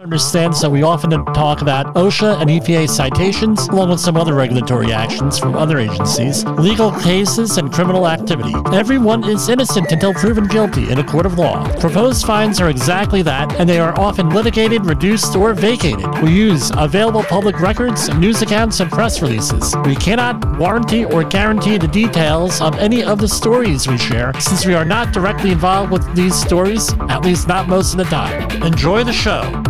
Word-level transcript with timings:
understands 0.00 0.60
that 0.60 0.70
we 0.70 0.84
often 0.84 1.10
talk 1.34 1.60
about 1.60 1.92
OSHA 1.96 2.40
and 2.40 2.48
EPA 2.48 2.88
citations, 2.88 3.66
along 3.66 3.90
with 3.90 3.98
some 3.98 4.16
other 4.16 4.32
regulatory 4.32 4.92
actions 4.92 5.40
from 5.40 5.56
other 5.56 5.80
agencies, 5.80 6.44
legal 6.44 6.92
cases, 7.00 7.58
and 7.58 7.72
criminal 7.72 8.06
activity. 8.06 8.54
Everyone 8.72 9.24
is 9.24 9.48
innocent 9.48 9.90
until 9.90 10.14
proven 10.14 10.46
guilty 10.46 10.88
in 10.88 11.00
a 11.00 11.04
court 11.04 11.26
of 11.26 11.36
law. 11.36 11.68
Proposed 11.80 12.24
fines 12.24 12.60
are 12.60 12.70
exactly 12.70 13.22
that, 13.22 13.52
and 13.58 13.68
they 13.68 13.80
are 13.80 13.98
often 13.98 14.30
litigated, 14.30 14.86
reduced, 14.86 15.34
or 15.34 15.52
vacated. 15.52 16.06
We 16.22 16.32
use 16.32 16.70
available 16.76 17.24
public 17.24 17.58
records, 17.58 18.08
news 18.14 18.40
accounts, 18.40 18.78
and 18.78 18.92
press 18.92 19.20
releases. 19.20 19.74
We 19.84 19.96
cannot 19.96 20.58
warranty 20.58 21.06
or 21.06 21.24
guarantee 21.24 21.76
the 21.76 21.88
details 21.88 22.60
of 22.60 22.78
any 22.78 23.02
of 23.02 23.18
the 23.18 23.28
stories 23.28 23.88
we 23.88 23.98
share, 23.98 24.32
since 24.38 24.64
we 24.64 24.74
are 24.74 24.84
not 24.84 25.12
directly 25.12 25.50
involved 25.50 25.90
with 25.90 26.14
these 26.14 26.40
stories, 26.40 26.92
at 27.08 27.24
least 27.24 27.48
not 27.48 27.66
most 27.66 27.94
of 27.94 27.98
the 27.98 28.04
time. 28.04 28.62
Enjoy 28.62 29.02
the 29.02 29.12
show. 29.12 29.64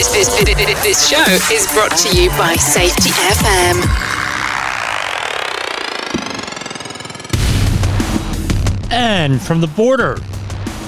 This, 0.00 0.28
this, 0.30 0.82
this, 0.82 1.10
show 1.10 1.22
is 1.52 1.70
brought 1.74 1.94
to 1.94 2.18
you 2.18 2.30
by 2.30 2.56
Safety 2.56 3.10
FM. 3.10 3.84
And 8.90 9.42
from 9.42 9.60
the 9.60 9.66
border 9.66 10.16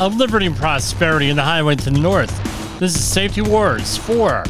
of 0.00 0.16
liberty 0.16 0.46
and 0.46 0.56
prosperity 0.56 1.28
in 1.28 1.36
the 1.36 1.42
highway 1.42 1.76
to 1.76 1.90
the 1.90 1.98
north, 1.98 2.30
this 2.78 2.94
is 2.96 3.04
Safety 3.04 3.42
Wars 3.42 3.98
for 3.98 4.44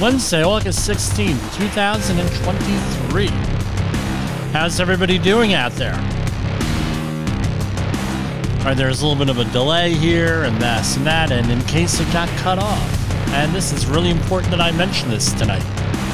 Wednesday, 0.00 0.42
August 0.42 0.84
16, 0.84 1.28
2023. 1.52 3.28
How's 4.50 4.80
everybody 4.80 5.18
doing 5.18 5.54
out 5.54 5.70
there? 5.74 5.94
All 8.58 8.64
right, 8.64 8.76
there's 8.76 9.02
a 9.02 9.06
little 9.06 9.24
bit 9.24 9.30
of 9.30 9.38
a 9.38 9.48
delay 9.52 9.92
here 9.92 10.42
and 10.42 10.60
this 10.60 10.96
and 10.96 11.06
that, 11.06 11.30
and 11.30 11.48
in 11.48 11.60
case 11.66 12.00
it 12.00 12.12
got 12.12 12.28
cut 12.38 12.58
off, 12.58 13.03
and 13.34 13.52
this 13.52 13.72
is 13.72 13.86
really 13.86 14.10
important 14.10 14.50
that 14.52 14.60
I 14.60 14.70
mention 14.70 15.10
this 15.10 15.32
tonight. 15.32 15.64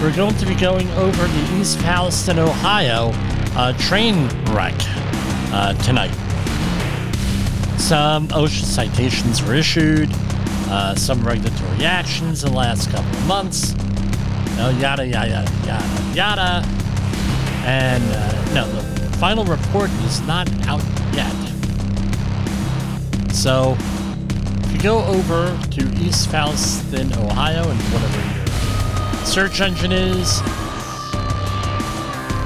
We're 0.00 0.16
going 0.16 0.34
to 0.36 0.46
be 0.46 0.54
going 0.54 0.88
over 0.92 1.26
the 1.26 1.58
East 1.60 1.78
Palestine, 1.80 2.38
Ohio 2.38 3.12
uh, 3.54 3.74
train 3.74 4.26
wreck 4.46 4.74
uh, 5.52 5.74
tonight. 5.84 6.14
Some 7.78 8.28
OSHA 8.28 8.64
citations 8.64 9.42
were 9.42 9.54
issued, 9.54 10.08
uh, 10.68 10.94
some 10.94 11.22
regulatory 11.22 11.84
actions 11.84 12.42
in 12.42 12.52
the 12.52 12.56
last 12.56 12.90
couple 12.90 13.10
of 13.10 13.26
months, 13.26 13.74
no, 14.56 14.70
yada, 14.70 15.06
yada, 15.06 15.46
yada, 15.66 16.14
yada. 16.14 16.66
And 17.66 18.02
uh, 18.02 18.54
no, 18.54 18.66
the 18.72 19.16
final 19.18 19.44
report 19.44 19.90
is 20.04 20.22
not 20.22 20.50
out 20.66 20.82
yet. 21.12 21.34
So 23.34 23.76
go 24.78 25.04
over 25.04 25.58
to 25.72 25.82
East 26.02 26.30
Palestine, 26.30 27.12
Ohio, 27.14 27.68
and 27.68 27.80
whatever 27.92 28.38
your 28.38 29.26
search 29.26 29.60
engine 29.60 29.92
is, 29.92 30.40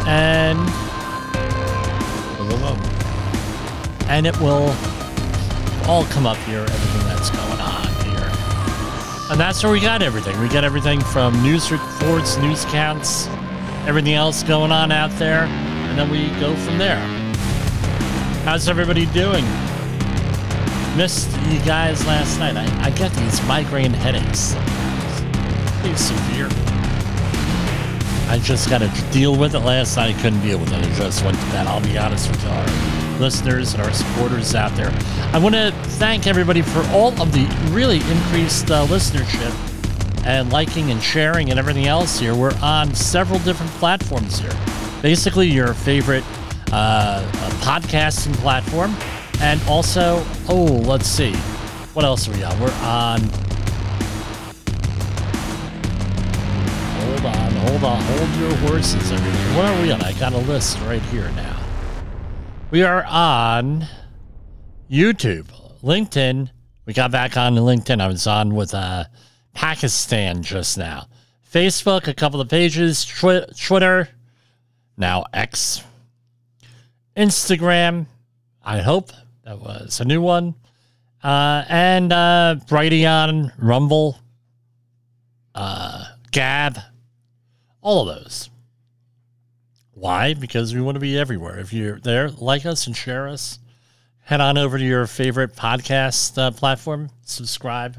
and 0.07 0.59
and 4.09 4.27
it 4.27 4.39
will 4.39 4.75
all 5.89 6.05
come 6.07 6.27
up 6.27 6.37
here, 6.39 6.61
everything 6.61 7.07
that's 7.09 7.31
going 7.31 7.61
on 7.61 7.87
here. 8.05 8.31
And 9.31 9.41
that's 9.41 9.63
where 9.63 9.73
we 9.73 9.81
got 9.81 10.03
everything. 10.03 10.39
We 10.41 10.49
got 10.49 10.63
everything 10.65 11.01
from 11.01 11.43
news 11.43 11.73
reports, 11.73 12.37
news 12.37 12.65
counts, 12.67 13.27
everything 13.87 14.15
else 14.15 14.43
going 14.43 14.71
on 14.73 14.93
out 14.93 15.11
there, 15.19 15.45
and 15.45 15.99
then 15.99 16.11
we 16.11 16.29
go 16.41 16.55
from 16.57 16.79
there. 16.79 17.01
How's 18.45 18.69
everybody 18.69 19.07
doing? 19.07 19.45
Missed 20.97 21.31
you 21.49 21.59
guys 21.61 22.07
last 22.07 22.39
night. 22.39 22.57
I, 22.57 22.87
I 22.87 22.91
get 22.91 23.13
these 23.13 23.45
migraine 23.47 23.93
headaches. 23.93 24.55
Pretty 25.81 25.97
severe. 25.97 26.49
I 28.31 28.39
just 28.43 28.71
got 28.71 28.79
to 28.79 29.13
deal 29.13 29.37
with 29.37 29.55
it 29.55 29.61
last 29.61 29.97
night. 29.97 30.15
I 30.15 30.23
couldn't 30.23 30.41
deal 30.41 30.59
with 30.59 30.73
it. 30.73 30.85
I 30.85 30.95
just 30.95 31.25
went 31.25 31.39
to 31.39 31.47
bed. 31.47 31.67
I'll 31.67 31.83
be 31.83 31.99
honest 31.99 32.31
with 32.31 32.45
our 32.47 33.21
listeners 33.21 33.75
and 33.75 33.83
our 33.83 33.93
supporters 33.93 34.55
out 34.55 34.75
there. 34.77 34.93
I 35.33 35.39
want 35.39 35.55
to 35.55 35.73
thank 35.99 36.27
everybody 36.27 36.63
for 36.63 36.83
all 36.89 37.09
of 37.21 37.33
the 37.33 37.45
really 37.71 37.99
increased 38.11 38.71
uh, 38.71 38.87
listenership 38.87 39.55
and 40.25 40.51
liking 40.53 40.91
and 40.91 41.03
sharing 41.03 41.51
and 41.51 41.59
everything 41.59 41.87
else 41.87 42.19
here. 42.19 42.35
We're 42.35 42.57
on 42.63 42.95
several 42.95 43.39
different 43.41 43.71
platforms 43.73 44.39
here. 44.39 44.57
Basically, 45.03 45.49
your 45.49 45.75
favorite 45.75 46.25
uh, 46.73 47.29
podcasting 47.61 48.35
platform 48.35 48.97
and 49.41 49.61
also, 49.69 50.25
oh, 50.49 50.65
let's 50.85 51.07
see. 51.07 51.35
What 51.95 52.05
else 52.05 52.29
are 52.29 52.33
we 52.33 52.43
on? 52.43 52.59
We're 52.61 52.73
on. 52.83 53.21
Hold 57.01 57.27
on, 57.27 57.53
hold 57.53 57.85
on, 57.85 58.03
hold 58.03 58.31
your 58.37 58.55
horses, 58.69 59.13
everybody. 59.13 59.57
What 59.57 59.65
are 59.67 59.83
we 59.83 59.93
on? 59.93 60.03
I 60.03 60.13
got 60.19 60.33
a 60.33 60.39
list 60.39 60.79
right 60.81 61.03
here 61.03 61.31
now. 61.33 61.61
We 62.71 62.83
are 62.83 63.05
on 63.05 63.87
YouTube, 64.91 65.47
LinkedIn. 65.83 66.51
We 66.87 66.93
got 66.93 67.11
back 67.11 67.37
on 67.37 67.55
LinkedIn. 67.55 68.01
I 68.01 68.09
was 68.09 68.27
on 68.27 68.55
with 68.55 68.75
uh, 68.75 69.05
Pakistan 69.55 70.43
just 70.43 70.77
now. 70.77 71.07
Facebook, 71.51 72.09
a 72.09 72.15
couple 72.15 72.41
of 72.41 72.49
pages. 72.49 73.05
Twi- 73.05 73.47
Twitter, 73.59 74.09
now 74.97 75.25
X. 75.33 75.83
Instagram, 77.17 78.07
I 78.65 78.81
hope 78.81 79.13
that 79.45 79.61
was 79.61 80.01
a 80.01 80.05
new 80.05 80.23
one. 80.23 80.55
Uh, 81.23 81.65
and 81.69 82.13
uh, 82.13 82.57
Brighteon, 82.67 83.53
Rumble, 83.59 84.19
uh, 85.55 86.05
Gab, 86.33 86.79
all 87.81 88.09
of 88.09 88.17
those. 88.17 88.51
Why? 89.93 90.35
Because 90.35 90.75
we 90.75 90.81
want 90.81 90.97
to 90.97 91.01
be 91.01 91.19
everywhere. 91.19 91.59
If 91.59 91.73
you're 91.73 92.01
there, 92.01 92.31
like 92.31 92.67
us 92.67 92.87
and 92.87 92.97
share 92.97 93.29
us. 93.29 93.59
Head 94.21 94.41
on 94.41 94.59
over 94.59 94.79
to 94.79 94.85
your 94.85 95.07
favorite 95.07 95.55
podcast 95.55 96.37
uh, 96.39 96.51
platform, 96.51 97.11
subscribe. 97.23 97.99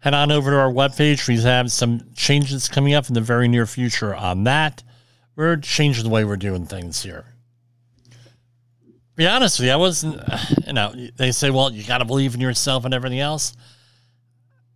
Head 0.00 0.14
on 0.14 0.32
over 0.32 0.50
to 0.50 0.56
our 0.56 0.70
webpage. 0.70 1.28
We 1.28 1.40
have 1.42 1.70
some 1.70 2.12
changes 2.14 2.68
coming 2.68 2.94
up 2.94 3.08
in 3.08 3.14
the 3.14 3.20
very 3.20 3.48
near 3.48 3.66
future 3.66 4.14
on 4.14 4.44
that. 4.44 4.82
We're 5.36 5.56
changing 5.56 6.04
the 6.04 6.10
way 6.10 6.24
we're 6.24 6.36
doing 6.36 6.66
things 6.66 7.02
here 7.02 7.26
be 9.20 9.26
honest 9.26 9.58
with 9.58 9.66
you, 9.66 9.72
I 9.74 9.76
wasn't, 9.76 10.18
you 10.66 10.72
know, 10.72 10.94
they 11.16 11.30
say, 11.30 11.50
well, 11.50 11.70
you 11.70 11.84
got 11.84 11.98
to 11.98 12.06
believe 12.06 12.34
in 12.34 12.40
yourself 12.40 12.86
and 12.86 12.94
everything 12.94 13.20
else. 13.20 13.52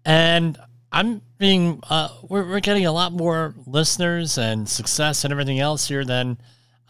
And 0.04 0.58
I'm 0.92 1.22
being, 1.38 1.80
uh, 1.88 2.10
we're, 2.28 2.46
we're 2.46 2.60
getting 2.60 2.84
a 2.84 2.92
lot 2.92 3.14
more 3.14 3.54
listeners 3.66 4.36
and 4.36 4.68
success 4.68 5.24
and 5.24 5.32
everything 5.32 5.60
else 5.60 5.88
here 5.88 6.04
than 6.04 6.36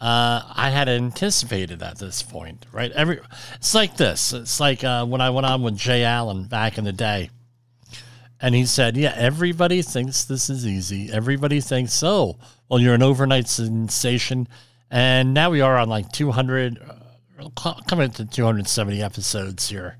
uh, 0.01 0.41
I 0.53 0.69
had 0.69 0.89
anticipated 0.89 1.81
at 1.81 1.97
this 1.97 2.21
point, 2.21 2.65
right? 2.73 2.91
Every, 2.91 3.21
it's 3.55 3.73
like 3.73 3.95
this. 3.95 4.33
It's 4.33 4.59
like 4.59 4.83
uh, 4.83 5.05
when 5.05 5.21
I 5.21 5.29
went 5.29 5.45
on 5.45 5.63
with 5.63 5.77
Jay 5.77 6.03
Allen 6.03 6.47
back 6.47 6.77
in 6.77 6.83
the 6.83 6.91
day. 6.91 7.29
And 8.41 8.53
he 8.53 8.65
said, 8.65 8.97
Yeah, 8.97 9.13
everybody 9.15 9.81
thinks 9.81 10.25
this 10.25 10.49
is 10.49 10.67
easy. 10.67 11.09
Everybody 11.09 11.61
thinks, 11.61 12.03
oh, 12.03 12.37
well, 12.67 12.81
you're 12.81 12.93
an 12.93 13.01
overnight 13.01 13.47
sensation. 13.47 14.49
And 14.91 15.33
now 15.33 15.51
we 15.51 15.61
are 15.61 15.77
on 15.77 15.87
like 15.87 16.11
200 16.11 17.04
coming 17.87 18.11
to 18.11 18.25
270 18.25 19.01
episodes 19.01 19.69
here, 19.69 19.97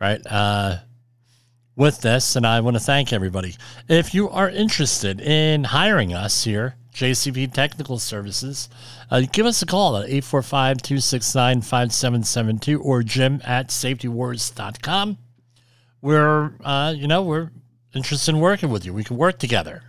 right? 0.00 0.20
Uh, 0.26 0.78
with 1.76 2.00
this, 2.02 2.36
and 2.36 2.46
I 2.46 2.60
want 2.60 2.76
to 2.76 2.80
thank 2.80 3.12
everybody. 3.12 3.56
If 3.88 4.14
you 4.14 4.28
are 4.28 4.50
interested 4.50 5.20
in 5.20 5.64
hiring 5.64 6.12
us 6.12 6.44
here, 6.44 6.76
JCP 6.92 7.52
Technical 7.52 7.98
Services, 7.98 8.68
uh, 9.10 9.22
give 9.32 9.46
us 9.46 9.62
a 9.62 9.66
call 9.66 9.96
at 9.96 10.04
845 10.08 10.82
269 10.82 11.62
5772 11.62 12.82
or 12.82 13.02
jim 13.02 13.40
at 13.44 13.70
safetywars.com. 13.70 15.18
We're, 16.02 16.52
uh, 16.64 16.94
you 16.96 17.06
know, 17.06 17.22
we're 17.22 17.50
interested 17.94 18.34
in 18.34 18.40
working 18.40 18.70
with 18.70 18.84
you. 18.84 18.92
We 18.92 19.04
can 19.04 19.16
work 19.16 19.38
together. 19.38 19.82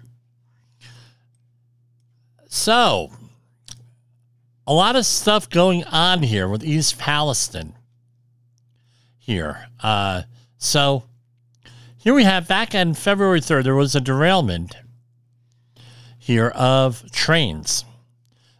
So, 2.47 3.11
a 4.71 4.73
lot 4.73 4.95
of 4.95 5.05
stuff 5.05 5.49
going 5.49 5.83
on 5.83 6.23
here 6.23 6.47
with 6.47 6.63
East 6.63 6.97
Palestine. 6.97 7.73
Here. 9.19 9.67
Uh, 9.81 10.21
so 10.59 11.03
here 11.97 12.13
we 12.13 12.23
have 12.23 12.47
back 12.47 12.73
on 12.73 12.93
February 12.93 13.41
3rd, 13.41 13.65
there 13.65 13.75
was 13.75 13.95
a 13.95 13.99
derailment 13.99 14.77
here 16.17 16.47
of 16.55 17.03
trains. 17.11 17.83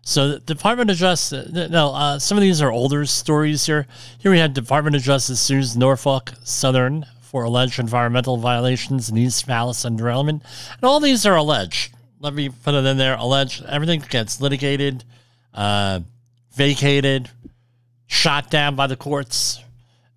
So 0.02 0.34
the 0.34 0.40
Department 0.40 0.90
of 0.90 0.98
Justice, 0.98 1.50
no, 1.50 1.94
uh, 1.94 2.20
some 2.20 2.38
of 2.38 2.42
these 2.42 2.62
are 2.62 2.74
older 2.74 3.06
stories 3.06 3.66
here. 3.66 3.88
Here 4.20 4.32
we 4.32 4.40
have 4.40 4.54
Department 4.54 4.98
of 4.98 5.04
Justice 5.04 5.40
sues 5.40 5.78
Norfolk 5.78 6.34
Southern 6.44 7.06
for 7.22 7.44
alleged 7.44 7.80
environmental 7.80 8.36
violations 8.36 9.10
in 9.10 9.18
East 9.18 9.48
Palestine 9.48 9.96
derailment. 9.96 10.44
And 10.74 10.84
all 10.84 11.00
these 11.00 11.26
are 11.26 11.38
alleged. 11.38 11.94
Let 12.20 12.34
me 12.34 12.50
put 12.50 12.74
it 12.74 12.84
in 12.84 12.98
there. 12.98 13.16
Alleged. 13.16 13.64
Everything 13.64 14.04
gets 14.10 14.42
litigated 14.42 15.06
uh, 15.54 16.02
vacated, 16.54 17.30
shot 18.08 18.50
down 18.50 18.76
by 18.76 18.88
the 18.88 18.96
courts, 18.96 19.60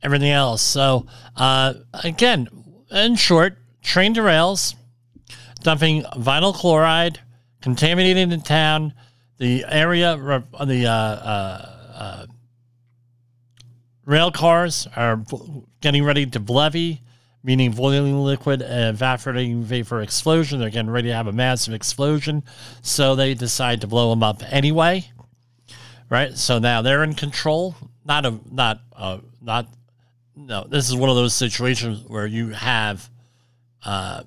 everything 0.02 0.30
else. 0.30 0.62
So, 0.62 1.06
uh, 1.36 1.74
again, 2.02 2.48
in 2.90 3.16
short, 3.16 3.56
train 3.82 4.14
derails, 4.14 4.74
dumping 5.62 6.02
vinyl 6.02 6.54
chloride, 6.54 7.20
contaminating 7.60 8.28
the 8.28 8.38
town. 8.38 8.92
The 9.38 9.64
area, 9.68 10.16
the 10.16 10.86
uh, 10.86 10.92
uh, 10.92 11.70
uh, 11.94 12.26
rail 14.04 14.30
cars 14.30 14.86
are 14.94 15.22
getting 15.80 16.04
ready 16.04 16.24
to 16.26 16.38
BLEVE, 16.38 17.00
meaning 17.42 17.72
boiling 17.72 18.18
liquid, 18.18 18.62
evaporating 18.64 19.62
vapor 19.62 20.02
explosion. 20.02 20.60
They're 20.60 20.70
getting 20.70 20.90
ready 20.90 21.08
to 21.08 21.14
have 21.14 21.26
a 21.26 21.32
massive 21.32 21.74
explosion. 21.74 22.44
So 22.82 23.16
they 23.16 23.34
decide 23.34 23.80
to 23.80 23.86
blow 23.86 24.10
them 24.10 24.22
up 24.22 24.42
anyway. 24.50 25.10
Right. 26.08 26.36
So 26.36 26.58
now 26.58 26.82
they're 26.82 27.02
in 27.02 27.14
control. 27.14 27.74
Not 28.04 28.26
a, 28.26 28.38
not, 28.50 28.80
a 28.92 29.20
not, 29.40 29.68
no, 30.36 30.64
this 30.64 30.88
is 30.88 30.96
one 30.96 31.10
of 31.10 31.16
those 31.16 31.34
situations 31.34 32.04
where 32.06 32.26
you 32.26 32.48
have 32.48 33.08
uh, 33.84 34.22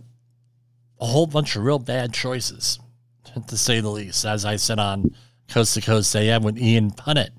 a 1.00 1.06
whole 1.06 1.27
bunch 1.27 1.56
of 1.56 1.63
real 1.63 1.79
bad 1.79 2.13
choices, 2.13 2.79
to 3.47 3.57
say 3.57 3.79
the 3.79 3.89
least. 3.89 4.25
As 4.25 4.45
I 4.45 4.56
said 4.56 4.79
on 4.79 5.13
Coast 5.47 5.75
to 5.75 5.81
Coast 5.81 6.15
AM 6.15 6.44
with 6.44 6.57
Ian 6.57 6.91
Punnett 6.91 7.29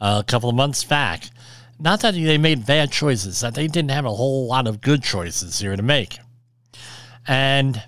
uh, 0.00 0.22
a 0.22 0.24
couple 0.24 0.48
of 0.48 0.54
months 0.54 0.84
back. 0.84 1.24
Not 1.78 2.00
that 2.00 2.14
they 2.14 2.38
made 2.38 2.66
bad 2.66 2.90
choices, 2.90 3.40
that 3.40 3.54
they 3.54 3.66
didn't 3.66 3.90
have 3.90 4.06
a 4.06 4.14
whole 4.14 4.46
lot 4.46 4.66
of 4.66 4.80
good 4.80 5.02
choices 5.02 5.58
here 5.58 5.76
to 5.76 5.82
make. 5.82 6.18
And, 7.26 7.82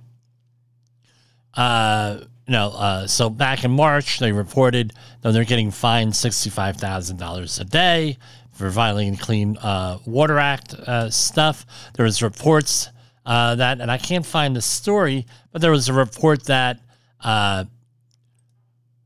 uh, 1.54 2.20
you 2.48 2.52
know, 2.52 2.70
uh, 2.70 3.06
so 3.06 3.28
back 3.28 3.62
in 3.62 3.70
March, 3.70 4.18
they 4.20 4.32
reported 4.32 4.94
that 5.20 5.32
they're 5.32 5.44
getting 5.44 5.70
fined 5.70 6.12
$65,000 6.14 7.60
a 7.60 7.64
day 7.64 8.16
for 8.52 8.70
violating 8.70 9.18
Clean 9.18 9.56
uh, 9.58 9.98
Water 10.06 10.38
Act 10.38 10.72
uh, 10.72 11.10
stuff. 11.10 11.66
There 11.94 12.04
was 12.04 12.22
reports 12.22 12.88
uh, 13.26 13.54
that, 13.56 13.82
and 13.82 13.90
I 13.90 13.98
can't 13.98 14.24
find 14.24 14.56
the 14.56 14.62
story, 14.62 15.26
but 15.52 15.60
there 15.60 15.70
was 15.70 15.90
a 15.90 15.92
report 15.92 16.44
that 16.44 16.80
uh, 17.20 17.66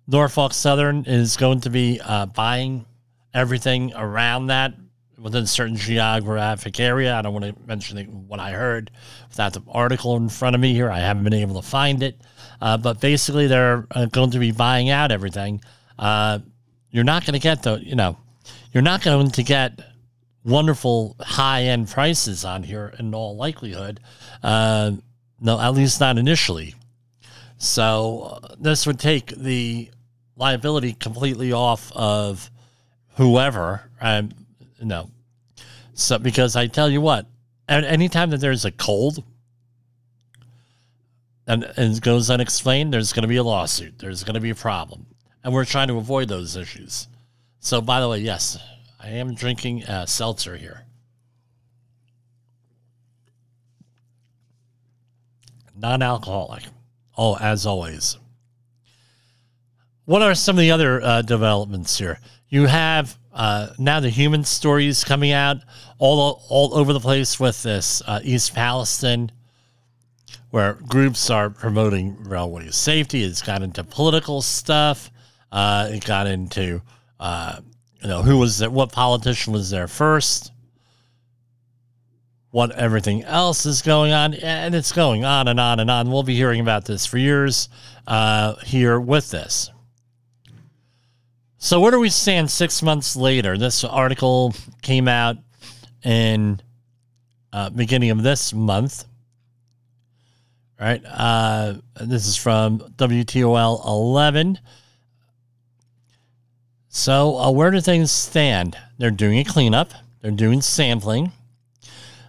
Norfolk 0.06 0.52
Southern 0.52 1.04
is 1.06 1.36
going 1.36 1.62
to 1.62 1.70
be 1.70 2.00
uh, 2.00 2.26
buying 2.26 2.86
everything 3.34 3.92
around 3.96 4.46
that 4.46 4.74
within 5.18 5.42
a 5.42 5.48
certain 5.48 5.76
geographic 5.76 6.78
area. 6.78 7.16
I 7.16 7.22
don't 7.22 7.32
want 7.32 7.44
to 7.44 7.54
mention 7.66 8.28
what 8.28 8.38
I 8.38 8.52
heard 8.52 8.92
without 9.28 9.52
the 9.52 9.62
article 9.68 10.16
in 10.16 10.28
front 10.28 10.54
of 10.54 10.60
me 10.60 10.72
here. 10.74 10.90
I 10.90 11.00
haven't 11.00 11.24
been 11.24 11.32
able 11.32 11.60
to 11.60 11.66
find 11.66 12.04
it. 12.04 12.20
Uh, 12.62 12.76
but 12.76 13.00
basically, 13.00 13.48
they're 13.48 13.84
uh, 13.90 14.06
going 14.06 14.30
to 14.30 14.38
be 14.38 14.52
buying 14.52 14.88
out 14.88 15.10
everything. 15.10 15.60
Uh, 15.98 16.38
you're 16.92 17.02
not 17.02 17.26
going 17.26 17.32
to 17.32 17.40
get 17.40 17.64
the, 17.64 17.80
you 17.82 17.96
know, 17.96 18.16
you're 18.70 18.84
not 18.84 19.02
going 19.02 19.28
to 19.32 19.42
get 19.42 19.80
wonderful 20.44 21.16
high 21.18 21.64
end 21.64 21.88
prices 21.88 22.44
on 22.44 22.62
here 22.62 22.94
in 23.00 23.12
all 23.16 23.36
likelihood. 23.36 23.98
Uh, 24.44 24.92
no, 25.40 25.58
at 25.58 25.70
least 25.70 25.98
not 25.98 26.18
initially. 26.18 26.76
So 27.58 28.38
uh, 28.44 28.54
this 28.60 28.86
would 28.86 29.00
take 29.00 29.26
the 29.36 29.90
liability 30.36 30.92
completely 30.92 31.52
off 31.52 31.90
of 31.96 32.48
whoever. 33.16 33.90
Um, 34.00 34.30
no. 34.80 35.10
So 35.94 36.16
because 36.16 36.54
I 36.54 36.68
tell 36.68 36.88
you 36.88 37.00
what, 37.00 37.26
anytime 37.68 38.30
that 38.30 38.38
there's 38.38 38.64
a 38.64 38.70
cold 38.70 39.24
and, 41.52 41.64
and 41.76 41.96
it 41.96 42.00
goes 42.00 42.30
unexplained, 42.30 42.94
there's 42.94 43.12
going 43.12 43.22
to 43.22 43.28
be 43.28 43.36
a 43.36 43.42
lawsuit. 43.42 43.98
There's 43.98 44.24
going 44.24 44.34
to 44.34 44.40
be 44.40 44.50
a 44.50 44.54
problem, 44.54 45.06
and 45.44 45.52
we're 45.52 45.66
trying 45.66 45.88
to 45.88 45.98
avoid 45.98 46.28
those 46.28 46.56
issues. 46.56 47.08
So, 47.60 47.82
by 47.82 48.00
the 48.00 48.08
way, 48.08 48.20
yes, 48.20 48.58
I 48.98 49.08
am 49.08 49.34
drinking 49.34 49.82
a 49.82 50.06
seltzer 50.06 50.56
here. 50.56 50.86
Non-alcoholic. 55.76 56.62
Oh, 57.18 57.36
as 57.36 57.66
always. 57.66 58.16
What 60.06 60.22
are 60.22 60.34
some 60.34 60.56
of 60.56 60.60
the 60.60 60.70
other 60.70 61.02
uh, 61.02 61.22
developments 61.22 61.98
here? 61.98 62.18
You 62.48 62.66
have 62.66 63.18
uh, 63.32 63.74
now 63.78 64.00
the 64.00 64.08
human 64.08 64.44
stories 64.44 65.04
coming 65.04 65.32
out 65.32 65.58
all 65.98 66.42
all 66.48 66.74
over 66.74 66.92
the 66.92 67.00
place 67.00 67.38
with 67.38 67.62
this 67.62 68.02
uh, 68.06 68.20
East 68.22 68.54
Palestine, 68.54 69.30
where 70.52 70.74
groups 70.74 71.28
are 71.28 71.50
promoting 71.50 72.16
railway 72.24 72.70
safety. 72.70 73.24
It's 73.24 73.42
got 73.42 73.62
into 73.62 73.82
political 73.82 74.40
stuff. 74.40 75.10
Uh, 75.50 75.88
it 75.90 76.04
got 76.04 76.26
into 76.26 76.80
uh, 77.18 77.58
you 78.00 78.08
know 78.08 78.22
who 78.22 78.38
was 78.38 78.58
there, 78.58 78.70
what 78.70 78.92
politician 78.92 79.52
was 79.52 79.68
there 79.70 79.88
first 79.88 80.52
what 82.52 82.70
everything 82.72 83.24
else 83.24 83.64
is 83.64 83.80
going 83.80 84.12
on, 84.12 84.34
and 84.34 84.74
it's 84.74 84.92
going 84.92 85.24
on 85.24 85.48
and 85.48 85.58
on 85.58 85.80
and 85.80 85.90
on. 85.90 86.10
We'll 86.10 86.22
be 86.22 86.36
hearing 86.36 86.60
about 86.60 86.84
this 86.84 87.06
for 87.06 87.16
years 87.16 87.70
uh, 88.06 88.56
here 88.56 89.00
with 89.00 89.30
this. 89.30 89.70
So, 91.56 91.80
where 91.80 91.90
do 91.90 91.98
we 91.98 92.10
stand 92.10 92.50
six 92.50 92.82
months 92.82 93.16
later? 93.16 93.56
This 93.56 93.84
article 93.84 94.54
came 94.82 95.08
out 95.08 95.38
in 96.04 96.60
uh, 97.52 97.70
beginning 97.70 98.10
of 98.10 98.22
this 98.22 98.52
month. 98.52 99.06
Right, 100.82 101.00
uh, 101.06 101.74
this 102.00 102.26
is 102.26 102.36
from 102.36 102.80
WTOL 102.80 103.86
11. 103.86 104.58
So, 106.88 107.38
uh, 107.38 107.50
where 107.52 107.70
do 107.70 107.80
things 107.80 108.10
stand? 108.10 108.76
They're 108.98 109.12
doing 109.12 109.38
a 109.38 109.44
cleanup. 109.44 109.92
They're 110.20 110.32
doing 110.32 110.60
sampling 110.60 111.30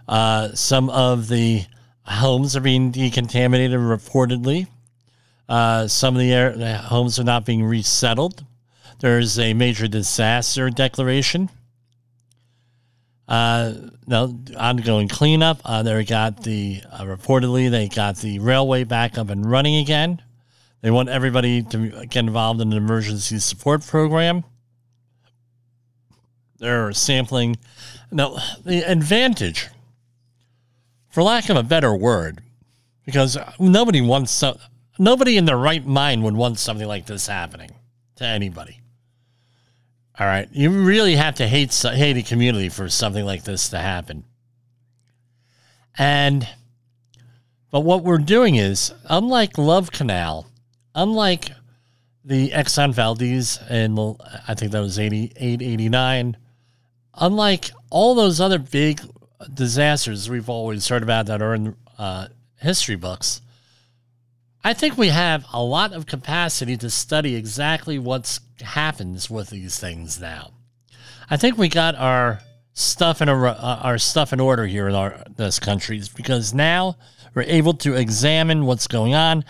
uh, 0.08 0.54
some 0.54 0.90
of 0.90 1.28
the 1.28 1.64
homes 2.04 2.56
are 2.56 2.60
being 2.60 2.92
decontaminated 2.92 3.78
reportedly. 3.78 4.66
Uh, 5.48 5.88
some 5.88 6.14
of 6.14 6.20
the, 6.20 6.32
air, 6.32 6.56
the 6.56 6.76
homes 6.76 7.18
are 7.18 7.24
not 7.24 7.44
being 7.44 7.64
resettled. 7.64 8.44
There's 9.00 9.38
a 9.38 9.54
major 9.54 9.88
disaster 9.88 10.70
declaration. 10.70 11.50
Uh, 13.26 13.72
no 14.06 14.38
ongoing 14.56 15.08
cleanup. 15.08 15.60
Uh, 15.64 15.82
they 15.82 16.04
got 16.04 16.42
the 16.42 16.82
uh, 16.92 17.04
reportedly 17.04 17.70
they 17.70 17.88
got 17.88 18.16
the 18.16 18.38
railway 18.38 18.84
back 18.84 19.16
up 19.16 19.30
and 19.30 19.50
running 19.50 19.76
again. 19.76 20.20
They 20.82 20.90
want 20.90 21.08
everybody 21.08 21.62
to 21.62 22.06
get 22.06 22.16
involved 22.16 22.60
in 22.60 22.70
an 22.72 22.76
emergency 22.76 23.38
support 23.38 23.86
program. 23.86 24.44
They're 26.58 26.92
sampling. 26.92 27.56
Now, 28.10 28.36
the 28.64 28.82
advantage 28.82 29.70
for 31.08 31.22
lack 31.22 31.48
of 31.48 31.56
a 31.56 31.62
better 31.62 31.94
word, 31.94 32.42
because 33.06 33.38
nobody 33.58 34.00
wants 34.00 34.32
so, 34.32 34.58
nobody 34.98 35.36
in 35.36 35.46
their 35.46 35.56
right 35.56 35.86
mind 35.86 36.22
would 36.24 36.34
want 36.34 36.58
something 36.58 36.86
like 36.86 37.06
this 37.06 37.28
happening 37.28 37.70
to 38.16 38.24
anybody. 38.24 38.80
All 40.18 40.26
right, 40.26 40.48
you 40.52 40.70
really 40.70 41.16
have 41.16 41.34
to 41.36 41.48
hate 41.48 41.74
hate 41.74 42.16
a 42.16 42.22
community 42.22 42.68
for 42.68 42.88
something 42.88 43.24
like 43.24 43.42
this 43.42 43.68
to 43.70 43.78
happen. 43.78 44.24
And 45.98 46.48
but 47.72 47.80
what 47.80 48.04
we're 48.04 48.18
doing 48.18 48.54
is, 48.54 48.92
unlike 49.06 49.58
Love 49.58 49.90
Canal, 49.90 50.46
unlike 50.94 51.50
the 52.24 52.50
Exxon 52.50 52.94
Valdez 52.94 53.58
and 53.68 53.98
I 54.46 54.54
think 54.54 54.70
that 54.70 54.80
was 54.80 55.00
88, 55.00 55.60
89, 55.60 56.36
unlike 57.14 57.70
all 57.90 58.14
those 58.14 58.40
other 58.40 58.60
big 58.60 59.00
disasters 59.52 60.30
we've 60.30 60.48
always 60.48 60.86
heard 60.86 61.02
about 61.02 61.26
that 61.26 61.42
are 61.42 61.54
in 61.54 61.74
uh, 61.98 62.28
history 62.60 62.94
books, 62.94 63.40
I 64.62 64.72
think 64.72 64.96
we 64.96 65.08
have 65.08 65.44
a 65.52 65.62
lot 65.62 65.92
of 65.92 66.06
capacity 66.06 66.76
to 66.76 66.88
study 66.88 67.34
exactly 67.34 67.98
what 67.98 68.38
happens 68.60 69.30
with 69.30 69.50
these 69.50 69.78
things 69.78 70.20
now. 70.20 70.52
I 71.28 71.36
think 71.36 71.58
we 71.58 71.68
got 71.68 71.94
our 71.96 72.40
stuff 72.74 73.22
in 73.22 73.28
a, 73.28 73.44
uh, 73.44 73.80
our 73.82 73.98
stuff 73.98 74.32
in 74.32 74.40
order 74.40 74.66
here 74.66 74.88
in 74.88 74.94
our 74.94 75.22
this 75.36 75.58
country 75.58 76.02
because 76.16 76.52
now 76.52 76.96
we're 77.34 77.42
able 77.42 77.74
to 77.74 77.94
examine 77.94 78.64
what's 78.64 78.86
going 78.86 79.14
on. 79.14 79.44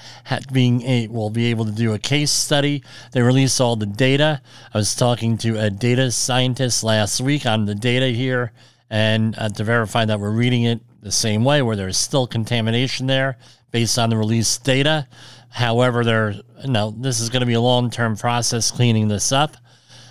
Being 0.52 0.82
a, 0.82 1.08
we'll 1.08 1.30
be 1.30 1.46
able 1.46 1.66
to 1.66 1.73
do 1.73 1.92
a 1.92 1.99
case 1.99 2.30
study. 2.30 2.82
They 3.12 3.23
release 3.23 3.61
all 3.61 3.76
the 3.76 3.87
data. 3.87 4.40
I 4.73 4.78
was 4.78 4.94
talking 4.94 5.37
to 5.38 5.58
a 5.58 5.70
data 5.70 6.11
scientist 6.11 6.82
last 6.82 7.20
week 7.20 7.44
on 7.44 7.66
the 7.66 7.75
data 7.75 8.08
here 8.08 8.52
and 8.88 9.37
uh, 9.38 9.49
to 9.50 9.64
verify 9.64 10.04
that 10.04 10.20
we're 10.20 10.30
reading 10.30 10.64
it 10.64 10.80
the 11.02 11.12
same 11.12 11.44
way, 11.44 11.61
where 11.61 11.76
there's 11.76 11.99
still 11.99 12.26
contamination 12.26 13.06
there 13.06 13.37
based 13.70 13.99
on 13.99 14.08
the 14.08 14.16
released 14.16 14.64
data. 14.64 15.06
However, 15.54 16.02
there, 16.02 16.34
no, 16.64 16.90
this 16.90 17.20
is 17.20 17.28
going 17.28 17.40
to 17.40 17.46
be 17.46 17.54
a 17.54 17.61
long-term 17.61 18.16
process 18.16 18.73
cleaning 18.73 19.06
this 19.06 19.30
up. 19.30 19.56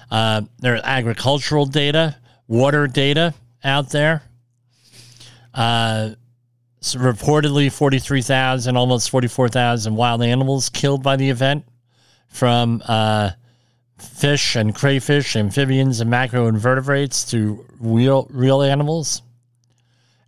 Uh, 0.09 0.43
there 0.59 0.75
are 0.75 0.81
agricultural 0.81 1.65
data, 1.65 2.15
water 2.47 2.88
data 2.88 3.33
out 3.62 3.89
there. 3.89 4.23
Uh, 5.53 6.12
so 6.79 6.97
reportedly, 7.00 7.69
43,000, 7.69 8.77
almost 8.77 9.09
44,000 9.09 9.93
wild 9.93 10.23
animals 10.23 10.69
killed 10.69 11.03
by 11.03 11.17
the 11.17 11.29
event 11.29 11.65
from 12.29 12.81
uh, 12.88 13.31
fish 13.97 14.55
and 14.55 14.73
crayfish, 14.73 15.35
amphibians, 15.35 16.00
and 16.00 16.09
macroinvertebrates 16.09 17.29
to 17.31 17.65
real 17.81 18.27
real 18.29 18.62
animals 18.62 19.21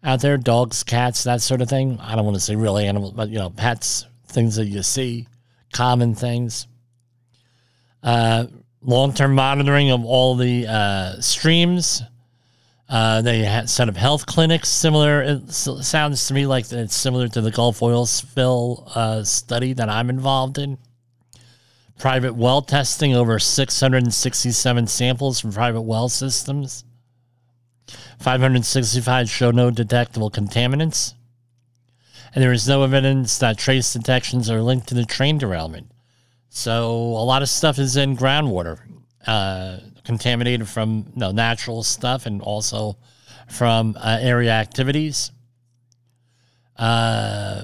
out 0.03 0.19
there, 0.19 0.37
dogs, 0.37 0.83
cats, 0.83 1.23
that 1.23 1.41
sort 1.41 1.61
of 1.61 1.69
thing. 1.69 1.99
I 2.01 2.17
don't 2.17 2.25
want 2.25 2.35
to 2.35 2.41
say 2.41 2.57
real 2.57 2.77
animals, 2.77 3.13
but 3.13 3.29
you 3.29 3.37
know, 3.37 3.49
pets, 3.49 4.05
things 4.35 4.57
that 4.57 4.67
you 4.67 4.83
see, 4.83 5.27
common 5.73 6.13
things. 6.13 6.67
Uh, 8.03 8.45
Long 8.85 9.13
term 9.13 9.33
monitoring 9.33 9.89
of 9.89 10.05
all 10.05 10.35
the 10.35 10.67
uh, 10.67 11.19
streams. 11.19 12.03
Uh, 12.87 13.23
they 13.23 13.39
had 13.39 13.67
set 13.67 13.89
up 13.89 13.95
health 13.95 14.27
clinics 14.27 14.69
similar. 14.69 15.23
It 15.23 15.51
sounds 15.51 16.27
to 16.27 16.35
me 16.35 16.45
like 16.45 16.71
it's 16.71 16.95
similar 16.95 17.27
to 17.29 17.41
the 17.41 17.49
Gulf 17.49 17.81
oil 17.81 18.05
spill 18.05 18.91
uh, 18.93 19.23
study 19.23 19.73
that 19.73 19.89
I'm 19.89 20.11
involved 20.11 20.59
in. 20.59 20.77
Private 21.97 22.35
well 22.35 22.61
testing 22.61 23.15
over 23.15 23.39
667 23.39 24.87
samples 24.87 25.39
from 25.39 25.51
private 25.51 25.81
well 25.81 26.07
systems. 26.07 26.83
565 28.19 29.27
show 29.27 29.49
no 29.49 29.71
detectable 29.71 30.29
contaminants. 30.29 31.15
And 32.35 32.43
there 32.43 32.51
is 32.51 32.67
no 32.67 32.83
evidence 32.83 33.37
that 33.37 33.57
trace 33.57 33.93
detections 33.93 34.49
are 34.49 34.61
linked 34.61 34.87
to 34.89 34.93
the 34.93 35.05
train 35.05 35.37
derailment. 35.37 35.89
So 36.49 36.91
a 36.91 37.23
lot 37.23 37.41
of 37.41 37.47
stuff 37.47 37.79
is 37.79 37.95
in 37.95 38.17
groundwater, 38.17 38.79
uh, 39.25 39.77
contaminated 40.03 40.67
from 40.67 41.05
you 41.13 41.19
know, 41.21 41.31
natural 41.31 41.81
stuff 41.81 42.25
and 42.25 42.41
also 42.41 42.97
from 43.47 43.95
uh, 43.97 44.17
area 44.19 44.51
activities. 44.51 45.31
Uh, 46.75 47.63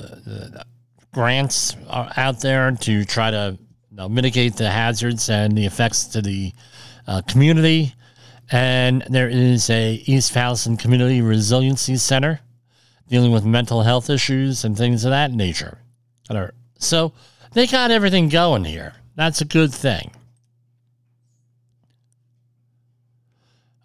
grants 1.13 1.75
are 1.90 2.10
out 2.16 2.40
there 2.40 2.72
to 2.72 3.04
try 3.04 3.30
to 3.30 3.58
you 3.90 3.98
know, 3.98 4.08
mitigate 4.08 4.56
the 4.56 4.70
hazards 4.70 5.30
and 5.30 5.58
the 5.58 5.66
effects 5.66 6.06
to 6.06 6.22
the 6.22 6.54
uh, 7.08 7.22
community. 7.28 7.94
And 8.50 9.04
there 9.10 9.28
is 9.28 9.70
a 9.70 9.96
East 10.06 10.34
Palestine 10.34 10.78
Community 10.78 11.22
Resiliency 11.22 11.98
Center 11.98 12.40
dealing 13.12 13.34
with 13.34 13.44
mental 13.44 13.84
health 13.84 14.10
issues 14.10 14.63
and 14.63 14.77
things 14.77 15.03
of 15.03 15.12
that 15.12 15.32
nature. 15.32 15.77
So 16.80 17.12
they 17.51 17.68
got 17.68 17.91
everything 17.91 18.30
going 18.30 18.63
here. 18.63 18.94
That's 19.18 19.41
a 19.41 19.46
good 19.46 19.74
thing. 19.74 20.12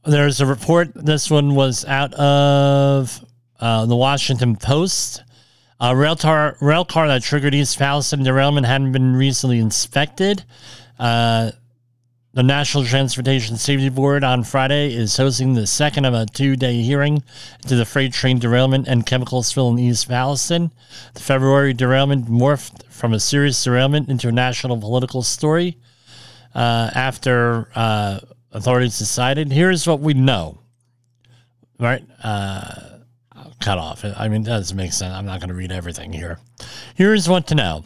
There's 0.04 0.40
a 0.40 0.46
report. 0.46 0.92
This 0.94 1.28
one 1.28 1.56
was 1.56 1.84
out 1.84 2.14
of 2.14 3.24
uh, 3.58 3.86
the 3.86 3.96
Washington 3.96 4.54
Post. 4.54 5.24
A 5.80 5.94
rail 5.94 6.14
car, 6.14 6.56
rail 6.60 6.84
car 6.84 7.08
that 7.08 7.24
triggered 7.24 7.52
East 7.52 7.76
Palestine 7.78 8.22
derailment 8.22 8.64
hadn't 8.64 8.92
been 8.92 9.16
recently 9.16 9.58
inspected. 9.58 10.44
Uh, 11.00 11.50
the 12.36 12.42
National 12.42 12.84
Transportation 12.84 13.56
Safety 13.56 13.88
Board 13.88 14.22
on 14.22 14.44
Friday 14.44 14.94
is 14.94 15.16
hosting 15.16 15.54
the 15.54 15.66
second 15.66 16.04
of 16.04 16.12
a 16.12 16.26
two 16.26 16.54
day 16.54 16.82
hearing 16.82 17.22
into 17.62 17.76
the 17.76 17.86
freight 17.86 18.12
train 18.12 18.38
derailment 18.38 18.86
and 18.86 19.06
chemical 19.06 19.42
spill 19.42 19.70
in 19.70 19.78
East 19.78 20.06
Palestine. 20.06 20.70
The 21.14 21.20
February 21.20 21.72
derailment 21.72 22.26
morphed 22.26 22.84
from 22.92 23.14
a 23.14 23.20
serious 23.20 23.64
derailment 23.64 24.10
into 24.10 24.28
a 24.28 24.32
national 24.32 24.76
political 24.76 25.22
story 25.22 25.78
uh, 26.54 26.90
after 26.94 27.70
uh, 27.74 28.20
authorities 28.52 28.98
decided. 28.98 29.50
Here's 29.50 29.86
what 29.86 30.00
we 30.00 30.12
know. 30.12 30.58
Right? 31.80 32.04
Uh, 32.22 32.98
cut 33.62 33.78
off. 33.78 34.04
I 34.04 34.28
mean, 34.28 34.42
it 34.42 34.44
does 34.44 34.74
make 34.74 34.92
sense. 34.92 35.14
I'm 35.14 35.24
not 35.24 35.40
going 35.40 35.48
to 35.48 35.54
read 35.54 35.72
everything 35.72 36.12
here. 36.12 36.38
Here's 36.96 37.30
what 37.30 37.46
to 37.46 37.54
know 37.54 37.84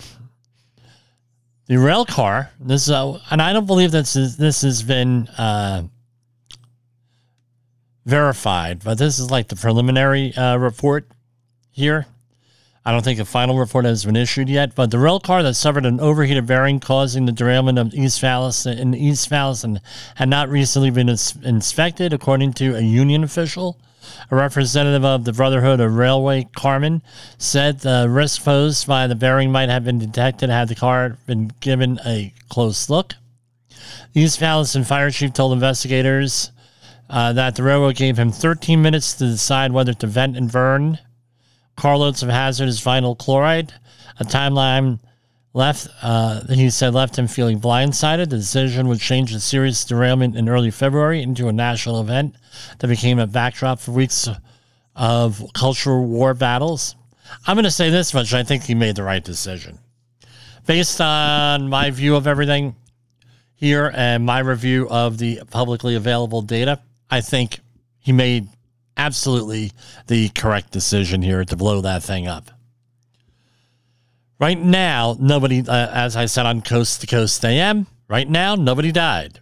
the 1.71 1.79
rail 1.79 2.05
car. 2.05 2.51
This 2.59 2.83
is, 2.83 2.91
uh, 2.91 3.21
and 3.31 3.41
I 3.41 3.53
don't 3.53 3.67
believe 3.67 3.93
this 3.93 4.17
is 4.17 4.37
this 4.37 4.63
has 4.63 4.83
been 4.83 5.29
uh, 5.39 5.85
verified, 8.05 8.83
but 8.83 8.99
this 8.99 9.21
is 9.21 9.31
like 9.31 9.47
the 9.47 9.55
preliminary 9.55 10.35
uh, 10.35 10.57
report 10.57 11.07
here. 11.71 12.07
I 12.85 12.91
don't 12.91 13.05
think 13.05 13.21
a 13.21 13.25
final 13.25 13.57
report 13.57 13.85
has 13.85 14.05
been 14.05 14.17
issued 14.17 14.49
yet, 14.49 14.75
but 14.75 14.91
the 14.91 14.99
rail 14.99 15.21
car 15.21 15.45
that 15.45 15.55
suffered 15.55 15.87
an 15.87 16.01
overheated 16.01 16.45
bearing 16.45 16.81
causing 16.81 17.27
the 17.27 17.33
derailment 17.33 17.79
of 17.79 17.95
East 17.95 18.21
Palestine 18.21 18.77
in 18.77 18.93
East 18.93 19.31
Palestine 19.31 19.81
had 20.17 20.29
not 20.29 20.49
recently 20.49 20.91
been 20.91 21.09
ins- 21.09 21.37
inspected, 21.45 22.13
according 22.13 22.55
to 22.55 22.75
a 22.75 22.81
union 22.81 23.23
official. 23.23 23.79
A 24.31 24.37
representative 24.37 25.05
of 25.05 25.25
the 25.25 25.33
Brotherhood 25.33 25.81
of 25.81 25.95
Railway 25.95 26.49
Carmen 26.55 27.03
said 27.39 27.81
the 27.81 28.09
risk 28.09 28.45
posed 28.45 28.87
by 28.87 29.07
the 29.07 29.15
bearing 29.15 29.51
might 29.53 29.69
have 29.69 29.85
been 29.85 29.99
detected 29.99 30.51
had 30.51 30.69
the 30.69 30.75
car 30.75 31.19
been 31.27 31.53
given 31.61 31.99
a 32.05 32.33
close 32.49 32.89
look. 32.89 33.15
The 34.13 34.23
East 34.23 34.41
Palestine 34.41 34.85
fire 34.85 35.11
chief 35.11 35.33
told 35.33 35.53
investigators 35.53 36.51
uh, 37.09 37.33
that 37.33 37.57
the 37.57 37.63
railroad 37.63 37.97
gave 37.97 38.19
him 38.19 38.31
13 38.31 38.81
minutes 38.81 39.15
to 39.15 39.27
decide 39.27 39.73
whether 39.73 39.95
to 39.95 40.07
vent 40.07 40.37
and 40.37 40.51
burn 40.51 40.99
carloads 41.77 42.23
of 42.23 42.29
hazardous 42.29 42.81
vinyl 42.81 43.17
chloride. 43.17 43.73
A 44.19 44.25
timeline 44.25 45.01
left, 45.53 45.89
uh, 46.03 46.47
he 46.49 46.71
said, 46.71 46.95
left 46.95 47.19
him 47.19 47.27
feeling 47.27 47.61
blindsided. 47.61 48.31
The 48.31 48.37
decision 48.37 48.89
would 48.89 49.01
change 49.01 49.33
the 49.33 49.41
serious 49.41 49.85
derailment 49.85 50.37
in 50.37 50.49
early 50.49 50.71
February 50.71 51.23
into 51.23 51.49
a 51.49 51.53
national 51.53 52.01
event 52.01 52.37
that 52.79 52.89
became 52.89 53.19
a 53.19 53.27
backdrop 53.27 53.81
for 53.81 53.93
weeks 53.93 54.29
of 54.95 55.45
cultural 55.55 56.05
war 56.05 56.35
battles. 56.35 56.95
I'm 57.47 57.57
going 57.57 57.65
to 57.65 57.71
say 57.71 57.91
this 57.91 58.13
much 58.13 58.35
I 58.35 58.43
think 58.43 58.65
he 58.65 58.75
made 58.75 58.97
the 58.97 59.03
right 59.03 59.23
decision. 59.23 59.79
Based 60.67 61.01
on 61.01 61.69
my 61.69 61.91
view 61.91 62.17
of 62.17 62.27
everything 62.27 62.77
here 63.55 63.91
and 63.95 64.25
my 64.25 64.41
review 64.41 64.89
of 64.89 65.19
the 65.19 65.43
publicly 65.51 65.95
available 65.95 66.43
data, 66.43 66.81
I 67.11 67.21
think 67.21 67.61
he 67.99 68.13
made 68.13 68.49
absolutely 68.97 69.73
the 70.07 70.29
correct 70.31 70.71
decision 70.71 71.23
here 71.23 71.45
to 71.45 71.57
blow 71.57 71.81
that 71.81 72.03
thing 72.03 72.27
up. 72.27 72.51
Right 74.41 74.59
now, 74.59 75.17
nobody, 75.21 75.63
uh, 75.69 75.91
as 75.93 76.17
I 76.17 76.25
said 76.25 76.47
on 76.47 76.63
Coast 76.63 77.03
to 77.03 77.07
Coast 77.07 77.45
AM, 77.45 77.87
right 78.09 78.29
now, 78.29 78.55
nobody 78.55 78.91
died. 78.91 79.39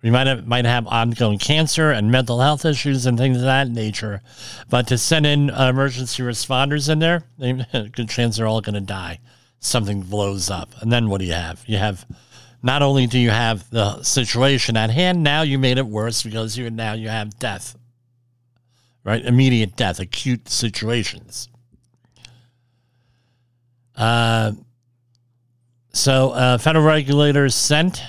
We 0.00 0.10
might 0.10 0.28
have 0.28 0.46
might 0.46 0.64
have 0.64 0.86
ongoing 0.86 1.38
cancer 1.38 1.90
and 1.90 2.10
mental 2.10 2.40
health 2.40 2.64
issues 2.64 3.04
and 3.04 3.18
things 3.18 3.38
of 3.38 3.42
that 3.42 3.68
nature, 3.68 4.22
but 4.70 4.86
to 4.88 4.98
send 4.98 5.26
in 5.26 5.50
emergency 5.50 6.22
responders 6.22 6.88
in 6.88 7.00
there, 7.00 7.24
good 7.92 8.08
chance 8.08 8.36
they're 8.36 8.46
all 8.46 8.60
going 8.60 8.74
to 8.74 8.80
die. 8.80 9.18
Something 9.58 10.02
blows 10.02 10.50
up, 10.50 10.70
and 10.80 10.92
then 10.92 11.08
what 11.08 11.18
do 11.18 11.24
you 11.24 11.32
have? 11.32 11.64
You 11.66 11.78
have 11.78 12.06
not 12.62 12.82
only 12.82 13.08
do 13.08 13.18
you 13.18 13.30
have 13.30 13.68
the 13.70 14.04
situation 14.04 14.76
at 14.76 14.90
hand, 14.90 15.24
now 15.24 15.42
you 15.42 15.58
made 15.58 15.78
it 15.78 15.86
worse 15.86 16.22
because 16.22 16.56
you 16.56 16.70
now 16.70 16.92
you 16.92 17.08
have 17.08 17.40
death, 17.40 17.76
right? 19.02 19.24
Immediate 19.24 19.74
death, 19.74 19.98
acute 19.98 20.48
situations. 20.48 21.48
Uh, 23.96 24.52
so, 25.92 26.30
uh, 26.30 26.58
federal 26.58 26.84
regulators 26.84 27.54
sent 27.54 28.02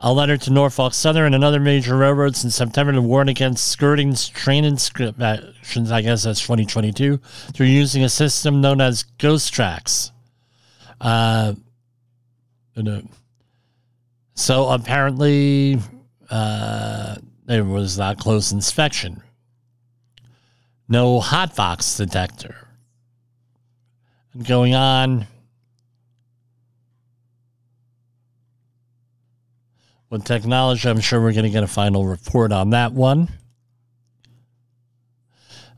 a 0.00 0.12
letter 0.12 0.36
to 0.36 0.50
Norfolk 0.50 0.94
Southern 0.94 1.34
and 1.34 1.44
other 1.44 1.60
major 1.60 1.96
railroads 1.96 2.42
in 2.44 2.50
September 2.50 2.92
to 2.92 3.02
warn 3.02 3.28
against 3.28 3.68
skirting 3.68 4.14
train 4.14 4.64
inspections, 4.64 5.90
I 5.90 6.00
guess 6.00 6.24
that's 6.24 6.40
2022, 6.40 7.18
through 7.52 7.66
using 7.66 8.02
a 8.02 8.08
system 8.08 8.60
known 8.60 8.80
as 8.80 9.02
ghost 9.18 9.52
tracks. 9.52 10.10
Uh, 11.00 11.54
so 14.34 14.68
apparently, 14.68 15.78
uh, 16.30 17.16
there 17.44 17.64
was 17.64 17.98
not 17.98 18.18
close 18.18 18.52
inspection. 18.52 19.22
No 20.88 21.20
hot 21.20 21.54
hotbox 21.54 21.96
detector. 21.98 22.69
And 24.34 24.46
going 24.46 24.74
on 24.74 25.26
with 30.08 30.24
technology, 30.24 30.88
I'm 30.88 31.00
sure 31.00 31.20
we're 31.20 31.32
going 31.32 31.44
to 31.44 31.50
get 31.50 31.62
a 31.62 31.68
final 31.68 32.06
report 32.06 32.52
on 32.52 32.70
that 32.70 32.92
one. 32.92 33.28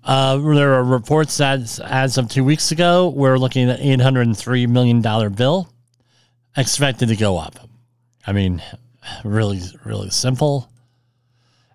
Uh, 0.04 0.36
there 0.36 0.74
are 0.74 0.84
reports 0.84 1.36
that 1.36 1.78
as 1.80 2.18
of 2.18 2.28
two 2.28 2.42
weeks 2.42 2.72
ago, 2.72 3.08
we're 3.10 3.38
looking 3.38 3.70
at 3.70 3.78
an 3.78 4.00
$803 4.00 4.68
million 4.68 5.00
bill 5.32 5.72
expected 6.56 7.08
to 7.08 7.16
go 7.16 7.38
up. 7.38 7.56
I 8.26 8.32
mean, 8.32 8.60
really, 9.24 9.60
really 9.84 10.10
simple. 10.10 10.68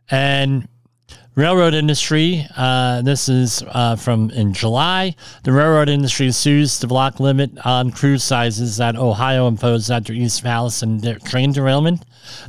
And 0.10 0.67
Railroad 1.38 1.75
industry, 1.75 2.48
uh, 2.58 3.03
this 3.03 3.29
is 3.29 3.63
uh, 3.67 3.96
from 3.96 4.32
in 4.32 4.53
July. 4.53 5.15
The 5.44 5.51
railroad 5.51 5.88
industry 5.88 6.32
sues 6.32 6.79
to 6.79 6.88
block 6.88 7.20
limit 7.20 7.51
on 7.63 7.91
crew 7.91 8.17
sizes 8.17 8.77
that 8.77 8.96
Ohio 8.96 9.48
imposed 9.48 9.91
after 9.91 10.13
East 10.13 10.41
Palestine 10.41 11.00
train 11.20 11.51
derailment. 11.51 12.03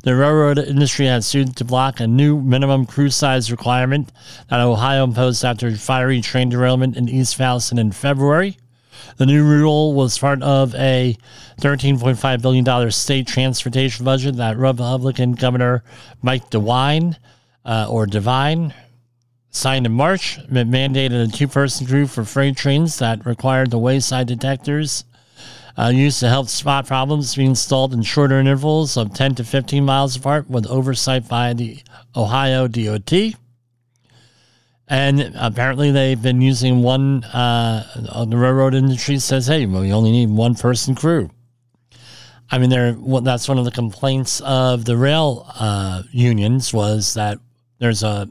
The 0.05 0.17
railroad 0.17 0.57
industry 0.59 1.05
has 1.05 1.27
sued 1.27 1.55
to 1.59 1.67
block 1.67 2.01
a 2.01 2.07
new 2.07 2.41
minimum 2.41 2.87
crew 2.87 3.11
size 3.11 3.51
requirement 3.51 4.11
that 4.49 4.61
Ohio 4.61 5.05
imposed 5.05 5.45
after 5.45 5.71
fiery 5.77 6.23
train 6.23 6.49
derailment 6.49 6.97
in 6.97 7.11
East 7.11 7.37
Palestine 7.37 7.79
in 7.79 7.93
February. 7.93 8.57
The 9.19 9.27
new 9.27 9.45
rule 9.45 9.93
was 9.93 10.17
part 10.17 10.43
of 10.43 10.75
a 10.77 11.15
$13.5 11.61 12.41
billion 12.41 12.91
state 12.91 13.27
transportation 13.27 14.07
budget 14.07 14.37
that 14.37 14.57
Republican 14.57 15.33
Governor 15.33 15.85
Mike 16.23 16.49
DeWine, 16.49 17.17
uh, 17.69 17.87
or 17.89 18.07
Divine, 18.07 18.75
signed 19.51 19.87
in 19.87 19.93
March. 19.93 20.39
It 20.39 20.51
mandated 20.51 21.29
a 21.29 21.31
two 21.31 21.47
person 21.47 21.87
crew 21.87 22.07
for 22.07 22.25
freight 22.25 22.57
trains 22.57 22.99
that 22.99 23.25
required 23.27 23.71
the 23.71 23.79
wayside 23.79 24.27
detectors 24.27 25.05
uh, 25.79 25.89
used 25.89 26.19
to 26.21 26.29
help 26.29 26.49
spot 26.49 26.87
problems 26.87 27.37
be 27.37 27.45
installed 27.45 27.93
in 27.93 28.03
shorter 28.03 28.41
intervals 28.41 28.97
of 28.97 29.15
10 29.15 29.37
to 29.37 29.45
15 29.45 29.85
miles 29.85 30.17
apart 30.17 30.51
with 30.51 30.67
oversight 30.67 31.29
by 31.29 31.53
the 31.53 31.79
Ohio 32.17 32.67
DOT. 32.67 33.13
And 34.89 35.35
apparently, 35.37 35.91
they've 35.91 36.21
been 36.21 36.41
using 36.41 36.83
one. 36.83 37.23
Uh, 37.25 38.25
the 38.27 38.39
railroad 38.39 38.75
industry 38.75 39.19
says, 39.19 39.47
"Hey, 39.47 39.67
we 39.67 39.93
only 39.93 40.11
need 40.11 40.31
one 40.31 40.55
person 40.55 40.95
crew." 40.95 41.29
I 42.51 42.57
mean, 42.57 42.71
they 42.71 42.97
well, 42.99 43.21
that's 43.21 43.47
one 43.47 43.59
of 43.59 43.67
the 43.67 43.71
complaints 43.71 44.41
of 44.41 44.87
the 44.87 44.97
rail 44.97 45.47
uh, 45.59 46.05
unions 46.11 46.73
was 46.73 47.13
that 47.13 47.39
there's 47.79 48.03
a 48.03 48.29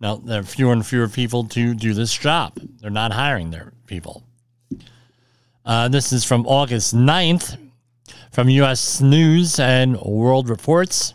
now 0.00 0.16
there 0.16 0.40
are 0.40 0.44
fewer 0.44 0.72
and 0.72 0.84
fewer 0.84 1.08
people 1.08 1.44
to 1.44 1.74
do 1.74 1.94
this 1.94 2.16
job. 2.16 2.58
They're 2.80 2.90
not 2.90 3.12
hiring 3.12 3.50
their 3.50 3.72
people. 3.86 4.24
Uh, 5.64 5.88
this 5.88 6.12
is 6.12 6.24
from 6.24 6.46
August 6.46 6.94
9th 6.94 7.58
from 8.30 8.48
U.S. 8.50 9.00
News 9.00 9.58
and 9.58 9.98
World 10.00 10.50
Reports. 10.50 11.14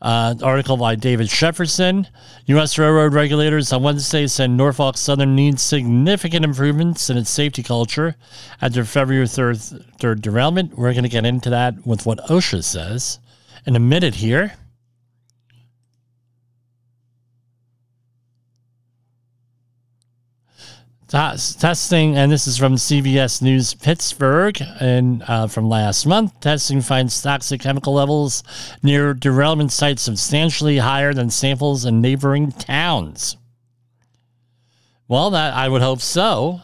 Uh, 0.00 0.34
article 0.42 0.76
by 0.76 0.94
David 0.94 1.26
Shepardson. 1.26 2.06
U.S. 2.46 2.78
railroad 2.78 3.12
regulators 3.12 3.72
on 3.72 3.82
Wednesday 3.82 4.26
said 4.26 4.50
Norfolk 4.50 4.96
Southern 4.96 5.34
needs 5.34 5.62
significant 5.62 6.44
improvements 6.44 7.10
in 7.10 7.16
its 7.16 7.30
safety 7.30 7.62
culture 7.62 8.14
after 8.62 8.84
February 8.84 9.26
3rd, 9.26 9.84
3rd 9.98 10.20
derailment. 10.20 10.78
We're 10.78 10.92
going 10.92 11.02
to 11.02 11.08
get 11.08 11.26
into 11.26 11.50
that 11.50 11.86
with 11.86 12.06
what 12.06 12.18
OSHA 12.28 12.62
says 12.62 13.18
in 13.66 13.74
a 13.74 13.80
minute 13.80 14.14
here. 14.14 14.54
Testing, 21.08 22.16
and 22.16 22.32
this 22.32 22.48
is 22.48 22.58
from 22.58 22.74
CBS 22.74 23.40
News 23.40 23.74
Pittsburgh, 23.74 24.60
and 24.80 25.22
uh, 25.28 25.46
from 25.46 25.68
last 25.68 26.04
month. 26.04 26.40
Testing 26.40 26.80
finds 26.80 27.22
toxic 27.22 27.60
chemical 27.60 27.92
levels 27.92 28.42
near 28.82 29.14
derailment 29.14 29.70
sites 29.70 30.02
substantially 30.02 30.78
higher 30.78 31.14
than 31.14 31.30
samples 31.30 31.84
in 31.84 32.00
neighboring 32.00 32.50
towns. 32.50 33.36
Well, 35.06 35.30
that 35.30 35.54
I 35.54 35.68
would 35.68 35.82
hope 35.82 36.00
so. 36.00 36.60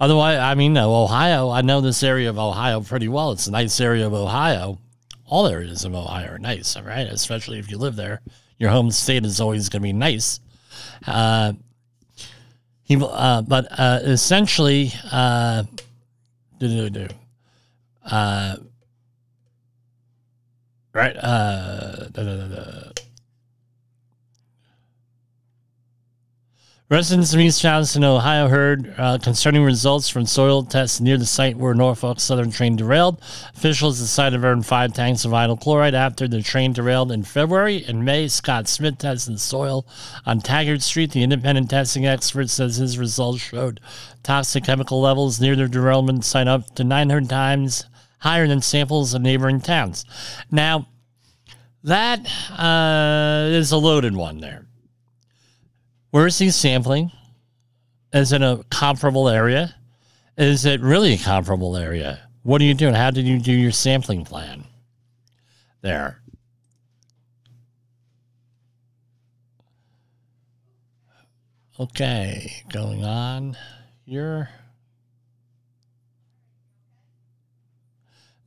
Otherwise, 0.00 0.38
I 0.38 0.54
mean, 0.54 0.76
Ohio. 0.76 1.50
I 1.50 1.62
know 1.62 1.80
this 1.80 2.02
area 2.02 2.30
of 2.30 2.38
Ohio 2.38 2.80
pretty 2.80 3.08
well. 3.08 3.30
It's 3.30 3.46
a 3.46 3.52
nice 3.52 3.80
area 3.80 4.06
of 4.06 4.14
Ohio. 4.14 4.78
All 5.26 5.46
areas 5.46 5.84
of 5.84 5.94
Ohio 5.94 6.32
are 6.32 6.38
nice, 6.38 6.76
all 6.76 6.82
right. 6.82 7.06
Especially 7.06 7.58
if 7.58 7.70
you 7.70 7.78
live 7.78 7.94
there, 7.94 8.22
your 8.58 8.70
home 8.70 8.90
state 8.90 9.24
is 9.24 9.40
always 9.40 9.68
going 9.68 9.82
to 9.82 9.86
be 9.88 9.92
nice. 9.92 10.40
Uh, 11.06 11.52
he, 12.88 12.96
uh, 12.98 13.42
but 13.42 13.66
uh, 13.78 14.00
essentially, 14.02 14.90
uh, 15.12 15.62
do, 16.58 16.68
do, 16.68 16.90
do, 16.90 17.08
uh, 18.10 18.56
right? 20.94 21.14
Uh, 21.16 22.08
da, 22.08 22.22
da, 22.22 22.46
da, 22.48 22.90
Residents 26.90 27.34
of 27.34 27.40
East 27.40 27.60
Johnston, 27.60 28.02
Ohio 28.02 28.48
heard 28.48 28.94
uh, 28.96 29.18
concerning 29.18 29.62
results 29.62 30.08
from 30.08 30.24
soil 30.24 30.62
tests 30.62 31.02
near 31.02 31.18
the 31.18 31.26
site 31.26 31.58
where 31.58 31.74
Norfolk 31.74 32.18
Southern 32.18 32.50
train 32.50 32.76
derailed. 32.76 33.20
Officials 33.54 33.98
decided 33.98 34.36
to 34.36 34.40
burn 34.40 34.62
five 34.62 34.94
tanks 34.94 35.26
of 35.26 35.32
vinyl 35.32 35.60
chloride 35.60 35.94
after 35.94 36.26
the 36.26 36.42
train 36.42 36.72
derailed 36.72 37.12
in 37.12 37.24
February. 37.24 37.84
In 37.86 38.06
May, 38.06 38.26
Scott 38.26 38.68
Smith 38.68 38.96
tested 38.96 39.34
the 39.34 39.38
soil 39.38 39.86
on 40.24 40.40
Taggart 40.40 40.80
Street. 40.80 41.10
The 41.10 41.22
independent 41.22 41.68
testing 41.68 42.06
expert 42.06 42.48
says 42.48 42.76
his 42.76 42.96
results 42.96 43.42
showed 43.42 43.80
toxic 44.22 44.64
chemical 44.64 44.98
levels 44.98 45.38
near 45.42 45.56
the 45.56 45.68
derailment 45.68 46.24
site 46.24 46.48
up 46.48 46.74
to 46.76 46.84
900 46.84 47.28
times 47.28 47.84
higher 48.20 48.48
than 48.48 48.62
samples 48.62 49.12
of 49.12 49.20
neighboring 49.20 49.60
towns. 49.60 50.06
Now, 50.50 50.88
that 51.84 52.20
uh, 52.58 53.46
is 53.50 53.72
a 53.72 53.76
loaded 53.76 54.16
one 54.16 54.40
there 54.40 54.67
where 56.10 56.26
is 56.26 56.38
he 56.38 56.50
sampling? 56.50 57.12
Is 58.12 58.32
it 58.32 58.42
a 58.42 58.64
comparable 58.70 59.28
area? 59.28 59.74
Is 60.36 60.64
it 60.64 60.80
really 60.80 61.14
a 61.14 61.18
comparable 61.18 61.76
area? 61.76 62.20
What 62.42 62.60
are 62.62 62.64
you 62.64 62.74
doing? 62.74 62.94
How 62.94 63.10
did 63.10 63.26
you 63.26 63.38
do 63.38 63.52
your 63.52 63.72
sampling 63.72 64.24
plan 64.24 64.64
there? 65.82 66.22
Okay, 71.80 72.62
going 72.72 73.04
on 73.04 73.56
here. 74.04 74.48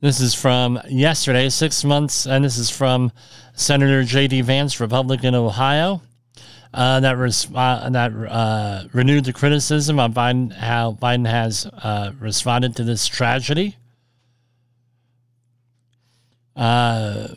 This 0.00 0.20
is 0.20 0.34
from 0.34 0.80
yesterday, 0.88 1.48
six 1.48 1.84
months, 1.84 2.26
and 2.26 2.44
this 2.44 2.58
is 2.58 2.68
from 2.68 3.12
Senator 3.54 4.02
J.D. 4.02 4.40
Vance, 4.40 4.80
Republican, 4.80 5.34
Ohio 5.34 6.02
uh, 6.74 7.00
that 7.00 7.16
uh, 7.54 7.90
that 7.90 8.12
uh, 8.12 8.84
renewed 8.92 9.24
the 9.24 9.32
criticism 9.32 10.00
on 10.00 10.14
Biden, 10.14 10.52
how 10.52 10.92
Biden 10.92 11.28
has 11.28 11.66
uh, 11.66 12.12
responded 12.18 12.76
to 12.76 12.84
this 12.84 13.06
tragedy. 13.06 13.76
Uh, 16.56 17.28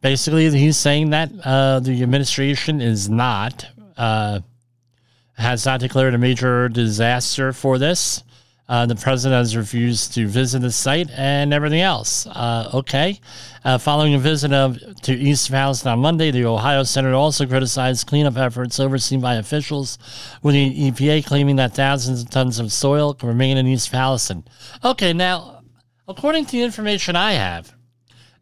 basically, 0.00 0.50
he's 0.50 0.78
saying 0.78 1.10
that 1.10 1.30
uh, 1.44 1.80
the 1.80 2.02
administration 2.02 2.80
is 2.80 3.08
not 3.08 3.66
has 3.96 5.64
not 5.64 5.78
declared 5.80 6.14
a 6.14 6.18
major 6.18 6.68
disaster 6.68 7.52
for 7.52 7.78
this. 7.78 8.24
Uh, 8.68 8.84
the 8.84 8.94
president 8.94 9.38
has 9.38 9.56
refused 9.56 10.12
to 10.12 10.26
visit 10.26 10.60
the 10.60 10.70
site 10.70 11.08
and 11.12 11.54
everything 11.54 11.80
else. 11.80 12.26
Uh, 12.26 12.68
okay. 12.74 13.18
Uh, 13.64 13.78
following 13.78 14.14
a 14.14 14.18
visit 14.18 14.52
of, 14.52 14.78
to 15.00 15.14
East 15.14 15.50
Palestine 15.50 15.94
on 15.94 16.00
Monday, 16.00 16.30
the 16.30 16.44
Ohio 16.44 16.82
senator 16.82 17.14
also 17.14 17.46
criticized 17.46 18.06
cleanup 18.06 18.36
efforts 18.36 18.78
overseen 18.78 19.22
by 19.22 19.36
officials, 19.36 19.98
with 20.42 20.54
the 20.54 20.90
EPA 20.90 21.24
claiming 21.24 21.56
that 21.56 21.72
thousands 21.72 22.22
of 22.22 22.28
tons 22.28 22.58
of 22.58 22.70
soil 22.70 23.16
remain 23.22 23.56
in 23.56 23.66
East 23.66 23.90
Palestine. 23.90 24.44
Okay, 24.84 25.14
now, 25.14 25.62
according 26.06 26.44
to 26.44 26.52
the 26.52 26.62
information 26.62 27.16
I 27.16 27.32
have, 27.32 27.74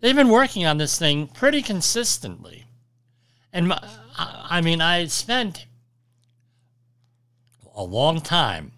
they've 0.00 0.16
been 0.16 0.28
working 0.28 0.66
on 0.66 0.78
this 0.78 0.98
thing 0.98 1.28
pretty 1.28 1.62
consistently. 1.62 2.66
And 3.52 3.68
my, 3.68 3.80
I 4.18 4.60
mean, 4.60 4.80
I 4.80 5.06
spent 5.06 5.66
a 7.76 7.84
long 7.84 8.20
time 8.20 8.72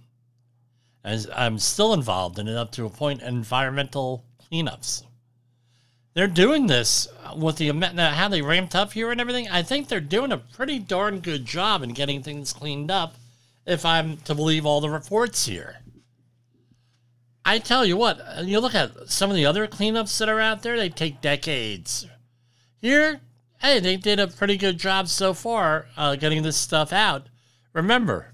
as 1.04 1.28
I'm 1.34 1.58
still 1.58 1.92
involved 1.92 2.38
in 2.38 2.48
it 2.48 2.56
up 2.56 2.72
to 2.72 2.84
a 2.84 2.90
point 2.90 3.22
environmental 3.22 4.24
cleanups. 4.50 5.04
They're 6.14 6.26
doing 6.26 6.66
this 6.66 7.06
with 7.37 7.58
the 7.58 7.70
how 7.70 8.28
they 8.28 8.42
ramped 8.42 8.74
up 8.74 8.92
here 8.92 9.12
and 9.12 9.20
everything. 9.20 9.48
I 9.48 9.62
think 9.62 9.88
they're 9.88 10.00
doing 10.00 10.32
a 10.32 10.38
pretty 10.38 10.78
darn 10.78 11.20
good 11.20 11.44
job 11.44 11.82
in 11.82 11.90
getting 11.90 12.22
things 12.22 12.52
cleaned 12.52 12.90
up, 12.90 13.14
if 13.66 13.84
I'm 13.84 14.16
to 14.18 14.34
believe 14.34 14.66
all 14.66 14.80
the 14.80 14.90
reports 14.90 15.46
here. 15.46 15.76
I 17.44 17.58
tell 17.58 17.87
you 17.87 17.96
what, 17.96 18.20
you 18.44 18.61
look 18.61 18.74
at 18.74 19.08
some 19.08 19.30
of 19.30 19.37
the 19.37 19.46
other 19.46 19.66
cleanups 19.66 20.18
that 20.18 20.28
are 20.28 20.40
out 20.40 20.62
there, 20.62 20.76
they 20.76 20.88
take 20.88 21.20
decades. 21.20 22.06
Here, 22.80 23.20
hey, 23.61 23.80
they 23.80 23.96
did 23.96 24.20
a 24.20 24.26
pretty 24.26 24.56
good 24.56 24.78
job 24.78 25.08
so 25.08 25.32
far 25.32 25.87
uh, 25.96 26.16
getting 26.16 26.42
this 26.42 26.56
stuff 26.56 26.92
out. 26.92 27.28
Remember, 27.72 28.32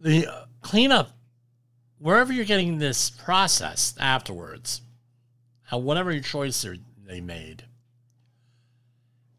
the 0.00 0.26
uh, 0.26 0.44
cleanup 0.60 1.10
wherever 1.98 2.32
you're 2.32 2.44
getting 2.44 2.78
this 2.78 3.10
processed 3.10 3.98
afterwards, 4.00 4.82
how 5.62 5.78
whatever 5.78 6.12
your 6.12 6.22
choice 6.22 6.64
they 7.06 7.20
made, 7.20 7.64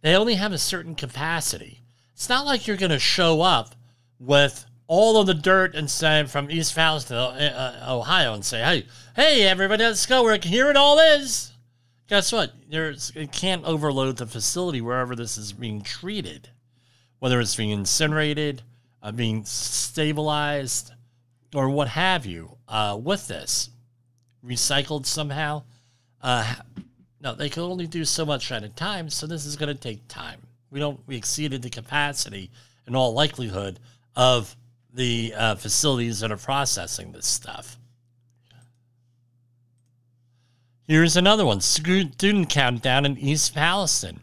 they 0.02 0.16
only 0.16 0.36
have 0.36 0.52
a 0.52 0.58
certain 0.58 0.96
capacity. 0.96 1.82
It's 2.14 2.30
not 2.30 2.46
like 2.46 2.68
you're 2.68 2.78
going 2.78 2.92
to 2.92 3.00
show 3.00 3.42
up 3.42 3.76
with 4.20 4.66
all 4.88 5.20
of 5.20 5.28
the 5.28 5.34
dirt 5.34 5.76
and 5.76 5.90
sand 5.90 6.32
from 6.32 6.50
East 6.50 6.74
Falls 6.74 7.10
uh, 7.12 7.16
uh, 7.16 7.94
Ohio, 7.94 8.34
and 8.34 8.44
say, 8.44 8.62
"Hey, 8.62 8.86
hey, 9.16 9.44
everybody, 9.44 9.84
let's 9.84 10.06
go. 10.06 10.24
We're 10.24 10.40
here. 10.42 10.70
It 10.70 10.78
all 10.78 11.00
is." 11.00 11.52
Guess 12.08 12.32
what? 12.32 12.54
There's 12.68 13.12
it 13.16 13.32
can't 13.32 13.64
overload 13.66 14.18
the 14.18 14.26
facility 14.26 14.82
wherever 14.82 15.16
this 15.16 15.38
is 15.38 15.54
being 15.54 15.84
treated, 15.84 16.50
whether 17.20 17.40
it's 17.40 17.56
being 17.56 17.70
incinerated, 17.70 18.64
uh, 19.02 19.12
being 19.12 19.46
stabilized, 19.46 20.92
or 21.54 21.70
what 21.70 21.88
have 21.88 22.26
you 22.26 22.58
uh, 22.68 22.98
with 23.02 23.28
this 23.28 23.70
recycled 24.46 25.06
somehow. 25.06 25.64
Uh, 26.22 26.56
no, 27.22 27.36
they 27.36 27.50
can 27.50 27.64
only 27.64 27.88
do 27.88 28.06
so 28.06 28.26
much 28.26 28.52
at 28.52 28.64
a 28.64 28.70
time, 28.70 29.10
so 29.10 29.28
this 29.28 29.46
is 29.46 29.56
going 29.56 29.76
to 29.76 29.80
take 29.80 30.08
time. 30.08 30.40
We 30.72 30.80
don't 30.80 31.00
we 31.08 31.16
exceeded 31.16 31.62
the 31.62 31.70
capacity 31.70 32.52
in 32.88 32.96
all 32.96 33.14
likelihood 33.14 33.80
of 34.16 34.56
the 34.94 35.34
uh, 35.36 35.56
facilities 35.56 36.20
that 36.20 36.32
are 36.32 36.38
processing 36.38 37.12
this 37.12 37.26
stuff. 37.26 37.78
Here's 40.88 41.18
another 41.18 41.46
one 41.46 41.62
student 41.62 42.50
countdown 42.50 43.06
in 43.06 43.18
East 43.18 43.54
Palestine. 43.54 44.22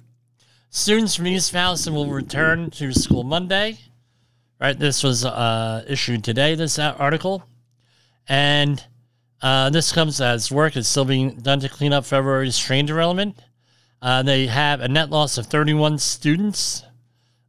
Students 0.70 1.14
from 1.14 1.28
East 1.28 1.52
Palestine 1.52 1.94
will 1.94 2.10
return 2.10 2.70
to 2.72 2.92
school 2.92 3.22
Monday. 3.22 3.78
Right, 4.58 4.78
this 4.78 5.02
was 5.02 5.22
uh, 5.22 5.84
issued 5.86 6.24
today, 6.24 6.54
this 6.54 6.78
article. 6.78 7.44
And 8.26 8.82
uh, 9.42 9.68
this 9.68 9.92
comes 9.92 10.20
as 10.20 10.50
work 10.50 10.78
is 10.78 10.88
still 10.88 11.04
being 11.04 11.36
done 11.36 11.60
to 11.60 11.68
clean 11.68 11.92
up 11.92 12.06
February's 12.06 12.58
train 12.58 12.86
derailment. 12.86 13.38
Uh, 14.00 14.22
they 14.22 14.46
have 14.46 14.80
a 14.80 14.88
net 14.88 15.10
loss 15.10 15.36
of 15.36 15.46
31 15.46 15.98
students 15.98 16.82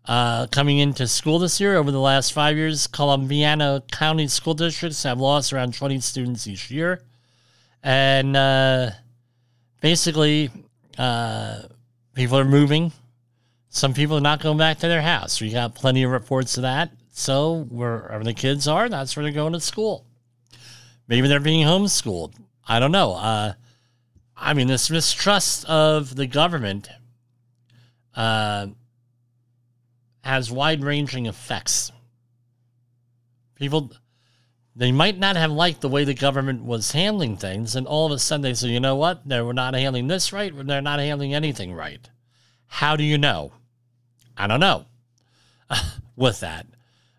uh, 0.06 0.48
coming 0.48 0.80
into 0.80 1.08
school 1.08 1.40
this 1.40 1.62
year. 1.62 1.78
Over 1.78 1.92
the 1.92 2.00
last 2.00 2.34
five 2.34 2.58
years, 2.58 2.88
Columbiana 2.88 3.90
County 3.90 4.28
school 4.28 4.54
districts 4.54 5.04
have 5.04 5.20
lost 5.20 5.54
around 5.54 5.76
20 5.76 6.02
students 6.02 6.46
each 6.46 6.70
year. 6.70 7.04
And 7.84 8.36
uh, 8.36 8.92
basically, 9.80 10.50
uh, 10.98 11.62
people 12.16 12.38
are 12.38 12.46
moving. 12.46 12.92
Some 13.78 13.94
people 13.94 14.18
are 14.18 14.22
not 14.22 14.42
going 14.42 14.58
back 14.58 14.80
to 14.80 14.88
their 14.88 15.04
house. 15.04 15.40
We 15.40 15.52
got 15.52 15.76
plenty 15.76 16.02
of 16.02 16.10
reports 16.10 16.58
of 16.58 16.64
that. 16.64 16.90
So, 17.12 17.68
wherever 17.70 18.24
the 18.24 18.34
kids 18.34 18.68
are, 18.68 18.90
that's 18.90 19.16
where 19.16 19.22
they're 19.22 19.32
going 19.32 19.54
to 19.54 19.60
school. 19.60 20.04
Maybe 21.08 21.28
they're 21.28 21.40
being 21.40 21.64
homeschooled. 21.64 22.34
I 22.68 22.80
don't 22.80 22.92
know. 22.92 23.14
Uh, 23.14 23.54
I 24.36 24.56
mean, 24.56 24.66
this 24.66 24.90
mistrust 24.90 25.64
of 25.66 26.16
the 26.16 26.26
government 26.26 26.90
uh, 28.16 28.70
has 30.24 30.50
wide 30.50 30.84
ranging 30.84 31.28
effects. 31.28 31.92
People, 33.54 33.92
they 34.76 34.92
might 34.92 35.20
not 35.20 35.36
have 35.36 35.52
liked 35.52 35.82
the 35.82 35.90
way 35.90 36.04
the 36.04 36.16
government 36.16 36.64
was 36.64 36.94
handling 36.94 37.38
things, 37.38 37.76
and 37.76 37.86
all 37.86 38.08
of 38.08 38.12
a 38.12 38.18
sudden 38.18 38.42
they 38.42 38.56
say, 38.56 38.70
you 38.70 38.80
know 38.80 38.96
what? 38.96 39.28
They 39.30 39.40
were 39.40 39.54
not 39.54 39.76
handling 39.76 40.08
this 40.08 40.34
right, 40.34 40.52
they're 40.66 40.82
not 40.82 40.98
handling 41.00 41.36
anything 41.36 41.74
right. 41.74 42.10
How 42.66 42.96
do 42.96 43.04
you 43.04 43.20
know? 43.20 43.52
I 44.38 44.48
don't 44.48 44.60
know. 44.60 44.86
With 46.16 46.40
that, 46.40 46.66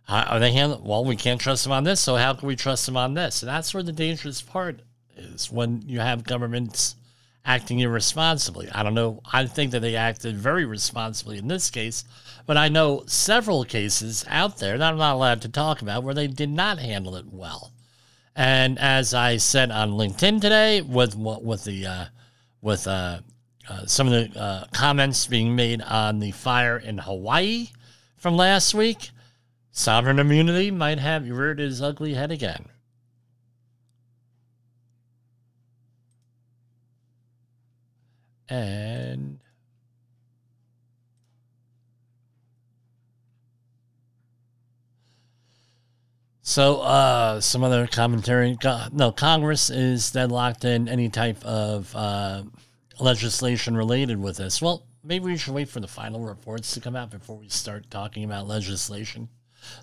are 0.09 0.41
they 0.41 0.53
handling? 0.53 0.85
Well, 0.85 1.05
we 1.05 1.17
can't 1.17 1.41
trust 1.41 1.65
them 1.65 1.73
on 1.73 1.85
this, 1.85 2.01
so 2.01 2.17
how 2.17 2.33
can 2.35 2.49
we 2.49 2.57
trust 2.57 2.87
them 2.87 2.97
on 2.97 3.15
this? 3.15 3.43
And 3.43 3.49
that's 3.49 3.75
where 3.75 3.83
the 3.83 3.93
dangerous 3.93 4.41
part 4.41 4.81
is 5.17 5.53
when 5.53 5.83
you 5.87 6.01
have 6.01 6.25
governments 6.25 6.97
acting 7.45 7.81
irresponsibly. 7.81 8.69
I 8.71 8.83
don't 8.83 8.95
know. 8.95 9.21
I 9.33 9.47
think 9.47 9.73
that 9.73 9.81
they 9.81 9.97
acted 9.97 10.37
very 10.37 10.65
responsibly 10.65 11.39
in 11.39 11.49
this 11.49 11.71
case, 11.71 12.05
but 12.47 12.57
I 12.57 12.69
know 12.69 13.05
several 13.07 13.65
cases 13.65 14.25
out 14.29 14.59
there 14.59 14.79
that 14.79 14.93
I'm 14.93 14.99
not 14.99 15.15
allowed 15.15 15.43
to 15.43 15.49
talk 15.49 15.83
about 15.83 16.03
where 16.03 16.15
they 16.15 16.27
did 16.27 16.51
not 16.51 16.79
handle 16.79 17.17
it 17.17 17.27
well. 17.33 17.73
And 18.37 18.79
as 18.79 19.15
I 19.15 19.39
said 19.39 19.71
on 19.71 19.93
LinkedIn 19.93 20.41
today, 20.41 20.81
with 20.81 21.17
with 21.17 21.65
the 21.65 21.87
uh, 21.87 22.05
with 22.63 22.87
uh, 22.87 23.21
uh, 23.69 23.87
some 23.87 24.07
of 24.11 24.13
the 24.13 24.41
uh, 24.41 24.67
comments 24.73 25.27
being 25.27 25.55
made 25.55 25.83
on 25.83 26.21
the 26.21 26.31
fire 26.31 26.79
in 26.79 26.99
Hawaii 26.99 27.69
from 28.17 28.37
last 28.37 28.75
week, 28.75 29.11
sovereign 29.71 30.19
immunity 30.19 30.71
might 30.71 30.99
have 30.99 31.29
reared 31.29 31.61
its 31.61 31.81
ugly 31.81 32.15
head 32.15 32.33
again. 32.33 32.67
And 38.49 39.39
so, 46.41 46.81
uh, 46.81 47.41
some 47.43 47.63
other 47.63 47.87
commentary. 47.87 48.57
No, 48.91 49.13
Congress 49.13 49.69
is 49.69 50.11
deadlocked 50.11 50.65
in 50.65 50.89
any 50.89 51.11
type 51.11 51.45
of 51.45 51.95
uh, 51.95 52.45
legislation 53.01 53.77
related 53.77 54.21
with 54.21 54.37
this. 54.37 54.61
Well, 54.61 54.85
maybe 55.03 55.27
we 55.27 55.37
should 55.37 55.55
wait 55.55 55.69
for 55.69 55.81
the 55.81 55.89
final 55.89 56.21
reports 56.21 56.73
to 56.75 56.81
come 56.81 56.97
out 56.97 57.11
before 57.11 57.37
we 57.37 57.49
start 57.49 57.91
talking 57.91 58.25
about 58.25 58.47
legislation. 58.47 59.29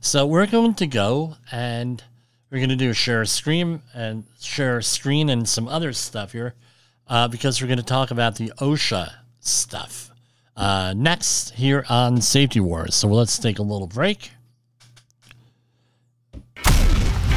So 0.01 0.25
we're 0.25 0.47
going 0.47 0.75
to 0.75 0.88
go 0.88 1.36
and 1.51 2.04
we're 2.49 2.60
going 2.60 2.69
to 2.69 2.75
do 2.75 2.91
a 2.91 2.93
share 2.93 3.25
screen 3.25 3.82
and 3.93 4.23
share 4.39 4.82
screen 4.82 5.30
and 5.30 5.47
some 5.47 5.67
other 5.67 5.93
stuff 5.93 6.32
here 6.32 6.56
uh, 7.08 7.28
because 7.28 7.62
we're 7.62 7.67
going 7.67 7.78
to 7.78 7.84
talk 7.84 8.12
about 8.12 8.36
the 8.36 8.51
OSHA 8.60 9.12
stuff 9.39 10.12
uh, 10.56 10.93
next 10.95 11.51
here 11.51 11.86
on 11.89 12.21
Safety 12.21 12.60
Wars. 12.60 12.95
So 12.95 13.08
let's 13.08 13.38
take 13.38 13.60
a 13.60 13.63
little 13.63 13.88
break. 13.88 14.32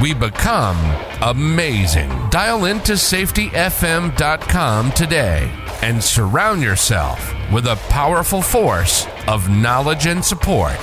we 0.00 0.14
become 0.14 0.76
amazing. 1.22 2.08
Dial 2.30 2.66
into 2.66 2.92
safetyfm.com 2.92 4.92
today 4.92 5.50
and 5.82 6.02
surround 6.02 6.62
yourself 6.62 7.34
with 7.52 7.66
a 7.66 7.76
powerful 7.88 8.42
force 8.42 9.06
of 9.26 9.48
knowledge 9.48 10.06
and 10.06 10.24
support. 10.24 10.78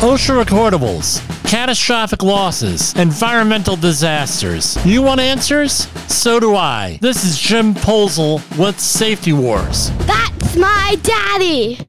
OSHA 0.00 0.42
recordables, 0.44 1.20
catastrophic 1.50 2.22
losses, 2.22 2.94
environmental 2.94 3.74
disasters. 3.74 4.78
You 4.86 5.02
want 5.02 5.20
answers? 5.20 5.88
So 6.06 6.38
do 6.38 6.54
I. 6.54 7.00
This 7.02 7.24
is 7.24 7.40
Jim 7.40 7.74
Posel 7.74 8.40
with 8.56 8.78
Safety 8.78 9.32
Wars. 9.32 9.90
That's 10.06 10.54
my 10.54 10.96
daddy. 11.02 11.80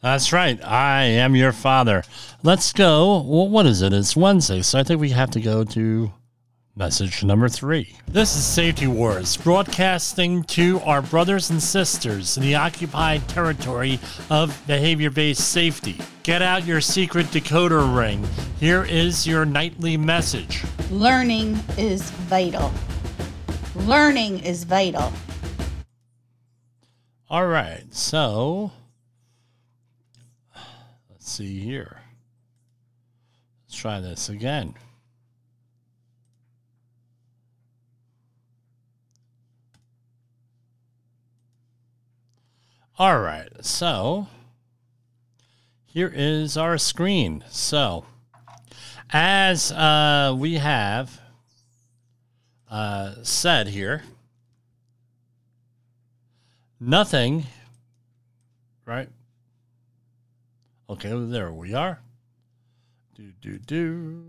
That's 0.00 0.32
right. 0.32 0.64
I 0.64 1.02
am 1.02 1.34
your 1.34 1.50
father. 1.50 2.04
Let's 2.44 2.72
go. 2.72 3.20
Well, 3.22 3.48
what 3.48 3.66
is 3.66 3.82
it? 3.82 3.92
It's 3.92 4.14
Wednesday, 4.14 4.62
so 4.62 4.78
I 4.78 4.84
think 4.84 5.00
we 5.00 5.10
have 5.10 5.32
to 5.32 5.40
go 5.40 5.64
to 5.64 6.12
message 6.76 7.24
number 7.24 7.48
three. 7.48 7.96
This 8.06 8.34
is 8.36 8.44
Safety 8.44 8.86
Wars, 8.86 9.36
broadcasting 9.36 10.44
to 10.44 10.80
our 10.80 11.02
brothers 11.02 11.50
and 11.50 11.62
sisters 11.62 12.36
in 12.36 12.42
the 12.42 12.54
occupied 12.54 13.28
territory 13.28 13.98
of 14.30 14.60
behavior 14.66 15.10
based 15.10 15.50
safety. 15.50 15.98
Get 16.22 16.42
out 16.42 16.66
your 16.66 16.80
secret 16.80 17.26
decoder 17.26 17.96
ring. 17.96 18.26
Here 18.58 18.84
is 18.84 19.26
your 19.26 19.44
nightly 19.44 19.96
message. 19.96 20.62
Learning 20.90 21.58
is 21.76 22.10
vital. 22.10 22.72
Learning 23.74 24.38
is 24.40 24.64
vital. 24.64 25.12
All 27.28 27.46
right, 27.46 27.84
so 27.90 28.72
let's 31.10 31.30
see 31.30 31.60
here. 31.60 32.00
Let's 33.66 33.76
try 33.76 34.00
this 34.00 34.28
again. 34.28 34.74
All 43.00 43.18
right, 43.18 43.48
so 43.62 44.26
here 45.86 46.12
is 46.14 46.58
our 46.58 46.76
screen. 46.76 47.42
So, 47.48 48.04
as 49.08 49.72
uh, 49.72 50.34
we 50.36 50.56
have 50.56 51.18
uh, 52.70 53.14
said 53.22 53.68
here, 53.68 54.02
nothing, 56.78 57.46
right? 58.84 59.08
Okay, 60.90 61.08
there 61.08 61.50
we 61.50 61.72
are. 61.72 62.00
do, 63.14 63.32
do, 63.40 63.56
do. 63.56 64.24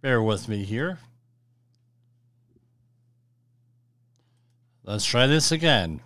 Bear 0.00 0.22
with 0.22 0.48
me 0.48 0.62
here. 0.62 1.00
Let's 4.86 5.06
try 5.06 5.26
this 5.26 5.50
again. 5.50 6.02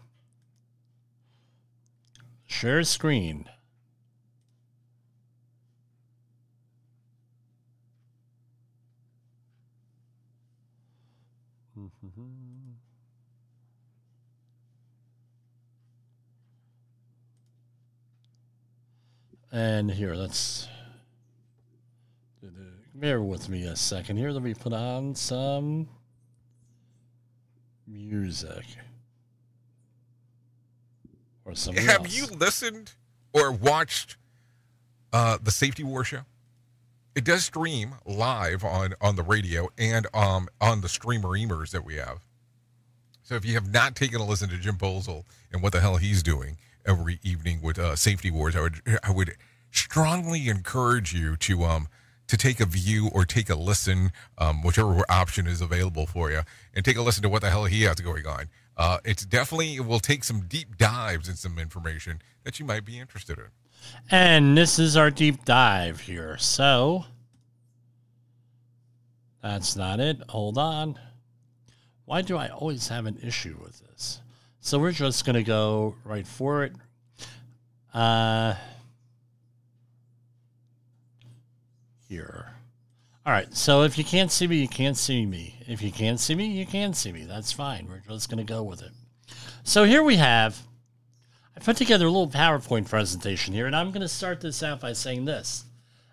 Share 2.46 2.84
screen. 2.84 3.48
And 19.50 19.90
here, 19.90 20.14
let's 20.14 20.68
bear 22.94 23.20
with 23.20 23.48
me 23.48 23.64
a 23.64 23.74
second 23.74 24.18
here. 24.18 24.30
Let 24.30 24.42
me 24.42 24.54
put 24.54 24.72
on 24.72 25.14
some 25.14 25.88
music 27.90 28.64
or 31.44 31.54
something 31.54 31.84
Have 31.86 32.00
else. 32.04 32.16
you 32.16 32.26
listened 32.26 32.92
or 33.32 33.50
watched 33.52 34.16
uh, 35.12 35.38
the 35.42 35.50
Safety 35.50 35.82
War 35.82 36.04
show? 36.04 36.20
It 37.14 37.24
does 37.24 37.44
stream 37.44 37.94
live 38.06 38.62
on 38.64 38.94
on 39.00 39.16
the 39.16 39.24
radio 39.24 39.68
and 39.76 40.06
um 40.14 40.48
on 40.60 40.82
the 40.82 40.88
streamer 40.88 41.30
emers 41.30 41.70
that 41.70 41.84
we 41.84 41.96
have. 41.96 42.20
So 43.22 43.34
if 43.34 43.44
you 43.44 43.54
have 43.54 43.72
not 43.72 43.96
taken 43.96 44.20
a 44.20 44.24
listen 44.24 44.48
to 44.50 44.56
Jim 44.56 44.76
Bolzel 44.76 45.24
and 45.52 45.60
what 45.62 45.72
the 45.72 45.80
hell 45.80 45.96
he's 45.96 46.22
doing 46.22 46.58
every 46.86 47.18
evening 47.22 47.60
with 47.60 47.78
uh, 47.78 47.96
Safety 47.96 48.30
Wars, 48.30 48.54
I 48.54 48.60
would 48.60 48.80
I 49.02 49.10
would 49.10 49.34
strongly 49.72 50.48
encourage 50.48 51.12
you 51.12 51.36
to 51.36 51.64
um 51.64 51.88
to 52.28 52.36
take 52.36 52.60
a 52.60 52.66
view 52.66 53.10
or 53.12 53.24
take 53.24 53.50
a 53.50 53.54
listen, 53.54 54.12
um, 54.38 54.62
whichever 54.62 55.04
option 55.08 55.46
is 55.46 55.60
available 55.60 56.06
for 56.06 56.30
you, 56.30 56.42
and 56.74 56.84
take 56.84 56.96
a 56.96 57.02
listen 57.02 57.22
to 57.22 57.28
what 57.28 57.42
the 57.42 57.50
hell 57.50 57.64
he 57.64 57.82
has 57.82 57.96
going 58.00 58.26
on. 58.26 58.48
Uh, 58.76 58.98
it's 59.04 59.24
definitely 59.24 59.76
it 59.76 59.86
will 59.86 59.98
take 59.98 60.22
some 60.22 60.42
deep 60.42 60.76
dives 60.76 61.28
in 61.28 61.34
some 61.34 61.58
information 61.58 62.22
that 62.44 62.60
you 62.60 62.64
might 62.64 62.84
be 62.84 62.98
interested 62.98 63.38
in. 63.38 63.46
And 64.10 64.56
this 64.56 64.78
is 64.78 64.96
our 64.96 65.10
deep 65.10 65.44
dive 65.44 66.00
here. 66.00 66.36
So 66.38 67.04
that's 69.42 69.76
not 69.76 69.98
it. 70.00 70.22
Hold 70.28 70.58
on. 70.58 70.98
Why 72.04 72.22
do 72.22 72.36
I 72.36 72.48
always 72.48 72.88
have 72.88 73.06
an 73.06 73.18
issue 73.22 73.56
with 73.62 73.80
this? 73.80 74.20
So 74.60 74.78
we're 74.78 74.92
just 74.92 75.24
going 75.24 75.34
to 75.34 75.42
go 75.42 75.94
right 76.04 76.26
for 76.26 76.64
it. 76.64 76.72
Uh, 77.92 78.54
here. 82.08 82.52
All 83.26 83.32
right. 83.32 83.54
So 83.54 83.82
if 83.82 83.98
you 83.98 84.04
can't 84.04 84.32
see 84.32 84.46
me, 84.46 84.56
you 84.56 84.68
can't 84.68 84.96
see 84.96 85.26
me. 85.26 85.56
If 85.66 85.82
you 85.82 85.92
can't 85.92 86.18
see 86.18 86.34
me, 86.34 86.46
you 86.46 86.66
can 86.66 86.94
see 86.94 87.12
me. 87.12 87.24
That's 87.24 87.52
fine. 87.52 87.86
We're 87.88 88.02
just 88.12 88.30
going 88.30 88.44
to 88.44 88.52
go 88.52 88.62
with 88.62 88.82
it. 88.82 88.92
So 89.62 89.84
here 89.84 90.02
we 90.02 90.16
have 90.16 90.58
I 91.58 91.60
put 91.60 91.76
together 91.76 92.06
a 92.06 92.10
little 92.10 92.28
PowerPoint 92.28 92.88
presentation 92.88 93.52
here, 93.52 93.66
and 93.66 93.74
I'm 93.74 93.90
going 93.90 94.02
to 94.02 94.08
start 94.08 94.40
this 94.40 94.62
out 94.62 94.80
by 94.80 94.92
saying 94.92 95.24
this. 95.24 95.64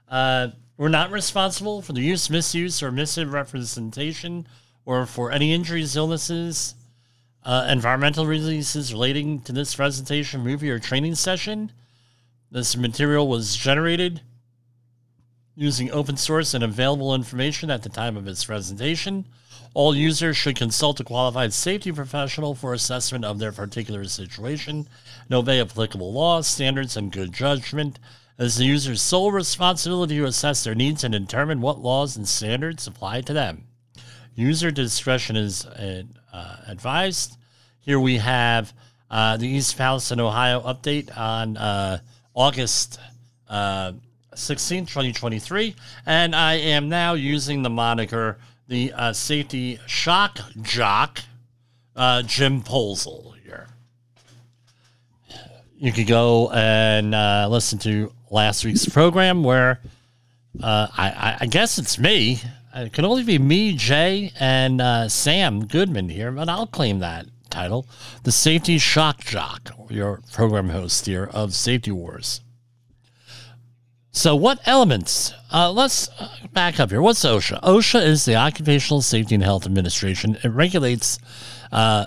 Uh, 0.09 0.47
we're 0.75 0.89
not 0.89 1.11
responsible 1.11 1.83
for 1.83 1.93
the 1.93 2.01
use, 2.01 2.31
misuse, 2.31 2.81
or 2.81 2.91
misrepresentation, 2.91 4.47
or 4.85 5.05
for 5.05 5.31
any 5.31 5.53
injuries, 5.53 5.95
illnesses, 5.95 6.73
uh, 7.43 7.67
environmental 7.69 8.25
releases 8.25 8.91
relating 8.91 9.39
to 9.41 9.51
this 9.51 9.75
presentation, 9.75 10.41
movie, 10.41 10.71
or 10.71 10.79
training 10.79 11.13
session. 11.13 11.71
This 12.49 12.75
material 12.75 13.27
was 13.27 13.55
generated 13.55 14.21
using 15.55 15.91
open 15.91 16.17
source 16.17 16.53
and 16.53 16.63
available 16.63 17.15
information 17.15 17.71
at 17.71 17.83
the 17.83 17.89
time 17.89 18.17
of 18.17 18.27
its 18.27 18.45
presentation. 18.45 19.25
All 19.73 19.95
users 19.95 20.37
should 20.37 20.55
consult 20.55 20.99
a 20.99 21.03
qualified 21.03 21.53
safety 21.53 21.91
professional 21.91 22.55
for 22.55 22.73
assessment 22.73 23.25
of 23.25 23.39
their 23.39 23.51
particular 23.51 24.05
situation 24.05 24.87
and 25.25 25.33
obey 25.33 25.59
applicable 25.59 26.13
laws, 26.13 26.47
standards, 26.47 26.95
and 26.95 27.11
good 27.11 27.33
judgment. 27.33 27.99
It 28.37 28.45
is 28.45 28.57
the 28.57 28.65
user's 28.65 29.01
sole 29.01 29.31
responsibility 29.31 30.17
to 30.17 30.25
assess 30.25 30.63
their 30.63 30.75
needs 30.75 31.03
and 31.03 31.13
determine 31.13 31.61
what 31.61 31.79
laws 31.79 32.15
and 32.17 32.27
standards 32.27 32.87
apply 32.87 33.21
to 33.21 33.33
them. 33.33 33.65
User 34.35 34.71
discretion 34.71 35.37
is 35.37 35.65
uh, 35.65 36.03
advised. 36.67 37.37
Here 37.79 37.99
we 37.99 38.17
have 38.17 38.73
uh, 39.09 39.37
the 39.37 39.47
East 39.47 39.77
Palestine, 39.77 40.19
Ohio 40.19 40.59
update 40.61 41.15
on 41.17 41.55
uh, 41.55 41.99
August 42.33 42.99
uh, 43.47 43.93
16, 44.35 44.85
2023. 44.85 45.75
And 46.05 46.35
I 46.35 46.53
am 46.55 46.89
now 46.89 47.13
using 47.13 47.63
the 47.63 47.69
moniker 47.69 48.37
the 48.67 48.91
uh, 48.93 49.13
safety 49.13 49.79
shock 49.85 50.39
jock, 50.61 51.21
uh, 51.95 52.23
Jim 52.23 52.61
Polzel 52.61 53.35
here. 53.43 53.67
You 55.77 55.91
could 55.91 56.07
go 56.07 56.51
and 56.51 57.13
uh, 57.13 57.47
listen 57.49 57.79
to 57.79 58.11
last 58.31 58.65
week's 58.65 58.87
program 58.87 59.43
where 59.43 59.79
uh, 60.63 60.87
I, 60.97 61.09
I, 61.09 61.37
I 61.41 61.45
guess 61.45 61.77
it's 61.77 61.99
me. 61.99 62.41
It 62.73 62.91
can 62.91 63.05
only 63.05 63.23
be 63.23 63.39
me, 63.39 63.73
Jay, 63.73 64.33
and 64.39 64.81
uh, 64.81 65.07
Sam 65.07 65.65
Goodman 65.65 66.09
here, 66.09 66.31
but 66.31 66.49
I'll 66.49 66.67
claim 66.67 66.99
that 66.99 67.27
title. 67.49 67.87
The 68.23 68.31
Safety 68.31 68.77
Shock 68.77 69.21
Jock, 69.23 69.71
your 69.89 70.21
program 70.33 70.69
host 70.69 71.05
here 71.05 71.29
of 71.31 71.53
Safety 71.53 71.91
Wars. 71.91 72.41
So, 74.15 74.33
what 74.33 74.61
elements? 74.65 75.33
Uh, 75.51 75.73
let's 75.73 76.07
uh, 76.07 76.29
back 76.53 76.79
up 76.79 76.89
here. 76.89 77.01
What's 77.01 77.25
OSHA? 77.25 77.61
OSHA 77.61 78.01
is 78.05 78.23
the 78.23 78.37
Occupational 78.37 79.01
Safety 79.01 79.35
and 79.35 79.43
Health 79.43 79.65
Administration. 79.65 80.37
It 80.41 80.47
regulates, 80.47 81.19
uh, 81.73 82.05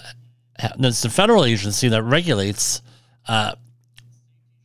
it's 0.58 1.02
the 1.02 1.10
federal 1.10 1.44
agency 1.44 1.86
that 1.88 2.02
regulates 2.02 2.80
uh, 3.28 3.56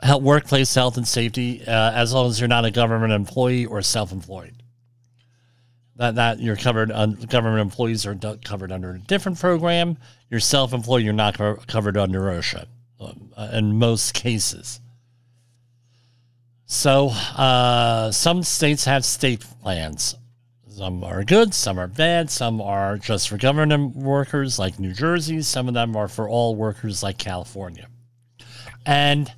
health, 0.01 0.23
workplace 0.23 0.73
health 0.73 0.95
and 0.95 1.05
safety 1.05 1.61
uh, 1.67 1.91
as 1.91 2.13
long 2.13 2.29
as 2.29 2.39
you're 2.39 2.47
not 2.47 2.63
a 2.63 2.71
government 2.71 3.11
employee 3.11 3.65
or 3.65 3.81
self 3.81 4.13
employed. 4.13 4.63
That, 5.97 6.15
that 6.15 6.39
you're 6.39 6.55
covered, 6.55 6.93
on, 6.93 7.15
government 7.15 7.59
employees 7.59 8.05
are 8.05 8.15
covered 8.15 8.71
under 8.71 8.91
a 8.91 8.99
different 8.99 9.37
program. 9.37 9.97
You're 10.29 10.39
self 10.39 10.71
employed, 10.71 11.03
you're 11.03 11.11
not 11.11 11.37
co- 11.37 11.59
covered 11.67 11.97
under 11.97 12.21
OSHA 12.21 12.67
uh, 13.01 13.49
in 13.51 13.77
most 13.79 14.13
cases. 14.13 14.79
So, 16.73 17.09
uh, 17.09 18.09
some 18.09 18.41
states 18.41 18.85
have 18.85 19.05
state 19.05 19.45
plans. 19.61 20.15
Some 20.67 21.03
are 21.03 21.23
good, 21.23 21.53
some 21.53 21.77
are 21.77 21.87
bad, 21.87 22.31
some 22.31 22.59
are 22.59 22.97
just 22.97 23.29
for 23.29 23.37
government 23.37 23.95
workers 23.95 24.57
like 24.57 24.79
New 24.79 24.91
Jersey, 24.91 25.43
some 25.43 25.67
of 25.67 25.75
them 25.75 25.95
are 25.95 26.07
for 26.07 26.27
all 26.27 26.55
workers 26.55 27.03
like 27.03 27.19
California. 27.19 27.87
And 28.87 29.31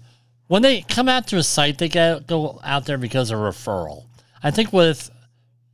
when 0.47 0.61
they 0.61 0.83
come 0.83 1.09
out 1.09 1.27
to 1.27 1.37
a 1.37 1.43
site, 1.43 1.77
they 1.77 1.89
get, 1.89 2.25
go 2.25 2.61
out 2.63 2.85
there 2.85 2.97
because 2.97 3.31
of 3.31 3.39
referral. 3.39 4.05
I 4.41 4.49
think 4.51 4.71
with 4.71 5.11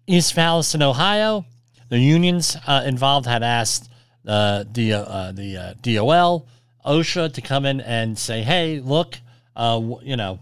East 0.07 0.33
Palestine, 0.33 0.81
Ohio, 0.81 1.45
the 1.89 1.99
unions 1.99 2.57
uh, 2.65 2.81
involved 2.87 3.27
had 3.27 3.43
asked 3.43 3.87
uh, 4.27 4.63
the, 4.73 4.93
uh, 4.93 5.31
the 5.31 5.57
uh, 5.57 5.73
DOL, 5.83 6.47
OSHA 6.83 7.33
to 7.35 7.41
come 7.41 7.67
in 7.67 7.81
and 7.81 8.17
say, 8.17 8.41
hey, 8.41 8.79
look, 8.79 9.19
uh, 9.55 9.79
you 10.01 10.17
know, 10.17 10.39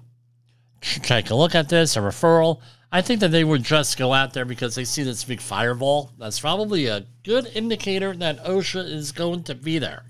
take 0.81 1.29
a 1.29 1.35
look 1.35 1.55
at 1.55 1.69
this, 1.69 1.95
a 1.95 1.99
referral. 1.99 2.59
I 2.91 3.01
think 3.01 3.19
that 3.19 3.31
they 3.31 3.43
would 3.43 3.63
just 3.63 3.97
go 3.97 4.13
out 4.13 4.33
there 4.33 4.45
because 4.45 4.75
they 4.75 4.83
see 4.83 5.03
this 5.03 5.23
big 5.23 5.41
fireball. 5.41 6.11
That's 6.17 6.39
probably 6.39 6.87
a 6.87 7.05
good 7.23 7.47
indicator 7.53 8.15
that 8.15 8.43
OSHA 8.43 8.91
is 8.91 9.11
going 9.11 9.43
to 9.43 9.55
be 9.55 9.77
there. 9.77 10.03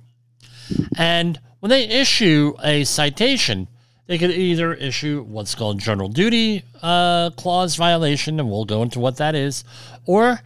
And 0.98 1.40
when 1.60 1.70
they 1.70 1.84
issue 1.84 2.54
a 2.64 2.86
citation, 2.86 3.68
they 4.08 4.18
could 4.18 4.32
either 4.32 4.74
issue 4.74 5.24
what's 5.24 5.56
called 5.56 5.80
general 5.80 6.10
duty 6.10 6.64
uh, 6.82 7.32
clause 7.32 7.76
violation, 7.76 8.40
and 8.40 8.50
we'll 8.50 8.66
go 8.66 8.82
into 8.82 9.00
what 9.00 9.18
that 9.18 9.36
is, 9.36 9.64
or 10.06 10.42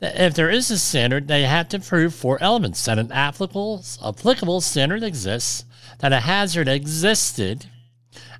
if 0.00 0.34
there 0.34 0.50
is 0.50 0.70
a 0.70 0.78
standard, 0.78 1.28
they 1.28 1.42
have 1.42 1.68
to 1.68 1.78
prove 1.78 2.14
four 2.14 2.42
elements 2.42 2.84
that 2.84 2.98
an 2.98 3.12
applicable 3.12 3.84
applicable 4.04 4.60
standard 4.60 5.02
exists, 5.02 5.64
that 6.00 6.12
a 6.12 6.20
hazard 6.20 6.68
existed, 6.68 7.66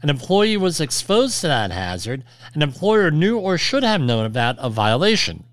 an 0.04 0.10
employee 0.10 0.58
was 0.58 0.82
exposed 0.82 1.40
to 1.40 1.46
that 1.46 1.72
hazard, 1.72 2.24
an 2.52 2.60
employer 2.60 3.10
knew 3.10 3.38
or 3.38 3.56
should 3.56 3.82
have 3.82 4.02
known 4.02 4.26
about 4.26 4.56
a 4.58 4.68
violation. 4.68 5.44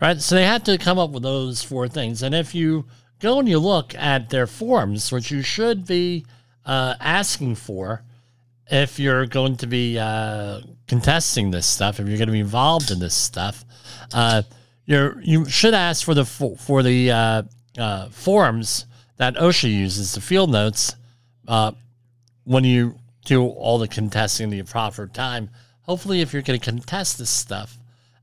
Right? 0.00 0.20
So 0.20 0.36
they 0.36 0.44
had 0.44 0.64
to 0.66 0.78
come 0.78 0.96
up 0.96 1.10
with 1.10 1.24
those 1.24 1.64
four 1.64 1.88
things. 1.88 2.22
And 2.22 2.36
if 2.36 2.54
you 2.54 2.84
go 3.18 3.40
and 3.40 3.48
you 3.48 3.58
look 3.58 3.96
at 3.96 4.30
their 4.30 4.46
forms, 4.46 5.10
which 5.10 5.32
you 5.32 5.42
should 5.42 5.88
be 5.88 6.24
uh, 6.64 6.94
asking 7.00 7.56
for 7.56 8.04
if 8.70 9.00
you're 9.00 9.26
going 9.26 9.56
to 9.56 9.66
be 9.66 9.98
uh, 9.98 10.60
contesting 10.86 11.50
this 11.50 11.66
stuff, 11.66 11.98
if 11.98 12.06
you're 12.06 12.16
going 12.16 12.28
to 12.28 12.32
be 12.32 12.38
involved 12.38 12.92
in 12.92 13.00
this 13.00 13.16
stuff, 13.16 13.64
uh, 14.14 14.42
you're, 14.84 15.20
you 15.20 15.46
should 15.46 15.74
ask 15.74 16.04
for 16.04 16.14
the 16.14 16.24
for 16.24 16.84
the 16.84 17.10
uh, 17.10 17.42
uh, 17.76 18.08
forms 18.10 18.86
that 19.16 19.34
OSHA 19.34 19.68
uses, 19.68 20.12
the 20.12 20.20
field 20.20 20.52
notes, 20.52 20.94
uh, 21.48 21.72
when 22.44 22.62
you 22.62 22.94
do 23.28 23.46
all 23.46 23.78
the 23.78 23.86
contesting 23.86 24.48
the 24.48 24.62
proper 24.62 25.06
time. 25.06 25.50
Hopefully, 25.82 26.22
if 26.22 26.32
you're 26.32 26.42
going 26.42 26.58
to 26.58 26.64
contest 26.64 27.18
this 27.18 27.30
stuff, 27.30 27.76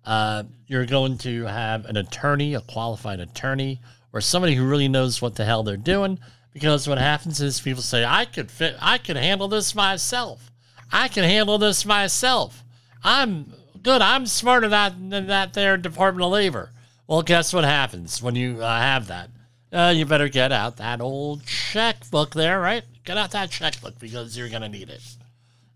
uh, 0.04 0.44
you're 0.68 0.86
going 0.86 1.18
to 1.20 1.46
have 1.46 1.86
an 1.86 1.96
attorney, 1.96 2.56
a 2.56 2.62
qualified 2.62 3.20
attorney, 3.20 3.80
or 4.12 4.20
somebody 4.20 4.56
who 4.56 4.68
really 4.68 4.88
knows 4.88 5.22
what 5.22 5.36
the 5.36 5.46
hell 5.46 5.64
they're 5.64 5.78
doing. 5.78 6.20
Because 6.54 6.88
what 6.88 6.98
happens 6.98 7.40
is 7.40 7.60
people 7.60 7.84
say, 7.84 8.04
"I 8.04 8.26
could 8.26 8.50
fit, 8.50 8.78
I 8.82 8.98
could 8.98 9.18
handle 9.18 9.48
this 9.48 9.76
myself. 9.76 10.52
I 10.92 11.08
can 11.08 11.24
handle 11.24 11.58
this 11.58 11.86
myself. 11.86 12.64
I'm 13.04 13.54
good. 13.84 14.02
I'm 14.02 14.26
smarter 14.26 14.70
than 14.70 15.10
than 15.10 15.28
that 15.28 15.54
there 15.54 15.78
Department 15.78 16.26
of 16.26 16.32
Labor." 16.32 16.72
Well, 17.08 17.22
guess 17.22 17.54
what 17.54 17.64
happens 17.64 18.22
when 18.24 18.36
you 18.36 18.64
uh, 18.64 18.80
have 18.80 19.08
that? 19.08 19.30
Uh, 19.72 19.94
you 19.96 20.06
better 20.06 20.30
get 20.30 20.52
out 20.52 20.78
that 20.78 21.02
old 21.02 21.46
checkbook 21.46 22.34
there, 22.34 22.60
right? 22.60 22.84
Get 23.06 23.18
out 23.18 23.32
that 23.32 23.52
checkbook 23.52 24.00
because 24.00 24.38
you're 24.38 24.50
going 24.50 24.62
to 24.62 24.70
need 24.70 24.90
it. 24.90 25.02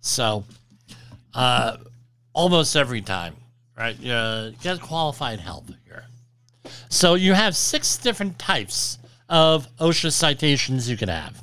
So, 0.02 0.46
uh, 1.34 1.78
almost 2.34 2.76
every 2.76 3.02
time, 3.02 3.36
right? 3.78 3.98
You 4.00 4.54
get 4.62 4.82
qualified 4.82 5.40
help 5.40 5.66
here. 5.86 6.06
So, 6.90 7.14
you 7.16 7.34
have 7.34 7.56
six 7.56 7.98
different 7.98 8.40
types 8.40 8.98
of 9.30 9.68
OSHA 9.78 10.12
citations 10.12 10.90
you 10.90 10.98
can 10.98 11.10
have. 11.10 11.42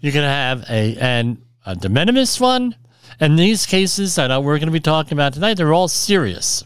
You 0.00 0.12
can 0.12 0.22
have 0.22 0.64
a, 0.70 0.96
an, 0.96 1.38
a 1.64 1.74
de 1.74 1.88
minimis 1.88 2.40
one. 2.40 2.76
And 3.18 3.38
these 3.38 3.66
cases 3.66 4.14
that 4.14 4.30
we're 4.42 4.58
going 4.58 4.66
to 4.66 4.72
be 4.72 4.80
talking 4.80 5.14
about 5.14 5.32
tonight, 5.32 5.54
they're 5.54 5.72
all 5.72 5.88
serious. 5.88 6.62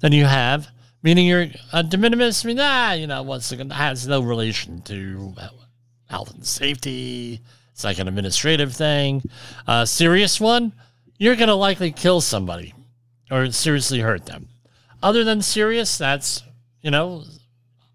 Then 0.00 0.12
you 0.12 0.26
have 0.26 0.68
meaning 1.02 1.26
you're 1.26 1.46
a 1.72 1.82
de 1.82 1.96
minimis. 1.96 2.44
I 2.44 2.48
mean, 2.48 2.58
ah, 2.60 2.92
you 2.92 3.06
know, 3.06 3.22
once 3.22 3.52
again, 3.52 3.70
has 3.70 4.06
no 4.06 4.20
relation 4.20 4.82
to 4.82 5.34
health 6.08 6.34
and 6.34 6.46
safety. 6.46 7.40
It's 7.80 7.84
like 7.86 7.98
an 7.98 8.08
administrative 8.08 8.74
thing. 8.74 9.22
A 9.66 9.86
serious 9.86 10.38
one, 10.38 10.74
you're 11.16 11.34
going 11.34 11.48
to 11.48 11.54
likely 11.54 11.92
kill 11.92 12.20
somebody 12.20 12.74
or 13.30 13.50
seriously 13.52 14.00
hurt 14.00 14.26
them. 14.26 14.48
Other 15.02 15.24
than 15.24 15.40
serious, 15.40 15.96
that's, 15.96 16.42
you 16.82 16.90
know, 16.90 17.24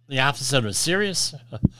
the 0.08 0.22
opposite 0.22 0.66
of 0.66 0.76
serious. 0.76 1.36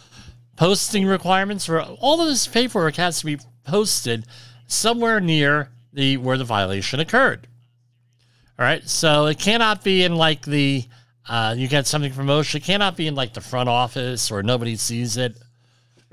Posting 0.56 1.08
requirements 1.08 1.66
for 1.66 1.82
all 1.82 2.22
of 2.22 2.28
this 2.28 2.46
paperwork 2.46 2.98
has 2.98 3.22
to 3.22 3.26
be 3.26 3.40
posted 3.64 4.28
somewhere 4.68 5.20
near 5.20 5.72
the 5.92 6.18
where 6.18 6.38
the 6.38 6.44
violation 6.44 7.00
occurred. 7.00 7.48
All 8.60 8.66
right, 8.66 8.88
so 8.88 9.26
it 9.26 9.40
cannot 9.40 9.84
be 9.84 10.04
in 10.04 10.16
like 10.16 10.46
the 10.46 10.86
uh, 11.28 11.56
you 11.58 11.68
get 11.68 11.88
something 11.88 12.14
from 12.14 12.28
OSHA. 12.28 12.56
It 12.56 12.64
cannot 12.64 12.96
be 12.96 13.08
in 13.08 13.16
like 13.16 13.34
the 13.34 13.42
front 13.42 13.68
office 13.68 14.30
or 14.30 14.44
nobody 14.44 14.76
sees 14.76 15.18
it, 15.18 15.36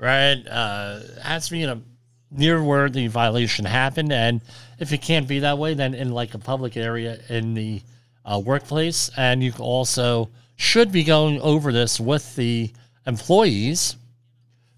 right? 0.03 0.45
Uh, 0.47 0.99
has 1.21 1.45
to 1.45 1.53
be 1.53 1.63
in 1.63 1.69
a 1.69 1.81
near 2.29 2.61
where 2.61 2.89
the 2.89 3.07
violation 3.07 3.63
happened. 3.63 4.11
And 4.11 4.41
if 4.77 4.91
it 4.91 5.01
can't 5.01 5.27
be 5.27 5.39
that 5.39 5.57
way, 5.57 5.73
then 5.73 5.93
in 5.93 6.11
like 6.11 6.33
a 6.33 6.39
public 6.39 6.75
area 6.75 7.19
in 7.29 7.53
the 7.53 7.81
uh, 8.25 8.41
workplace. 8.43 9.09
And 9.15 9.41
you 9.41 9.53
also 9.59 10.29
should 10.57 10.91
be 10.91 11.03
going 11.03 11.39
over 11.41 11.71
this 11.71 11.99
with 11.99 12.35
the 12.35 12.71
employees 13.07 13.95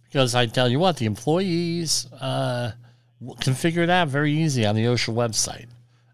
because 0.03 0.35
I 0.35 0.45
tell 0.45 0.69
you 0.69 0.79
what, 0.79 0.97
the 0.97 1.07
employees 1.07 2.07
uh, 2.13 2.71
can 3.41 3.53
figure 3.53 3.83
it 3.83 3.89
out 3.89 4.07
very 4.07 4.31
easy 4.31 4.65
on 4.65 4.75
the 4.75 4.85
OSHA 4.85 5.13
website. 5.13 5.65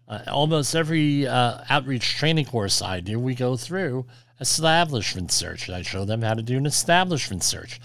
Uh, 0.08 0.20
almost 0.28 0.74
every 0.74 1.26
uh, 1.26 1.58
outreach 1.68 2.16
training 2.16 2.46
course 2.46 2.82
I 2.82 3.00
do, 3.00 3.20
we 3.20 3.34
go 3.34 3.56
through 3.56 4.06
establishment 4.40 5.30
search. 5.30 5.70
I 5.70 5.82
show 5.82 6.04
them 6.04 6.22
how 6.22 6.34
to 6.34 6.42
do 6.42 6.56
an 6.56 6.66
establishment 6.66 7.44
search, 7.44 7.80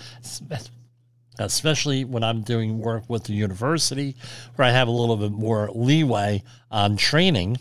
especially 1.39 2.06
when 2.06 2.23
I'm 2.23 2.41
doing 2.41 2.80
work 2.80 3.04
with 3.08 3.26
the 3.26 3.34
university 3.34 4.15
where 4.56 4.67
I 4.67 4.71
have 4.71 4.88
a 4.88 4.91
little 4.91 5.17
bit 5.17 5.32
more 5.32 5.69
leeway 5.73 6.43
on 6.71 6.97
training. 6.97 7.58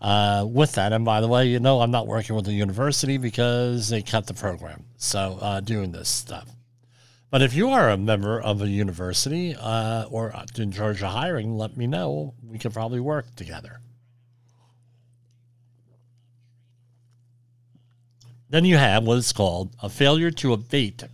Uh, 0.00 0.44
with 0.44 0.72
that, 0.72 0.92
and 0.92 1.04
by 1.04 1.20
the 1.20 1.28
way, 1.28 1.46
you 1.46 1.60
know, 1.60 1.80
I'm 1.80 1.92
not 1.92 2.08
working 2.08 2.34
with 2.34 2.44
the 2.44 2.52
university 2.52 3.18
because 3.18 3.88
they 3.88 4.02
cut 4.02 4.26
the 4.26 4.34
program. 4.34 4.84
So, 4.96 5.38
uh, 5.40 5.60
doing 5.60 5.92
this 5.92 6.08
stuff. 6.08 6.48
But 7.32 7.40
if 7.40 7.54
you 7.54 7.70
are 7.70 7.88
a 7.88 7.96
member 7.96 8.38
of 8.38 8.60
a 8.60 8.68
university 8.68 9.54
uh, 9.54 10.04
or 10.10 10.34
in 10.58 10.70
charge 10.70 11.02
of 11.02 11.12
hiring, 11.12 11.56
let 11.56 11.78
me 11.78 11.86
know. 11.86 12.34
We 12.44 12.58
could 12.58 12.74
probably 12.74 13.00
work 13.00 13.34
together. 13.36 13.80
Then 18.50 18.66
you 18.66 18.76
have 18.76 19.04
what 19.04 19.16
is 19.16 19.32
called 19.32 19.74
a 19.82 19.88
failure 19.88 20.30
to 20.30 20.52
abate 20.52 21.04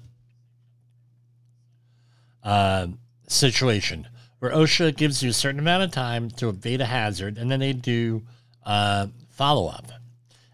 uh, 2.48 2.88
situation, 3.26 4.08
where 4.38 4.52
OSHA 4.52 4.96
gives 4.96 5.22
you 5.22 5.28
a 5.28 5.34
certain 5.34 5.60
amount 5.60 5.82
of 5.82 5.90
time 5.90 6.30
to 6.30 6.48
abate 6.48 6.80
a 6.80 6.86
hazard, 6.86 7.36
and 7.36 7.50
then 7.50 7.60
they 7.60 7.74
do 7.74 8.22
uh, 8.64 9.08
follow 9.28 9.68
up 9.68 9.92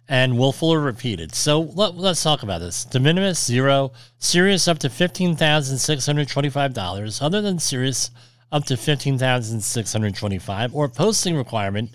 and 0.09 0.37
willful 0.37 0.71
or 0.71 0.81
repeated. 0.81 1.37
So 1.37 1.61
let, 1.61 1.95
us 1.95 2.21
talk 2.23 2.43
about 2.43 2.59
this. 2.59 2.85
De 2.85 2.99
minimis, 2.99 3.41
zero. 3.43 3.93
Serious, 4.19 4.67
up 4.67 4.81
to 4.81 4.89
$15,625. 4.89 7.23
Other 7.23 7.41
than 7.41 7.61
serious, 7.61 8.11
up 8.51 8.65
to 8.65 8.75
$15,625. 8.75 10.75
Or 10.75 10.89
posting 10.89 11.37
requirement, 11.37 11.91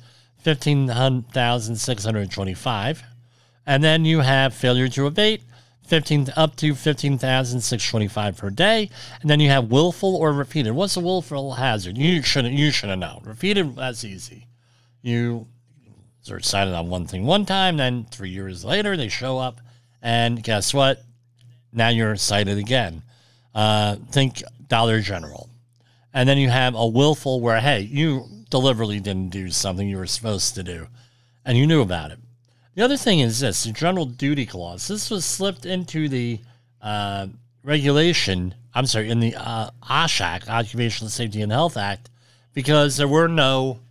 $15,625. 0.46 3.02
And 3.68 3.84
then 3.84 4.06
you 4.06 4.22
have 4.22 4.54
failure 4.54 4.88
to 4.88 5.08
abate, 5.08 5.44
15 5.90 6.28
up 6.36 6.56
to 6.58 6.76
15,625 6.76 8.38
per 8.38 8.50
day. 8.52 8.90
And 9.22 9.30
then 9.30 9.40
you 9.40 9.50
have 9.50 9.72
willful 9.72 10.16
or 10.16 10.32
repeated. 10.32 10.72
What's 10.72 10.96
a 10.96 11.00
willful 11.00 11.54
hazard? 11.54 11.98
You 11.98 12.22
shouldn't 12.22 12.54
you 12.54 12.72
shouldn't 12.72 13.00
know. 13.00 13.22
Repeated, 13.26 13.76
that's 13.76 14.06
easy. 14.06 14.48
You 15.02 15.48
are 16.30 16.40
cited 16.40 16.76
on 16.76 16.90
one 16.90 17.08
thing 17.08 17.26
one 17.26 17.46
time, 17.46 17.78
then 17.78 18.06
three 18.12 18.30
years 18.30 18.64
later 18.64 18.96
they 18.96 19.08
show 19.08 19.40
up, 19.40 19.60
and 20.02 20.44
guess 20.44 20.74
what? 20.76 21.02
Now 21.74 21.90
you're 21.90 22.16
cited 22.18 22.60
again. 22.60 23.02
Uh, 23.56 23.96
think 24.12 24.44
Dollar 24.68 25.02
General. 25.02 25.50
And 26.14 26.30
then 26.30 26.38
you 26.38 26.50
have 26.50 26.76
a 26.76 26.88
willful 26.88 27.42
where, 27.42 27.60
hey, 27.60 27.82
you 27.82 28.28
deliberately 28.50 29.00
didn't 29.00 29.30
do 29.30 29.50
something 29.50 29.88
you 29.88 29.98
were 29.98 30.06
supposed 30.06 30.56
to 30.56 30.64
do, 30.64 30.88
and 31.46 31.58
you 31.58 31.66
knew 31.66 31.82
about 31.82 32.12
it. 32.12 32.20
The 32.80 32.86
other 32.86 32.96
thing 32.96 33.20
is 33.20 33.42
this 33.42 33.66
the 33.66 33.74
general 33.74 34.06
duty 34.06 34.46
clause. 34.46 34.88
This 34.88 35.10
was 35.10 35.26
slipped 35.26 35.66
into 35.66 36.08
the 36.08 36.40
uh, 36.82 37.28
regulation, 37.62 38.56
I'm 38.74 38.86
sorry, 38.86 39.10
in 39.10 39.20
the 39.20 39.36
uh, 39.36 39.72
OSH 39.84 40.22
Act, 40.22 40.50
Occupational 40.50 41.10
Safety 41.10 41.42
and 41.42 41.52
Health 41.52 41.76
Act, 41.76 42.10
because 42.54 42.96
there 42.96 43.10
were 43.10 43.28
no 43.28 43.82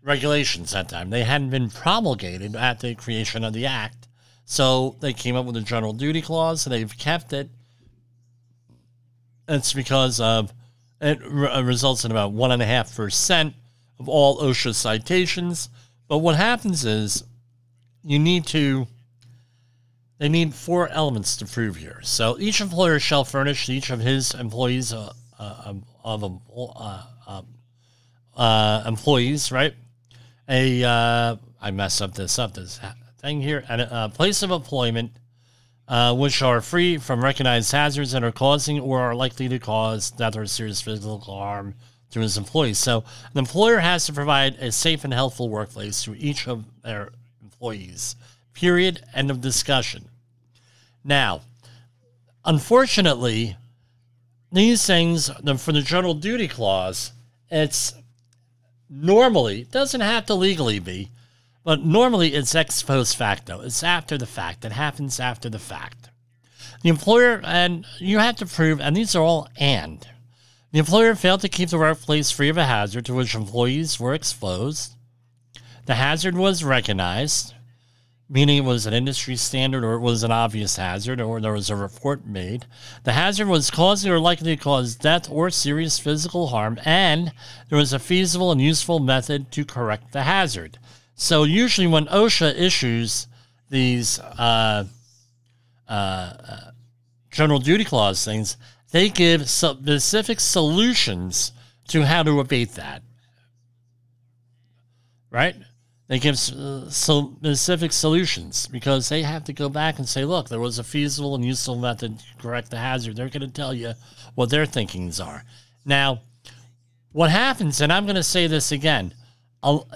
regulations 0.00 0.76
at 0.76 0.90
that 0.90 0.94
time. 0.96 1.10
They 1.10 1.24
hadn't 1.24 1.50
been 1.50 1.70
promulgated 1.70 2.54
at 2.54 2.78
the 2.78 2.94
creation 2.94 3.42
of 3.42 3.52
the 3.52 3.66
act. 3.66 4.06
So 4.44 4.94
they 5.00 5.12
came 5.12 5.34
up 5.34 5.44
with 5.44 5.56
a 5.56 5.62
general 5.62 5.92
duty 5.92 6.22
clause 6.22 6.64
and 6.66 6.72
they've 6.72 6.98
kept 6.98 7.32
it. 7.32 7.48
It's 9.48 9.72
because 9.72 10.20
of 10.20 10.54
it 11.00 11.18
re- 11.26 11.62
results 11.62 12.04
in 12.04 12.12
about 12.12 12.30
one 12.30 12.52
and 12.52 12.62
a 12.62 12.66
half 12.66 12.94
percent 12.94 13.54
of 13.98 14.08
all 14.08 14.38
OSHA 14.40 14.76
citations. 14.76 15.68
But 16.06 16.18
what 16.18 16.36
happens 16.36 16.84
is 16.84 17.24
you 18.06 18.18
need 18.18 18.46
to 18.46 18.86
they 20.18 20.28
need 20.28 20.54
four 20.54 20.88
elements 20.88 21.36
to 21.38 21.46
prove 21.46 21.76
here. 21.76 22.00
So 22.02 22.38
each 22.38 22.62
employer 22.62 22.98
shall 22.98 23.24
furnish 23.24 23.68
each 23.68 23.90
of 23.90 24.00
his 24.00 24.32
employees 24.32 24.92
uh, 24.92 25.12
uh, 25.38 25.74
of 26.02 26.24
uh, 26.24 27.02
um, 27.26 27.46
uh, 28.34 28.82
employees, 28.86 29.52
right? 29.52 29.74
A 30.48 30.84
uh, 30.84 31.36
I 31.60 31.70
mess 31.72 32.00
up 32.00 32.14
this 32.14 32.38
up 32.38 32.54
this 32.54 32.80
thing 33.18 33.42
here, 33.42 33.64
and 33.68 33.80
a 33.82 34.10
place 34.14 34.42
of 34.42 34.50
employment 34.50 35.10
uh, 35.88 36.14
which 36.14 36.42
are 36.42 36.60
free 36.60 36.98
from 36.98 37.22
recognized 37.22 37.72
hazards 37.72 38.12
that 38.12 38.24
are 38.24 38.32
causing 38.32 38.80
or 38.80 39.00
are 39.00 39.14
likely 39.14 39.48
to 39.48 39.58
cause 39.58 40.10
death 40.10 40.36
or 40.36 40.46
serious 40.46 40.80
physical 40.80 41.20
harm 41.20 41.74
to 42.10 42.20
his 42.20 42.36
employees. 42.36 42.78
So 42.78 43.04
the 43.32 43.40
employer 43.40 43.78
has 43.78 44.06
to 44.06 44.12
provide 44.12 44.54
a 44.56 44.72
safe 44.72 45.04
and 45.04 45.12
healthful 45.12 45.48
workplace 45.48 46.02
to 46.04 46.14
each 46.16 46.48
of 46.48 46.64
their 46.82 47.10
employees. 47.56 48.16
Period. 48.52 49.02
End 49.14 49.30
of 49.30 49.40
discussion. 49.40 50.08
Now, 51.04 51.42
unfortunately, 52.44 53.56
these 54.52 54.86
things 54.86 55.30
for 55.58 55.72
the 55.72 55.82
general 55.82 56.14
duty 56.14 56.48
clause, 56.48 57.12
it's 57.50 57.94
normally 58.88 59.64
doesn't 59.64 60.00
have 60.00 60.26
to 60.26 60.34
legally 60.34 60.78
be, 60.78 61.10
but 61.64 61.84
normally 61.84 62.34
it's 62.34 62.54
ex 62.54 62.82
post 62.82 63.16
facto. 63.16 63.60
It's 63.60 63.82
after 63.82 64.18
the 64.18 64.26
fact. 64.26 64.64
It 64.64 64.72
happens 64.72 65.20
after 65.20 65.48
the 65.48 65.58
fact. 65.58 66.10
The 66.82 66.88
employer 66.88 67.40
and 67.44 67.86
you 67.98 68.18
have 68.18 68.36
to 68.36 68.46
prove, 68.46 68.80
and 68.80 68.96
these 68.96 69.14
are 69.14 69.22
all 69.22 69.48
and. 69.56 70.06
The 70.72 70.80
employer 70.80 71.14
failed 71.14 71.40
to 71.40 71.48
keep 71.48 71.70
the 71.70 71.78
workplace 71.78 72.30
free 72.30 72.48
of 72.48 72.58
a 72.58 72.64
hazard 72.64 73.06
to 73.06 73.14
which 73.14 73.34
employees 73.34 73.98
were 73.98 74.14
exposed. 74.14 74.95
The 75.86 75.94
hazard 75.94 76.36
was 76.36 76.62
recognized. 76.62 77.54
meaning 78.28 78.56
it 78.58 78.64
was 78.64 78.86
an 78.86 78.94
industry 78.94 79.36
standard 79.36 79.84
or 79.84 79.94
it 79.94 80.00
was 80.00 80.24
an 80.24 80.32
obvious 80.32 80.76
hazard 80.76 81.20
or 81.20 81.40
there 81.40 81.52
was 81.52 81.70
a 81.70 81.76
report 81.76 82.26
made. 82.26 82.66
The 83.04 83.12
hazard 83.12 83.46
was 83.46 83.70
causing 83.70 84.10
or 84.10 84.18
likely 84.18 84.56
to 84.56 84.62
cause 84.62 84.96
death 84.96 85.30
or 85.30 85.48
serious 85.50 85.98
physical 85.98 86.48
harm, 86.48 86.78
and 86.84 87.32
there 87.68 87.78
was 87.78 87.92
a 87.92 87.98
feasible 88.00 88.50
and 88.50 88.60
useful 88.60 88.98
method 88.98 89.52
to 89.52 89.64
correct 89.64 90.12
the 90.12 90.24
hazard. 90.24 90.78
So, 91.14 91.44
usually, 91.44 91.86
when 91.86 92.06
OSHA 92.06 92.58
issues 92.58 93.26
these 93.70 94.18
uh, 94.18 94.84
uh, 95.88 96.32
general 97.30 97.58
duty 97.60 97.84
clause 97.84 98.24
things, 98.24 98.56
they 98.90 99.08
give 99.08 99.48
specific 99.48 100.40
solutions 100.40 101.52
to 101.88 102.02
how 102.04 102.22
to 102.24 102.40
abate 102.40 102.72
that. 102.72 103.02
Right? 105.30 105.56
They 106.08 106.20
give 106.20 106.34
uh, 106.34 106.88
specific 106.88 107.92
solutions 107.92 108.68
because 108.68 109.08
they 109.08 109.22
have 109.22 109.44
to 109.44 109.52
go 109.52 109.68
back 109.68 109.98
and 109.98 110.08
say, 110.08 110.24
look, 110.24 110.48
there 110.48 110.60
was 110.60 110.78
a 110.78 110.84
feasible 110.84 111.34
and 111.34 111.44
useful 111.44 111.76
method 111.76 112.20
to 112.20 112.24
correct 112.38 112.70
the 112.70 112.78
hazard. 112.78 113.16
They're 113.16 113.28
going 113.28 113.40
to 113.40 113.48
tell 113.48 113.74
you 113.74 113.94
what 114.34 114.50
their 114.50 114.66
thinkings 114.66 115.18
are. 115.18 115.42
Now, 115.84 116.22
what 117.10 117.30
happens, 117.30 117.80
and 117.80 117.92
I'm 117.92 118.04
going 118.04 118.16
to 118.16 118.22
say 118.22 118.46
this 118.46 118.70
again, 118.70 119.14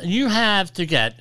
you 0.03 0.29
have 0.29 0.73
to 0.75 0.87
get, 0.87 1.21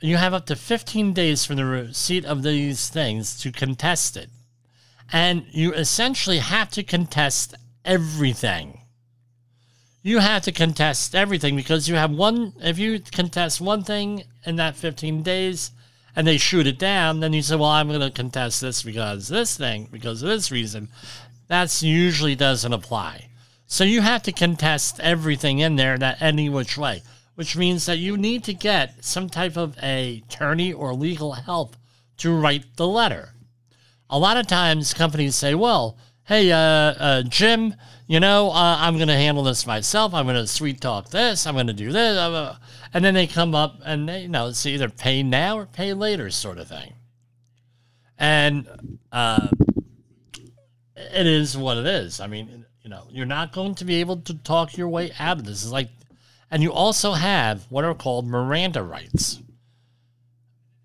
you 0.00 0.16
have 0.16 0.34
up 0.34 0.46
to 0.46 0.56
15 0.56 1.12
days 1.12 1.44
from 1.44 1.56
the 1.56 1.64
receipt 1.64 2.24
of 2.24 2.44
these 2.44 2.88
things 2.88 3.40
to 3.40 3.50
contest 3.50 4.16
it. 4.16 4.30
And 5.12 5.46
you 5.50 5.72
essentially 5.72 6.38
have 6.38 6.70
to 6.70 6.84
contest 6.84 7.56
everything 7.84 8.79
you 10.02 10.18
have 10.18 10.42
to 10.42 10.52
contest 10.52 11.14
everything 11.14 11.56
because 11.56 11.88
you 11.88 11.94
have 11.94 12.10
one 12.10 12.52
if 12.60 12.78
you 12.78 13.00
contest 13.00 13.60
one 13.60 13.82
thing 13.82 14.24
in 14.44 14.56
that 14.56 14.76
15 14.76 15.22
days 15.22 15.72
and 16.16 16.26
they 16.26 16.38
shoot 16.38 16.66
it 16.66 16.78
down 16.78 17.20
then 17.20 17.32
you 17.32 17.42
say 17.42 17.56
well 17.56 17.68
i'm 17.68 17.88
going 17.88 18.00
to 18.00 18.10
contest 18.10 18.60
this 18.60 18.82
because 18.82 19.28
this 19.28 19.56
thing 19.56 19.88
because 19.90 20.22
of 20.22 20.28
this 20.28 20.50
reason. 20.50 20.88
That's 21.48 21.82
usually 21.82 22.36
doesn't 22.36 22.72
apply. 22.72 23.26
So 23.66 23.82
you 23.82 24.02
have 24.02 24.22
to 24.22 24.32
contest 24.32 25.00
everything 25.00 25.58
in 25.58 25.74
there 25.74 25.98
that 25.98 26.22
any 26.22 26.48
which 26.48 26.78
way 26.78 27.02
which 27.34 27.56
means 27.56 27.86
that 27.86 27.96
you 27.96 28.18
need 28.18 28.44
to 28.44 28.52
get 28.52 29.02
some 29.02 29.28
type 29.28 29.56
of 29.56 29.74
a 29.82 30.22
attorney 30.28 30.72
or 30.72 30.92
legal 30.92 31.32
help 31.32 31.74
to 32.18 32.36
write 32.36 32.76
the 32.76 32.86
letter. 32.86 33.30
A 34.10 34.18
lot 34.18 34.36
of 34.36 34.46
times 34.46 34.94
companies 34.94 35.36
say 35.36 35.54
well 35.54 35.96
hey 36.24 36.52
uh, 36.52 36.58
uh, 36.58 37.22
jim 37.22 37.74
you 38.10 38.18
know, 38.18 38.50
uh, 38.50 38.76
I'm 38.80 38.96
going 38.96 39.06
to 39.06 39.14
handle 39.14 39.44
this 39.44 39.68
myself. 39.68 40.14
I'm 40.14 40.26
going 40.26 40.34
to 40.34 40.44
sweet 40.44 40.80
talk 40.80 41.10
this. 41.10 41.46
I'm 41.46 41.54
going 41.54 41.68
to 41.68 41.72
do 41.72 41.92
this. 41.92 42.56
And 42.92 43.04
then 43.04 43.14
they 43.14 43.28
come 43.28 43.54
up 43.54 43.76
and 43.84 44.08
they, 44.08 44.22
you 44.22 44.28
know, 44.28 44.48
it's 44.48 44.66
either 44.66 44.88
pay 44.88 45.22
now 45.22 45.56
or 45.56 45.64
pay 45.64 45.94
later 45.94 46.28
sort 46.30 46.58
of 46.58 46.66
thing. 46.66 46.94
And 48.18 48.98
uh, 49.12 49.46
it 50.96 51.24
is 51.24 51.56
what 51.56 51.78
it 51.78 51.86
is. 51.86 52.18
I 52.18 52.26
mean, 52.26 52.66
you 52.82 52.90
know, 52.90 53.06
you're 53.10 53.26
not 53.26 53.52
going 53.52 53.76
to 53.76 53.84
be 53.84 54.00
able 54.00 54.16
to 54.22 54.34
talk 54.34 54.76
your 54.76 54.88
way 54.88 55.12
out 55.20 55.38
of 55.38 55.44
this. 55.44 55.62
It's 55.62 55.70
like, 55.70 55.90
and 56.50 56.64
you 56.64 56.72
also 56.72 57.12
have 57.12 57.66
what 57.68 57.84
are 57.84 57.94
called 57.94 58.26
Miranda 58.26 58.82
rights. 58.82 59.40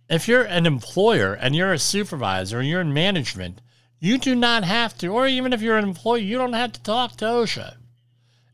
If 0.07 0.27
you're 0.27 0.43
an 0.43 0.67
employer 0.67 1.33
and 1.33 1.55
you're 1.55 1.73
a 1.73 1.79
supervisor 1.79 2.59
and 2.59 2.69
you're 2.69 2.81
in 2.81 2.93
management, 2.93 3.61
you 4.05 4.17
do 4.17 4.35
not 4.35 4.63
have 4.63 4.97
to, 4.99 5.07
or 5.07 5.27
even 5.27 5.51
if 5.51 5.61
you're 5.61 5.77
an 5.77 5.83
employee, 5.83 6.23
you 6.23 6.37
don't 6.37 6.53
have 6.53 6.71
to 6.73 6.83
talk 6.83 7.17
to 7.17 7.25
OSHA. 7.25 7.75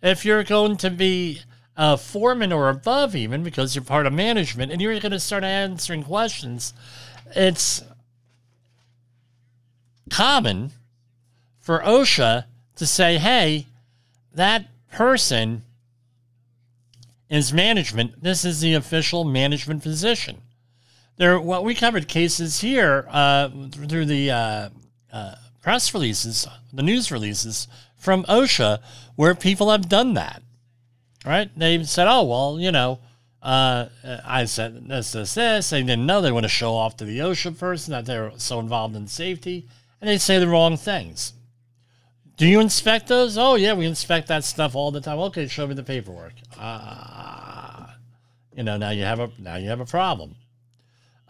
If 0.02 0.26
you're 0.26 0.44
going 0.44 0.78
to 0.78 0.90
be 0.90 1.42
a 1.76 1.98
foreman 1.98 2.52
or 2.52 2.70
above, 2.70 3.16
even 3.16 3.44
because 3.44 3.76
you're 3.76 3.84
part 3.84 4.06
of 4.06 4.14
management 4.14 4.72
and 4.72 4.82
you're 4.82 5.00
going 5.00 5.12
to 5.12 5.20
start 5.20 5.44
answering 5.44 6.04
questions, 6.04 6.74
it's 7.36 7.84
common 10.10 10.72
for 11.60 11.80
OSHA 11.80 12.46
to 12.76 12.86
say, 12.86 13.18
hey, 13.18 13.68
that 14.34 14.68
person 14.92 15.64
is 17.30 17.54
management. 17.54 18.24
This 18.24 18.44
is 18.44 18.62
the 18.62 18.74
official 18.74 19.24
management 19.24 19.84
position. 19.84 20.42
There, 21.18 21.40
what 21.40 21.64
we 21.64 21.76
covered 21.76 22.08
cases 22.08 22.62
here 22.62 23.06
uh, 23.10 23.50
through 23.72 24.06
the 24.06 24.32
uh, 24.32 24.70
uh, 25.12 25.36
press 25.62 25.94
releases, 25.94 26.48
the 26.74 26.84
news 26.84 27.12
releases 27.12 27.68
from 27.98 28.24
OSHA 28.26 28.80
where 29.16 29.36
people 29.36 29.70
have 29.72 29.90
done 29.90 30.14
that. 30.16 30.42
Right? 31.26 31.50
They 31.56 31.84
said, 31.84 32.08
oh, 32.08 32.24
well, 32.24 32.60
you 32.60 32.72
know, 32.72 33.00
uh, 33.42 33.88
I 34.26 34.46
said 34.46 34.88
this, 34.88 35.12
this, 35.12 35.34
this. 35.34 35.70
They 35.70 35.82
didn't 35.82 36.06
know. 36.06 36.22
They 36.22 36.32
want 36.32 36.46
to 36.46 36.50
show 36.50 36.74
off 36.74 36.98
to 36.98 37.06
the 37.06 37.20
OSHA 37.20 37.58
person 37.58 37.92
that 37.92 38.06
they're 38.06 38.32
so 38.38 38.60
involved 38.60 38.96
in 38.96 39.08
safety, 39.08 39.68
and 40.00 40.10
they 40.10 40.18
say 40.18 40.40
the 40.40 40.48
wrong 40.48 40.78
things. 40.78 41.34
Do 42.38 42.48
you 42.48 42.60
inspect 42.60 43.08
those? 43.08 43.38
Oh, 43.38 43.56
yeah, 43.56 43.74
we 43.74 43.86
inspect 43.86 44.28
that 44.28 44.44
stuff 44.44 44.76
all 44.76 44.92
the 44.92 45.02
time. 45.02 45.20
Okay, 45.20 45.48
show 45.48 45.68
me 45.68 45.76
the 45.76 45.84
paperwork. 45.84 46.34
Uh, 46.58 47.88
you 48.56 48.64
know, 48.64 48.78
now 48.78 48.90
you 48.90 49.04
have 49.04 49.20
a 49.20 49.30
now 49.38 49.58
you 49.58 49.70
have 49.70 49.80
a 49.80 49.86
problem. 49.86 50.36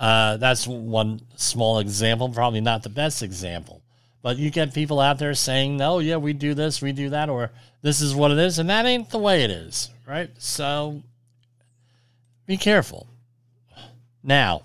Uh, 0.02 0.36
that's 0.38 0.66
one 0.66 1.22
small 1.36 1.78
example, 1.78 2.28
probably 2.28 2.60
not 2.60 2.82
the 2.82 2.90
best 2.90 3.22
example. 3.22 3.84
But 4.24 4.38
you 4.38 4.50
get 4.50 4.74
people 4.74 5.00
out 5.00 5.20
there 5.20 5.36
saying, 5.36 5.78
no, 5.78 6.00
yeah, 6.00 6.18
we 6.18 6.34
do 6.34 6.56
this, 6.56 6.82
we 6.82 6.92
do 6.92 7.10
that, 7.12 7.30
or 7.30 7.52
this 7.84 8.02
is 8.02 8.16
what 8.16 8.32
it 8.32 8.40
is, 8.40 8.58
and 8.58 8.68
that 8.72 8.88
ain't 8.88 9.12
the 9.12 9.20
way 9.20 9.44
it 9.44 9.52
is, 9.52 9.92
right? 10.08 10.32
So 10.40 11.04
be 12.48 12.58
careful. 12.58 13.08
Now, 14.24 14.64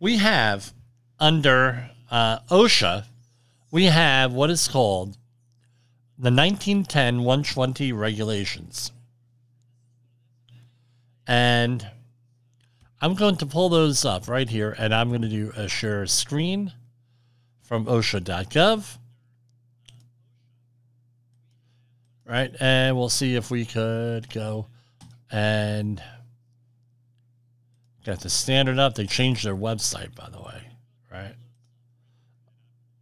we 0.00 0.16
have 0.16 0.72
under 1.20 1.90
uh, 2.10 2.38
OSHA, 2.50 3.04
we 3.70 3.84
have 3.84 4.32
what 4.32 4.48
is 4.48 4.66
called 4.66 5.18
the 6.16 6.30
1910 6.30 7.18
120 7.18 7.92
regulations. 7.92 8.92
And 11.26 11.86
I'm 13.00 13.14
going 13.14 13.36
to 13.36 13.46
pull 13.46 13.68
those 13.68 14.04
up 14.04 14.28
right 14.28 14.48
here 14.48 14.74
and 14.78 14.94
I'm 14.94 15.08
going 15.10 15.22
to 15.22 15.28
do 15.28 15.52
a 15.56 15.68
share 15.68 16.06
screen 16.06 16.72
from 17.62 17.86
OSHA.gov. 17.86 18.98
Right, 22.24 22.52
and 22.58 22.96
we'll 22.96 23.08
see 23.08 23.36
if 23.36 23.50
we 23.52 23.64
could 23.64 24.28
go 24.30 24.66
and 25.30 26.02
get 28.04 28.20
the 28.20 28.30
standard 28.30 28.78
up. 28.78 28.94
They 28.94 29.06
changed 29.06 29.44
their 29.44 29.54
website, 29.54 30.14
by 30.14 30.28
the 30.30 30.40
way, 30.40 30.62
right? 31.12 31.34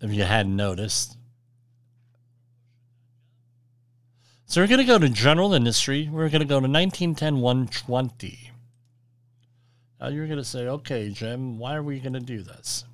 If 0.03 0.13
you 0.13 0.25
hadn't 0.25 0.57
noticed. 0.57 1.17
So 4.47 4.61
we're 4.61 4.67
going 4.67 4.79
to 4.79 4.85
go 4.85 4.99
to 4.99 5.09
general 5.09 5.55
industry. 5.55 6.09
We're 6.11 6.29
going 6.29 6.43
to 6.43 6.47
go 6.47 6.61
to 6.61 6.69
1910 6.69 7.41
120. 7.41 8.51
Now 10.01 10.09
you're 10.09 10.27
going 10.27 10.39
to 10.39 10.45
say, 10.45 10.67
okay, 10.67 11.11
Jim, 11.11 11.59
why 11.59 11.75
are 11.75 11.83
we 11.83 12.01
going 12.01 12.15
to 12.15 12.21
do 12.21 12.43
this? 12.43 12.85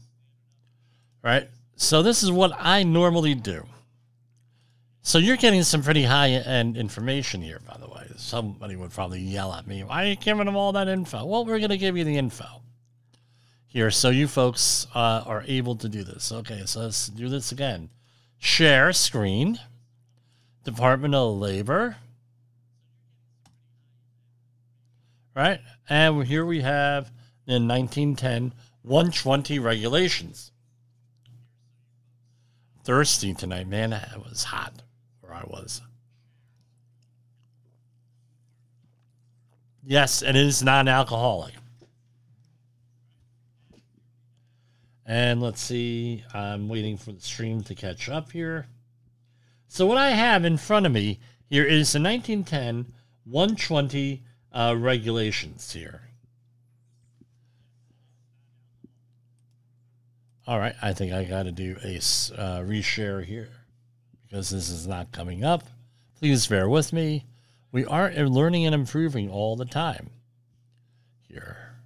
Right? 1.22 1.48
So 1.76 2.03
this 2.03 2.22
is 2.22 2.30
what 2.30 2.53
I 2.59 2.82
normally 2.82 3.34
do. 3.34 3.66
So 5.03 5.18
you're 5.18 5.36
getting 5.36 5.62
some 5.62 5.82
pretty 5.82 6.05
high 6.05 6.28
end 6.30 6.76
information 6.76 7.40
here, 7.40 7.61
by 7.66 7.78
the 7.78 7.88
way. 7.88 8.07
Somebody 8.16 8.76
would 8.76 8.90
probably 8.90 9.20
yell 9.20 9.53
at 9.53 9.66
me, 9.66 9.82
why 9.82 10.05
are 10.05 10.09
you 10.09 10.16
giving 10.16 10.44
them 10.44 10.57
all 10.57 10.72
that 10.72 10.88
info? 10.88 11.24
Well, 11.24 11.44
we're 11.44 11.59
going 11.59 11.70
to 11.70 11.78
give 11.78 11.96
you 11.96 12.05
the 12.05 12.18
info 12.18 12.44
here 13.66 13.90
so 13.90 14.11
you 14.11 14.26
folks 14.26 14.86
uh, 14.94 15.22
are 15.24 15.44
able 15.46 15.76
to 15.76 15.88
do 15.88 16.05
this. 16.05 16.32
Okay, 16.32 16.62
so 16.66 16.80
let's 16.80 17.09
do 17.09 17.28
this 17.28 17.53
again. 17.53 17.88
Share 18.38 18.92
screen, 18.92 19.59
Department 20.64 21.14
of 21.14 21.38
Labor. 21.38 21.96
Right? 25.35 25.61
And 25.89 26.24
here 26.24 26.45
we 26.45 26.61
have 26.62 27.11
in 27.47 27.68
1910 27.68 28.53
120 28.83 29.59
regulations. 29.59 30.53
Thirsty 32.85 33.35
tonight, 33.35 33.68
man. 33.68 33.93
It 33.93 34.24
was 34.24 34.45
hot 34.45 34.83
where 35.20 35.35
I 35.35 35.45
was. 35.47 35.83
Yes, 39.85 40.22
and 40.22 40.37
it 40.37 40.47
is 40.47 40.62
non 40.62 40.89
alcoholic. 40.89 41.55
And 45.05 45.43
let's 45.43 45.61
see, 45.61 46.24
I'm 46.33 46.68
waiting 46.68 46.97
for 46.97 47.12
the 47.12 47.20
stream 47.20 47.62
to 47.64 47.74
catch 47.74 48.09
up 48.09 48.31
here. 48.31 48.66
So, 49.66 49.87
what 49.87 49.99
I 49.99 50.11
have 50.11 50.45
in 50.45 50.57
front 50.57 50.87
of 50.87 50.93
me 50.93 51.18
here 51.49 51.64
is 51.64 51.93
the 51.93 52.01
1910 52.01 52.93
120 53.24 54.22
uh, 54.53 54.74
regulations 54.78 55.72
here. 55.72 56.03
All 60.46 60.59
right, 60.59 60.74
I 60.82 60.92
think 60.92 61.12
I 61.12 61.24
got 61.24 61.44
to 61.44 61.53
do 61.53 61.76
a 61.84 61.96
uh, 61.96 62.62
reshare 62.62 63.24
here 63.24 63.51
because 64.26 64.51
this 64.51 64.68
is 64.68 64.86
not 64.86 65.12
coming 65.12 65.44
up. 65.44 65.62
Please 66.18 66.46
bear 66.46 66.68
with 66.68 66.92
me. 66.92 67.26
We 67.72 67.84
are 67.84 68.12
uh, 68.16 68.22
learning 68.22 68.66
and 68.66 68.74
improving 68.74 69.30
all 69.30 69.55
the 69.55 69.64
time 69.64 70.11
here. 71.28 71.76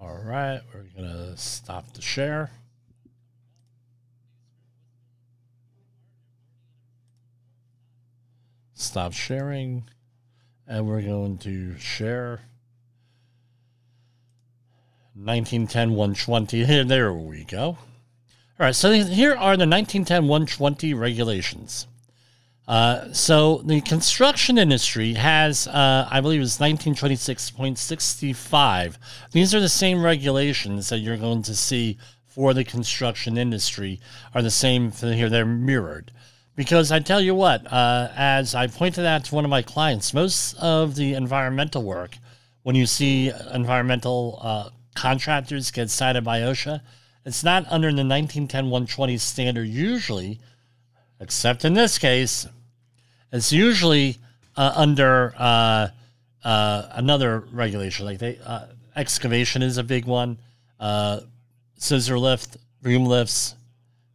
All 0.00 0.22
right, 0.24 0.60
we're 0.72 0.84
going 0.96 1.08
to 1.08 1.36
stop 1.36 1.92
the 1.92 2.00
share. 2.00 2.50
Stop 8.80 9.12
sharing, 9.12 9.88
and 10.68 10.86
we're 10.86 11.02
going 11.02 11.36
to 11.38 11.76
share 11.78 12.42
1910 15.14 15.96
120. 15.96 16.64
Here, 16.64 16.84
there 16.84 17.12
we 17.12 17.42
go. 17.42 17.60
All 17.60 17.76
right, 18.60 18.76
so 18.76 18.92
here 18.92 19.32
are 19.32 19.56
the 19.56 19.66
1910 19.66 20.28
120 20.28 20.94
regulations. 20.94 21.88
Uh, 22.68 23.12
so 23.12 23.62
the 23.64 23.80
construction 23.80 24.58
industry 24.58 25.14
has, 25.14 25.66
uh, 25.66 26.06
I 26.08 26.20
believe, 26.20 26.40
it's 26.40 26.58
1926.65. 26.58 28.96
These 29.32 29.56
are 29.56 29.60
the 29.60 29.68
same 29.68 30.04
regulations 30.04 30.88
that 30.90 30.98
you're 30.98 31.16
going 31.16 31.42
to 31.42 31.56
see 31.56 31.98
for 32.28 32.54
the 32.54 32.62
construction 32.62 33.38
industry 33.38 33.98
are 34.36 34.42
the 34.42 34.52
same 34.52 34.92
here. 34.92 35.28
They're 35.28 35.44
mirrored. 35.44 36.12
Because 36.58 36.90
I 36.90 36.98
tell 36.98 37.20
you 37.20 37.36
what, 37.36 37.72
uh, 37.72 38.08
as 38.16 38.52
I 38.56 38.66
pointed 38.66 39.06
out 39.06 39.26
to 39.26 39.34
one 39.36 39.44
of 39.44 39.48
my 39.48 39.62
clients, 39.62 40.12
most 40.12 40.58
of 40.58 40.96
the 40.96 41.14
environmental 41.14 41.84
work, 41.84 42.18
when 42.64 42.74
you 42.74 42.84
see 42.84 43.30
environmental 43.54 44.40
uh, 44.42 44.70
contractors 44.96 45.70
get 45.70 45.88
cited 45.88 46.24
by 46.24 46.40
OSHA, 46.40 46.80
it's 47.24 47.44
not 47.44 47.64
under 47.70 47.92
the 47.92 48.02
1910-120 48.02 49.20
standard 49.20 49.68
usually, 49.68 50.40
except 51.20 51.64
in 51.64 51.74
this 51.74 51.96
case, 51.96 52.48
it's 53.30 53.52
usually 53.52 54.16
uh, 54.56 54.72
under 54.74 55.34
uh, 55.38 55.90
uh, 56.42 56.88
another 56.90 57.38
regulation. 57.52 58.04
Like 58.04 58.18
they, 58.18 58.36
uh, 58.44 58.66
excavation 58.96 59.62
is 59.62 59.76
a 59.76 59.84
big 59.84 60.06
one. 60.06 60.38
Scissor 61.76 62.18
lift, 62.18 62.56
boom 62.82 63.06
lifts, 63.06 63.54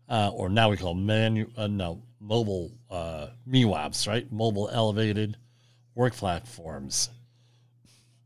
or 0.10 0.50
now 0.50 0.70
we 0.70 0.76
call 0.76 0.94
manu- 0.94 1.48
no 1.58 2.02
mobile 2.24 2.72
uh, 2.90 3.28
MIWAPs, 3.48 4.08
right? 4.08 4.32
Mobile 4.32 4.70
elevated 4.72 5.38
work 5.94 6.14
platforms. 6.14 7.10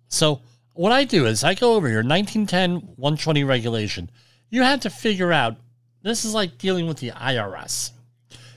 So 0.08 0.42
what 0.74 0.92
I 0.92 1.04
do 1.04 1.26
is 1.26 1.44
I 1.44 1.56
go 1.56 1.74
over 1.74 1.88
here, 1.88 1.98
1910 1.98 2.96
120 2.96 3.44
regulation. 3.44 4.10
You 4.50 4.62
have 4.62 4.82
to 4.82 4.90
figure 4.90 5.34
out. 5.34 5.58
This 6.04 6.24
is 6.24 6.34
like 6.34 6.58
dealing 6.58 6.88
with 6.88 7.00
the 7.00 7.10
IRS. 7.10 7.92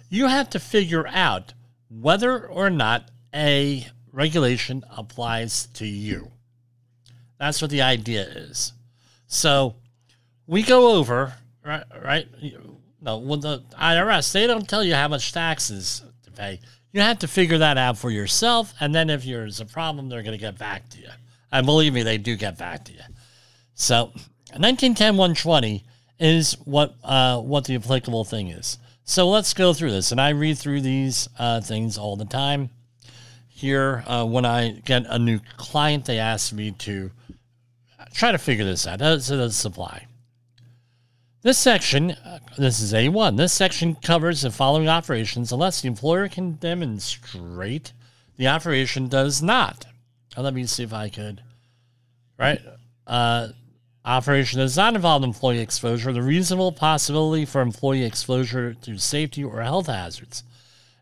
You 0.08 0.26
have 0.26 0.50
to 0.50 0.60
figure 0.60 1.06
out 1.08 1.54
whether 1.88 2.46
or 2.46 2.70
not 2.70 3.10
a 3.34 3.86
regulation 4.12 4.84
applies 4.96 5.66
to 5.74 5.86
you. 5.86 6.30
That's 7.38 7.62
what 7.62 7.70
the 7.70 7.82
idea 7.82 8.22
is. 8.22 8.72
So 9.26 9.76
we 10.46 10.62
go 10.62 10.92
over, 10.92 11.34
right? 11.64 11.84
right 12.04 12.28
no, 13.02 13.18
with 13.18 13.42
the 13.42 13.62
IRS, 13.80 14.32
they 14.32 14.46
don't 14.46 14.68
tell 14.68 14.84
you 14.84 14.94
how 14.94 15.08
much 15.08 15.32
taxes 15.32 16.02
to 16.24 16.30
pay. 16.30 16.60
You 16.92 17.00
have 17.00 17.20
to 17.20 17.28
figure 17.28 17.58
that 17.58 17.78
out 17.78 17.96
for 17.96 18.10
yourself. 18.10 18.74
And 18.80 18.94
then 18.94 19.10
if 19.10 19.24
there's 19.24 19.60
a 19.60 19.64
problem, 19.64 20.08
they're 20.08 20.22
going 20.22 20.36
to 20.36 20.40
get 20.40 20.58
back 20.58 20.88
to 20.90 20.98
you. 20.98 21.08
And 21.52 21.66
believe 21.66 21.92
me, 21.92 22.02
they 22.02 22.18
do 22.18 22.36
get 22.36 22.58
back 22.58 22.84
to 22.84 22.92
you. 22.92 23.00
So 23.74 24.06
1910 24.56 25.16
120 25.16 25.84
is 26.18 26.54
what, 26.64 26.94
uh, 27.02 27.40
what 27.40 27.64
the 27.64 27.76
applicable 27.76 28.24
thing 28.24 28.48
is. 28.48 28.78
So 29.04 29.28
let's 29.28 29.54
go 29.54 29.72
through 29.72 29.92
this. 29.92 30.12
And 30.12 30.20
I 30.20 30.30
read 30.30 30.58
through 30.58 30.82
these 30.82 31.28
uh, 31.38 31.60
things 31.60 31.96
all 31.96 32.16
the 32.16 32.26
time. 32.26 32.70
Here, 33.48 34.04
uh, 34.06 34.24
when 34.24 34.44
I 34.44 34.80
get 34.84 35.04
a 35.06 35.18
new 35.18 35.40
client, 35.56 36.04
they 36.04 36.18
ask 36.18 36.52
me 36.52 36.72
to 36.72 37.10
try 38.12 38.32
to 38.32 38.38
figure 38.38 38.64
this 38.64 38.86
out. 38.86 39.00
How 39.00 39.16
does 39.16 39.30
it 39.30 39.66
apply? 39.66 40.06
This 41.42 41.58
section, 41.58 42.10
uh, 42.10 42.38
this 42.58 42.80
is 42.80 42.92
A1. 42.92 43.36
This 43.36 43.52
section 43.52 43.94
covers 43.94 44.42
the 44.42 44.50
following 44.50 44.88
operations 44.88 45.52
unless 45.52 45.80
the 45.80 45.88
employer 45.88 46.28
can 46.28 46.52
demonstrate 46.52 47.92
the 48.36 48.48
operation 48.48 49.08
does 49.08 49.42
not. 49.42 49.86
Let 50.36 50.54
me 50.54 50.66
see 50.66 50.82
if 50.82 50.92
I 50.92 51.08
could. 51.08 51.42
Right? 52.38 52.60
Uh, 53.06 53.48
Operation 54.04 54.60
does 54.60 54.78
not 54.78 54.94
involve 54.94 55.22
employee 55.22 55.58
exposure, 55.58 56.12
the 56.12 56.22
reasonable 56.22 56.72
possibility 56.72 57.44
for 57.44 57.60
employee 57.60 58.04
exposure 58.04 58.72
to 58.72 58.98
safety 58.98 59.44
or 59.44 59.60
health 59.60 59.88
hazards. 59.88 60.42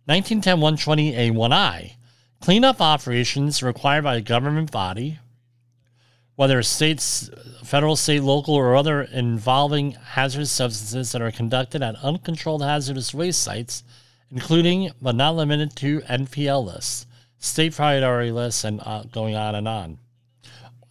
1910 0.06 0.58
120A1I. 0.58 1.92
Cleanup 2.40 2.80
operations 2.80 3.62
required 3.62 4.02
by 4.02 4.16
a 4.16 4.20
government 4.20 4.72
body, 4.72 5.20
whether 6.38 6.62
states, 6.62 7.28
federal, 7.64 7.96
state, 7.96 8.22
local, 8.22 8.54
or 8.54 8.76
other 8.76 9.02
involving 9.02 9.90
hazardous 9.90 10.52
substances 10.52 11.10
that 11.10 11.20
are 11.20 11.32
conducted 11.32 11.82
at 11.82 11.96
uncontrolled 11.96 12.62
hazardous 12.62 13.12
waste 13.12 13.42
sites, 13.42 13.82
including 14.30 14.88
but 15.02 15.16
not 15.16 15.34
limited 15.34 15.74
to 15.74 15.98
NPL 16.02 16.64
lists, 16.64 17.06
state 17.40 17.74
priority 17.74 18.30
lists, 18.30 18.62
and 18.62 18.80
uh, 18.84 19.02
going 19.10 19.34
on 19.34 19.56
and 19.56 19.66
on 19.66 19.98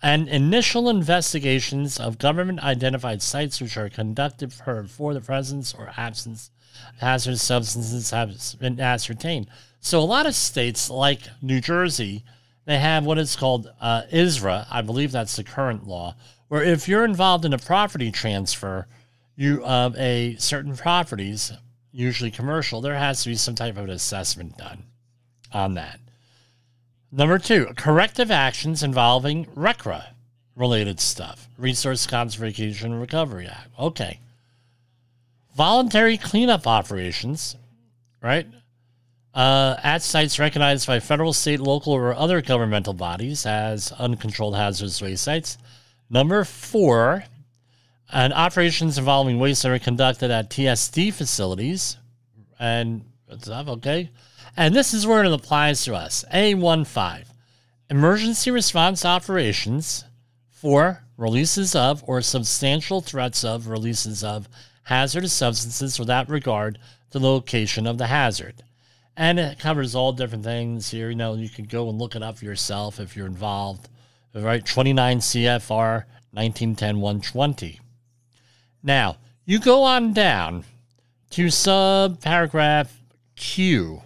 and 0.02 0.28
initial 0.28 0.90
investigations 0.90 1.98
of 1.98 2.20
government 2.20 2.60
identified 2.60 3.22
sites 3.22 3.62
which 3.62 3.78
are 3.78 3.90
conducted 3.90 4.52
for, 4.52 4.84
for 4.84 5.14
the 5.14 5.22
presence 5.22 5.74
or 5.74 5.94
absence 5.96 6.52
of 6.90 7.00
hazardous 7.00 7.42
substances 7.42 8.12
have 8.12 8.60
been 8.60 8.82
ascertained. 8.82 9.48
So, 9.80 10.02
a 10.02 10.02
lot 10.02 10.26
of 10.26 10.36
states, 10.36 10.90
like 10.90 11.22
New 11.42 11.62
Jersey, 11.62 12.26
they 12.68 12.80
have 12.80 13.06
what 13.06 13.18
is 13.18 13.38
called 13.38 13.72
uh, 13.80 14.04
ISRA. 14.12 14.68
I 14.70 14.82
believe 14.82 15.14
that's 15.14 15.38
the 15.38 15.44
current 15.46 15.88
law, 15.88 16.16
where 16.50 16.62
if 16.62 16.90
you're 16.90 17.06
involved 17.06 17.46
in 17.46 17.54
a 17.54 17.58
property 17.58 18.12
transfer 18.12 18.88
you 19.38 19.64
of 19.64 19.96
a 19.96 20.36
certain 20.36 20.76
properties, 20.76 21.54
usually 21.94 22.30
commercial, 22.30 22.82
there 22.82 22.98
has 22.98 23.24
to 23.24 23.30
be 23.30 23.36
some 23.36 23.56
type 23.56 23.78
of 23.78 23.88
assessment 23.88 24.58
done 24.58 24.84
on 25.54 25.76
that. 25.76 26.02
Number 27.10 27.40
two, 27.40 27.68
corrective 27.78 28.32
actions 28.32 28.84
involving 28.84 29.46
RCRA 29.46 30.08
related 30.54 31.00
stuff, 31.00 31.48
Resource 31.58 32.06
Conservation 32.06 32.96
Recovery 32.96 33.48
Act. 33.48 33.70
Okay. 33.80 34.20
Voluntary 35.56 36.18
cleanup 36.18 36.68
operations, 36.68 37.56
right? 38.22 38.46
Uh, 39.38 39.80
at 39.84 40.02
sites 40.02 40.40
recognized 40.40 40.88
by 40.88 41.00
federal, 41.00 41.32
state, 41.32 41.60
local, 41.60 41.94
or 41.94 42.12
other 42.16 42.42
governmental 42.42 42.94
bodies 42.94 43.46
as 43.46 43.92
uncontrolled 43.92 44.56
hazardous 44.56 45.00
waste 45.00 45.24
sites. 45.24 45.60
Number 46.10 46.44
four, 46.44 47.24
and 48.12 48.34
operations 48.34 48.98
involving 48.98 49.38
waste 49.38 49.62
that 49.62 49.72
are 49.72 49.78
conducted 49.78 50.32
at 50.32 50.50
TSD 50.50 51.14
facilities. 51.14 51.98
And 52.58 53.06
okay. 53.46 54.10
And 54.58 54.74
this 54.74 54.92
is 54.96 55.06
where 55.06 55.24
it 55.24 55.32
applies 55.32 55.84
to 55.84 55.94
us. 55.94 56.26
A15 56.34 57.26
Emergency 57.92 58.50
response 58.50 59.06
operations 59.06 60.04
for 60.50 61.04
releases 61.16 61.76
of 61.76 62.04
or 62.08 62.24
substantial 62.24 63.02
threats 63.02 63.44
of 63.44 63.68
releases 63.68 64.24
of 64.24 64.50
hazardous 64.82 65.34
substances 65.34 66.00
without 66.00 66.28
regard 66.28 66.80
to 67.12 67.20
the 67.20 67.28
location 67.28 67.86
of 67.86 68.00
the 68.00 68.08
hazard. 68.08 68.64
And 69.18 69.40
it 69.40 69.60
covers 69.60 69.96
all 69.96 70.14
different 70.14 70.46
things 70.46 70.92
here. 70.92 71.10
You 71.10 71.16
know, 71.16 71.34
you 71.34 71.50
can 71.50 71.66
go 71.66 71.90
and 71.90 71.98
look 71.98 72.16
it 72.16 72.24
up 72.24 72.42
yourself 72.42 73.00
if 73.00 73.18
you're 73.18 73.26
involved. 73.26 73.90
Right? 74.34 74.64
29 74.64 75.20
CFR 75.20 76.04
1910 76.32 77.02
120. 77.02 77.80
Now, 78.84 79.18
you 79.44 79.60
go 79.60 79.84
on 79.84 80.14
down 80.14 80.64
to 81.32 81.50
sub 81.50 82.22
paragraph 82.22 83.02
Q 83.36 84.04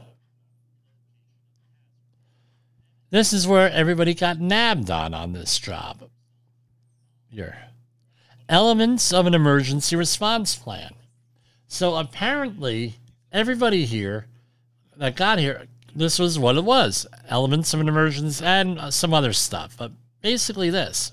This 3.11 3.33
is 3.33 3.45
where 3.45 3.69
everybody 3.69 4.13
got 4.13 4.39
nabbed 4.39 4.89
on 4.89 5.13
on 5.13 5.33
this 5.33 5.59
job. 5.59 6.09
Your 7.29 7.57
elements 8.47 9.11
of 9.11 9.27
an 9.27 9.33
emergency 9.33 9.97
response 9.97 10.55
plan. 10.55 10.93
So 11.67 11.95
apparently, 11.95 12.95
everybody 13.29 13.85
here 13.85 14.27
that 15.01 15.15
got 15.15 15.39
here, 15.39 15.65
this 15.95 16.19
was 16.19 16.39
what 16.39 16.55
it 16.55 16.63
was 16.63 17.05
elements 17.27 17.73
of 17.73 17.81
an 17.81 17.89
emergency 17.89 18.43
and 18.45 18.93
some 18.93 19.13
other 19.13 19.33
stuff. 19.33 19.75
But 19.77 19.91
basically, 20.21 20.69
this 20.69 21.11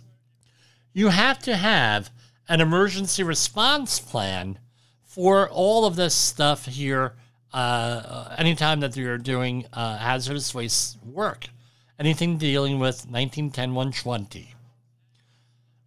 you 0.92 1.08
have 1.08 1.38
to 1.40 1.56
have 1.56 2.10
an 2.48 2.60
emergency 2.60 3.22
response 3.22 3.98
plan 3.98 4.58
for 5.04 5.48
all 5.48 5.84
of 5.84 5.96
this 5.96 6.14
stuff 6.14 6.66
here 6.66 7.14
uh, 7.52 8.34
anytime 8.38 8.80
that 8.80 8.96
you're 8.96 9.18
doing 9.18 9.66
uh, 9.72 9.98
hazardous 9.98 10.54
waste 10.54 10.98
work 11.04 11.48
anything 11.98 12.38
dealing 12.38 12.78
with 12.78 13.06
1910 13.06 13.74
120. 13.74 14.54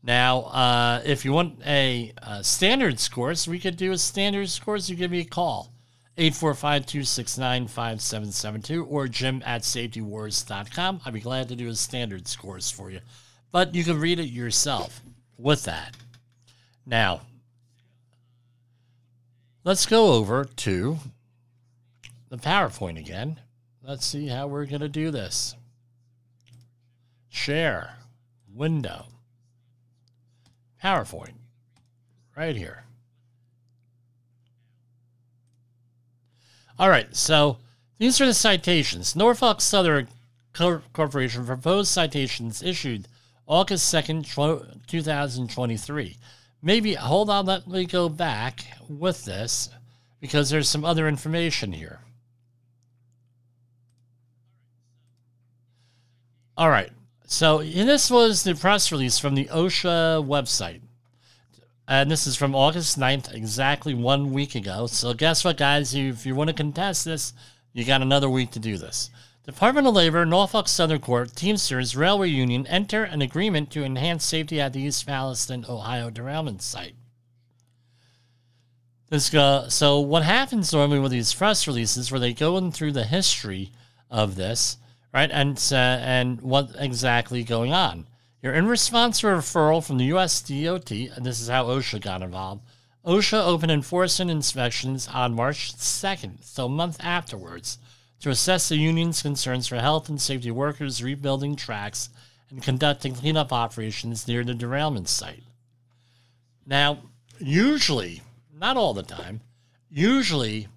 Now, 0.04 0.42
uh, 0.42 1.02
if 1.06 1.24
you 1.24 1.32
want 1.32 1.60
a, 1.66 2.12
a, 2.18 2.44
standard 2.44 3.00
course, 3.12 3.48
we 3.48 3.60
could 3.60 3.78
do 3.78 3.92
a 3.92 3.98
standards 3.98 4.60
course. 4.60 4.90
You 4.90 4.96
give 4.96 5.12
me 5.12 5.20
a 5.20 5.26
call, 5.26 5.72
845-269-5772 6.18 8.86
or 8.90 9.08
jim 9.08 9.42
at 9.46 9.62
safetywars.com. 9.62 11.02
I'd 11.06 11.14
be 11.14 11.22
glad 11.22 11.48
to 11.50 11.56
do 11.56 11.70
a 11.70 11.76
standards 11.76 12.36
course 12.36 12.70
for 12.70 12.92
you. 12.92 13.00
But 13.52 13.74
you 13.76 13.84
can 13.84 14.00
read 14.00 14.20
it 14.20 14.30
yourself. 14.30 15.02
with 15.42 15.64
that. 15.64 15.96
Now, 16.86 17.22
let's 19.64 19.86
go 19.86 20.14
over 20.14 20.46
to 20.46 20.98
the 22.30 22.38
PowerPoint 22.38 23.00
again. 23.00 23.40
Let's 23.84 24.06
see 24.06 24.28
how 24.28 24.48
we're 24.48 24.66
going 24.66 24.82
to 24.82 24.90
do 24.90 25.12
this. 25.12 25.56
Share, 27.30 27.96
window, 28.54 29.06
PowerPoint, 30.84 31.34
right 32.36 32.56
here. 32.56 32.84
All 36.82 36.90
right, 36.90 37.16
so 37.16 37.58
these 38.00 38.20
are 38.20 38.26
the 38.26 38.34
citations. 38.34 39.16
Norfolk 39.16 39.62
Southern 39.62 40.08
Cor- 40.52 40.82
Corporation 40.94 41.46
proposed 41.46 41.92
citations 41.92 42.64
issued 42.64 43.08
August 43.46 43.94
2nd, 43.94 44.26
2023. 44.88 46.18
Maybe, 46.64 46.96
hold 46.96 47.30
on, 47.30 47.46
let 47.46 47.68
me 47.68 47.86
go 47.86 48.10
back 48.10 48.66
with 48.90 49.26
this 49.26 49.70
because 50.20 50.50
there's 50.50 50.68
some 50.68 50.84
other 50.84 51.08
information 51.08 51.72
here. 51.72 52.00
All 56.58 56.72
right, 56.72 56.90
so 57.28 57.60
this 57.60 58.10
was 58.10 58.42
the 58.42 58.56
press 58.56 58.92
release 58.92 59.20
from 59.20 59.36
the 59.36 59.46
OSHA 59.46 60.26
website. 60.26 60.82
And 61.92 62.10
this 62.10 62.26
is 62.26 62.38
from 62.38 62.56
August 62.56 62.98
9th, 62.98 63.34
exactly 63.34 63.94
one 63.94 64.32
week 64.32 64.56
ago. 64.56 64.88
So, 64.88 65.14
guess 65.14 65.44
what, 65.44 65.58
guys? 65.58 65.94
If 65.94 66.26
you 66.26 66.34
want 66.34 66.48
to 66.48 66.54
contest 66.54 67.04
this, 67.04 67.34
you 67.74 67.84
got 67.84 68.02
another 68.02 68.30
week 68.30 68.52
to 68.52 68.60
do 68.60 68.78
this. 68.78 69.10
Department 69.44 69.86
of 69.86 69.94
Labor, 69.94 70.26
Norfolk 70.26 70.70
Southern 70.70 71.02
Corp, 71.02 71.36
Teamsters, 71.36 71.94
Railway 71.94 72.30
Union 72.30 72.66
enter 72.68 73.04
an 73.04 73.22
agreement 73.22 73.72
to 73.72 73.84
enhance 73.84 74.24
safety 74.24 74.62
at 74.62 74.72
the 74.72 74.80
East 74.80 75.06
Palestine, 75.06 75.66
Ohio 75.68 76.10
derailment 76.10 76.62
site. 76.62 76.96
This 79.10 79.34
uh, 79.34 79.68
so 79.68 80.00
what 80.00 80.24
happens 80.24 80.72
normally 80.72 81.00
with 81.00 81.12
these 81.12 81.34
press 81.34 81.68
releases, 81.68 82.10
where 82.10 82.22
they 82.22 82.32
go 82.32 82.56
in 82.56 82.72
through 82.72 82.94
the 82.94 83.04
history 83.04 83.74
of 84.10 84.38
this, 84.38 84.78
right, 85.14 85.30
and 85.30 85.62
uh, 85.74 85.76
and 85.76 86.40
what 86.40 86.70
exactly 86.80 87.44
going 87.44 87.74
on. 87.74 88.08
You're 88.42 88.54
in 88.54 88.68
response 88.68 89.20
to 89.20 89.28
a 89.28 89.32
referral 89.32 89.86
from 89.86 89.98
the 89.98 90.06
U.S. 90.06 90.42
DOT, 90.42 90.90
and 90.92 91.24
this 91.24 91.40
is 91.40 91.48
how 91.48 91.66
OSHA 91.66 92.02
got 92.02 92.24
involved. 92.24 92.64
OSHA 93.06 93.46
opened 93.46 93.72
enforcement 93.72 94.32
inspections 94.32 95.08
on 95.08 95.36
March 95.36 95.76
2nd, 95.76 96.44
so 96.44 96.66
a 96.66 96.70
month 96.70 96.98
afterwards, 97.02 97.78
to 98.20 98.32
assess 98.32 98.68
the 98.68 98.78
union's 98.78 99.22
concerns 99.22 99.68
for 99.68 99.76
health 99.78 100.10
and 100.10 100.20
safety 100.20 100.50
workers 100.50 101.04
rebuilding 101.04 101.56
tracks 101.56 102.10
and 102.50 102.64
conducting 102.64 103.14
cleanup 103.14 103.54
operations 103.54 104.28
near 104.28 104.44
the 104.44 104.56
derailment 104.56 105.08
site. 105.08 105.44
Now, 106.66 107.00
usually, 107.40 108.24
not 108.52 108.76
all 108.76 108.96
the 108.96 109.04
time, 109.04 109.42
usually 109.90 110.68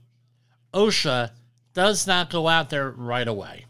OSHA 0.74 1.30
does 1.72 2.06
not 2.06 2.30
go 2.30 2.46
out 2.48 2.68
there 2.68 2.90
right 2.90 3.28
away. 3.28 3.64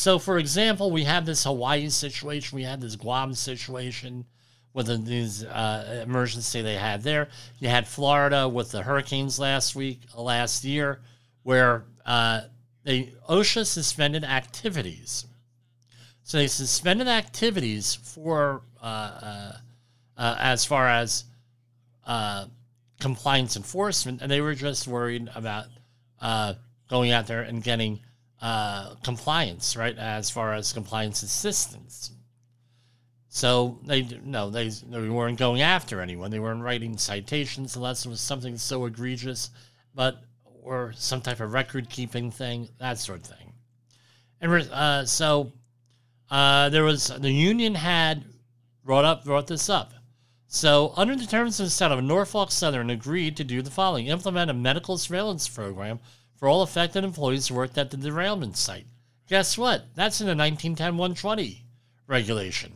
So, 0.00 0.18
for 0.18 0.38
example, 0.38 0.90
we 0.90 1.04
have 1.04 1.26
this 1.26 1.44
Hawaii 1.44 1.90
situation, 1.90 2.56
we 2.56 2.62
had 2.62 2.80
this 2.80 2.96
Guam 2.96 3.34
situation 3.34 4.24
with 4.72 4.86
the, 4.86 4.96
these 4.96 5.44
uh, 5.44 6.04
emergency 6.06 6.62
they 6.62 6.76
had 6.76 7.02
there. 7.02 7.28
You 7.58 7.68
had 7.68 7.86
Florida 7.86 8.48
with 8.48 8.70
the 8.70 8.82
hurricanes 8.82 9.38
last 9.38 9.76
week, 9.76 10.00
uh, 10.16 10.22
last 10.22 10.64
year, 10.64 11.02
where 11.42 11.84
uh, 12.06 12.44
they 12.82 13.12
OSHA 13.28 13.66
suspended 13.66 14.24
activities. 14.24 15.26
So 16.22 16.38
they 16.38 16.46
suspended 16.46 17.06
activities 17.06 17.94
for 17.94 18.62
uh, 18.82 18.86
uh, 18.86 19.52
uh, 20.16 20.36
as 20.38 20.64
far 20.64 20.88
as 20.88 21.24
compliance 22.98 23.54
enforcement, 23.54 24.22
and 24.22 24.30
they 24.30 24.40
were 24.40 24.54
just 24.54 24.88
worried 24.88 25.28
about 25.34 25.66
going 26.88 27.10
out 27.10 27.26
there 27.26 27.42
and 27.42 27.62
getting 27.62 28.00
uh, 28.40 28.94
compliance, 29.02 29.76
right? 29.76 29.96
As 29.98 30.30
far 30.30 30.54
as 30.54 30.72
compliance 30.72 31.22
assistance. 31.22 32.12
So 33.28 33.78
they 33.84 34.02
no, 34.24 34.50
they 34.50 34.68
they 34.68 35.08
weren't 35.08 35.38
going 35.38 35.62
after 35.62 36.00
anyone. 36.00 36.30
They 36.30 36.40
weren't 36.40 36.62
writing 36.62 36.98
citations 36.98 37.76
unless 37.76 38.04
it 38.04 38.08
was 38.08 38.20
something 38.20 38.58
so 38.58 38.86
egregious, 38.86 39.50
but 39.94 40.24
or 40.62 40.92
some 40.96 41.20
type 41.20 41.40
of 41.40 41.52
record 41.52 41.88
keeping 41.88 42.30
thing, 42.30 42.68
that 42.78 42.98
sort 42.98 43.20
of 43.20 43.26
thing. 43.26 43.52
And 44.40 44.52
uh, 44.52 45.06
so 45.06 45.52
uh, 46.30 46.70
there 46.70 46.82
was 46.82 47.06
the 47.06 47.30
union 47.30 47.74
had 47.74 48.24
brought 48.84 49.04
up 49.04 49.24
brought 49.24 49.46
this 49.46 49.68
up. 49.68 49.92
So 50.48 50.92
under 50.96 51.14
the 51.14 51.26
terms 51.26 51.60
of 51.60 51.66
the 51.66 51.70
settlement, 51.70 52.08
Norfolk 52.08 52.50
Southern 52.50 52.90
agreed 52.90 53.36
to 53.36 53.44
do 53.44 53.62
the 53.62 53.70
following: 53.70 54.06
implement 54.06 54.50
a 54.50 54.54
medical 54.54 54.98
surveillance 54.98 55.46
program 55.46 56.00
for 56.40 56.48
all 56.48 56.62
affected 56.62 57.04
employees 57.04 57.46
who 57.46 57.54
worked 57.54 57.78
at 57.78 57.90
the 57.90 57.96
derailment 57.98 58.56
site. 58.56 58.86
Guess 59.28 59.56
what? 59.56 59.84
That's 59.94 60.20
in 60.20 60.26
the 60.26 60.34
1910-120 60.34 61.58
regulation. 62.06 62.72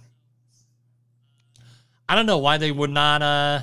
I 2.09 2.15
don't 2.15 2.27
know 2.27 2.39
why 2.39 2.59
they 2.59 2.71
would 2.71 2.91
not. 2.91 3.23
Uh, 3.23 3.63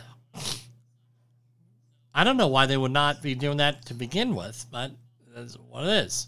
I 2.13 2.23
don't 2.23 2.37
know 2.37 2.47
why 2.47 2.65
they 2.65 2.75
would 2.75 2.91
not 2.91 3.21
be 3.21 3.35
doing 3.35 3.57
that 3.57 3.85
to 3.85 3.93
begin 3.93 4.35
with, 4.35 4.65
but 4.71 4.91
that's 5.33 5.53
what 5.53 5.85
it 5.85 6.05
is. 6.05 6.27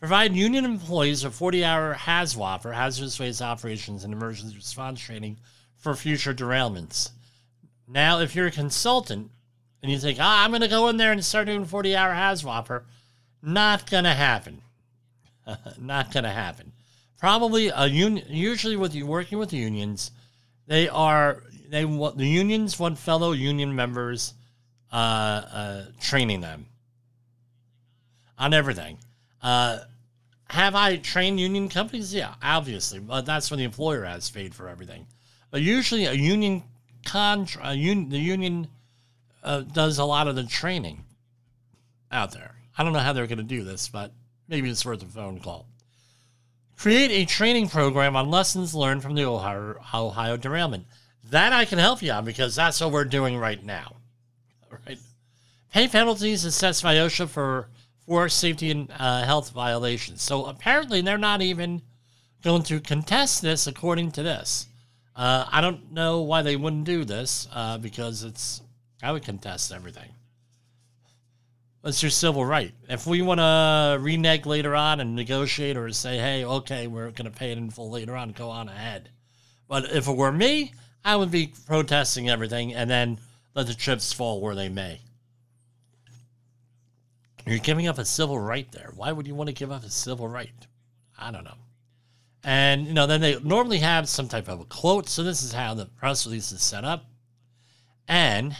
Provide 0.00 0.34
union 0.34 0.64
employees 0.64 1.24
a 1.24 1.30
40-hour 1.30 1.94
HAZWOP 1.94 2.64
or 2.64 2.72
hazardous 2.72 3.20
waste 3.20 3.40
operations 3.40 4.02
and 4.02 4.12
emergency 4.12 4.56
response 4.56 5.00
training 5.00 5.38
for 5.76 5.94
future 5.94 6.34
derailments. 6.34 7.10
Now, 7.86 8.18
if 8.18 8.34
you're 8.34 8.48
a 8.48 8.50
consultant 8.50 9.30
and 9.80 9.92
you 9.92 9.98
think, 9.98 10.18
ah, 10.20 10.44
I'm 10.44 10.50
going 10.50 10.62
to 10.62 10.68
go 10.68 10.88
in 10.88 10.96
there 10.96 11.12
and 11.12 11.24
start 11.24 11.46
doing 11.46 11.64
40-hour 11.64 12.12
HAZWOPer, 12.12 12.82
not 13.42 13.90
going 13.90 14.04
to 14.04 14.14
happen. 14.14 14.62
not 15.78 16.12
going 16.12 16.24
to 16.24 16.30
happen. 16.30 16.72
Probably 17.18 17.68
a 17.68 17.86
union. 17.86 18.26
Usually, 18.28 18.76
with 18.76 18.94
you 18.94 19.06
working 19.06 19.38
with 19.38 19.52
unions, 19.52 20.10
they 20.66 20.88
are 20.88 21.42
they 21.68 21.84
want 21.84 22.18
the 22.18 22.26
unions 22.26 22.78
want 22.78 22.98
fellow 22.98 23.32
union 23.32 23.74
members 23.74 24.34
uh, 24.92 24.96
uh, 24.96 25.84
training 26.00 26.40
them 26.40 26.66
on 28.38 28.52
everything. 28.52 28.98
Uh, 29.40 29.78
have 30.50 30.74
I 30.74 30.96
trained 30.96 31.40
union 31.40 31.68
companies? 31.68 32.12
Yeah, 32.12 32.34
obviously, 32.42 32.98
but 32.98 33.24
that's 33.24 33.50
when 33.50 33.58
the 33.58 33.64
employer 33.64 34.04
has 34.04 34.30
paid 34.30 34.54
for 34.54 34.68
everything. 34.68 35.06
But 35.50 35.62
usually, 35.62 36.06
a 36.06 36.12
union 36.12 36.62
contra, 37.06 37.62
a 37.64 37.72
un, 37.72 38.08
the 38.08 38.18
union 38.18 38.68
uh, 39.42 39.60
does 39.60 39.98
a 39.98 40.04
lot 40.04 40.28
of 40.28 40.36
the 40.36 40.44
training 40.44 41.04
out 42.10 42.32
there. 42.32 42.54
I 42.76 42.84
don't 42.84 42.92
know 42.92 42.98
how 42.98 43.12
they're 43.12 43.26
going 43.26 43.38
to 43.38 43.44
do 43.44 43.64
this, 43.64 43.88
but 43.88 44.12
maybe 44.48 44.70
it's 44.70 44.84
worth 44.84 45.02
a 45.02 45.06
phone 45.06 45.40
call. 45.40 45.66
Create 46.76 47.10
a 47.10 47.24
training 47.24 47.68
program 47.68 48.16
on 48.16 48.30
lessons 48.30 48.74
learned 48.74 49.02
from 49.02 49.14
the 49.14 49.24
Ohio, 49.24 49.76
Ohio 49.94 50.36
derailment. 50.36 50.86
That 51.30 51.52
I 51.52 51.64
can 51.64 51.78
help 51.78 52.02
you 52.02 52.10
on 52.12 52.24
because 52.24 52.56
that's 52.56 52.80
what 52.80 52.92
we're 52.92 53.04
doing 53.04 53.38
right 53.38 53.62
now. 53.62 53.96
Right? 54.86 54.98
Pay 55.72 55.88
penalties 55.88 56.44
assessed 56.44 56.82
by 56.82 56.96
OSHA 56.96 57.28
for 57.28 57.68
for 58.06 58.28
safety 58.28 58.70
and 58.70 58.90
uh, 58.98 59.22
health 59.24 59.50
violations. 59.50 60.22
So 60.22 60.46
apparently 60.46 61.00
they're 61.00 61.18
not 61.18 61.40
even 61.40 61.82
going 62.42 62.62
to 62.64 62.80
contest 62.80 63.42
this 63.42 63.66
according 63.66 64.10
to 64.12 64.22
this. 64.22 64.66
Uh, 65.14 65.46
I 65.50 65.60
don't 65.60 65.92
know 65.92 66.22
why 66.22 66.42
they 66.42 66.56
wouldn't 66.56 66.84
do 66.84 67.04
this 67.04 67.46
uh, 67.52 67.78
because 67.78 68.24
it's 68.24 68.60
I 69.02 69.12
would 69.12 69.24
contest 69.24 69.72
everything. 69.72 70.11
It's 71.84 72.02
your 72.02 72.10
civil 72.10 72.44
right. 72.44 72.72
If 72.88 73.06
we 73.06 73.22
want 73.22 73.40
to 73.40 73.98
renege 74.00 74.46
later 74.46 74.76
on 74.76 75.00
and 75.00 75.16
negotiate 75.16 75.76
or 75.76 75.90
say, 75.90 76.16
hey, 76.18 76.44
okay, 76.44 76.86
we're 76.86 77.10
going 77.10 77.30
to 77.30 77.36
pay 77.36 77.50
it 77.50 77.58
in 77.58 77.70
full 77.70 77.90
later 77.90 78.14
on, 78.14 78.30
go 78.30 78.50
on 78.50 78.68
ahead. 78.68 79.10
But 79.66 79.90
if 79.90 80.06
it 80.06 80.16
were 80.16 80.30
me, 80.30 80.74
I 81.04 81.16
would 81.16 81.32
be 81.32 81.52
protesting 81.66 82.30
everything 82.30 82.72
and 82.72 82.88
then 82.88 83.18
let 83.54 83.66
the 83.66 83.74
chips 83.74 84.12
fall 84.12 84.40
where 84.40 84.54
they 84.54 84.68
may. 84.68 85.00
You're 87.46 87.58
giving 87.58 87.88
up 87.88 87.98
a 87.98 88.04
civil 88.04 88.38
right 88.38 88.70
there. 88.70 88.92
Why 88.94 89.10
would 89.10 89.26
you 89.26 89.34
want 89.34 89.48
to 89.48 89.54
give 89.54 89.72
up 89.72 89.82
a 89.82 89.90
civil 89.90 90.28
right? 90.28 90.50
I 91.18 91.32
don't 91.32 91.42
know. 91.42 91.56
And, 92.44 92.86
you 92.86 92.94
know, 92.94 93.08
then 93.08 93.20
they 93.20 93.40
normally 93.40 93.78
have 93.78 94.08
some 94.08 94.28
type 94.28 94.48
of 94.48 94.60
a 94.60 94.64
quote. 94.64 95.08
So 95.08 95.24
this 95.24 95.42
is 95.42 95.52
how 95.52 95.74
the 95.74 95.86
press 95.86 96.26
release 96.26 96.52
is 96.52 96.62
set 96.62 96.84
up. 96.84 97.06
And 98.06 98.56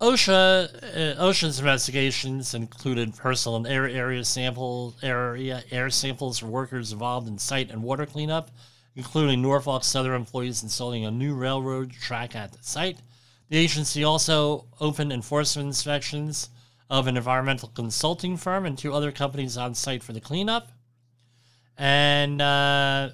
OSHA, 0.00 1.18
uh, 1.18 1.22
OSHA's 1.22 1.58
investigations 1.58 2.54
included 2.54 3.14
personal 3.14 3.56
and 3.56 3.66
air 3.66 3.86
area 3.86 4.24
sample 4.24 4.96
area 5.02 5.62
air 5.70 5.90
samples 5.90 6.38
for 6.38 6.46
workers 6.46 6.92
involved 6.92 7.28
in 7.28 7.36
site 7.36 7.70
and 7.70 7.82
water 7.82 8.06
cleanup, 8.06 8.50
including 8.96 9.42
Norfolk 9.42 9.84
Southern 9.84 10.14
employees 10.14 10.62
installing 10.62 11.04
a 11.04 11.10
new 11.10 11.34
railroad 11.34 11.92
track 11.92 12.34
at 12.34 12.50
the 12.52 12.62
site. 12.62 12.96
The 13.50 13.58
agency 13.58 14.02
also 14.02 14.64
opened 14.80 15.12
enforcement 15.12 15.66
inspections 15.66 16.48
of 16.88 17.06
an 17.06 17.18
environmental 17.18 17.68
consulting 17.68 18.38
firm 18.38 18.64
and 18.64 18.78
two 18.78 18.94
other 18.94 19.12
companies 19.12 19.58
on 19.58 19.74
site 19.74 20.02
for 20.02 20.14
the 20.14 20.20
cleanup. 20.20 20.72
And 21.76 22.40
uh, 22.40 23.10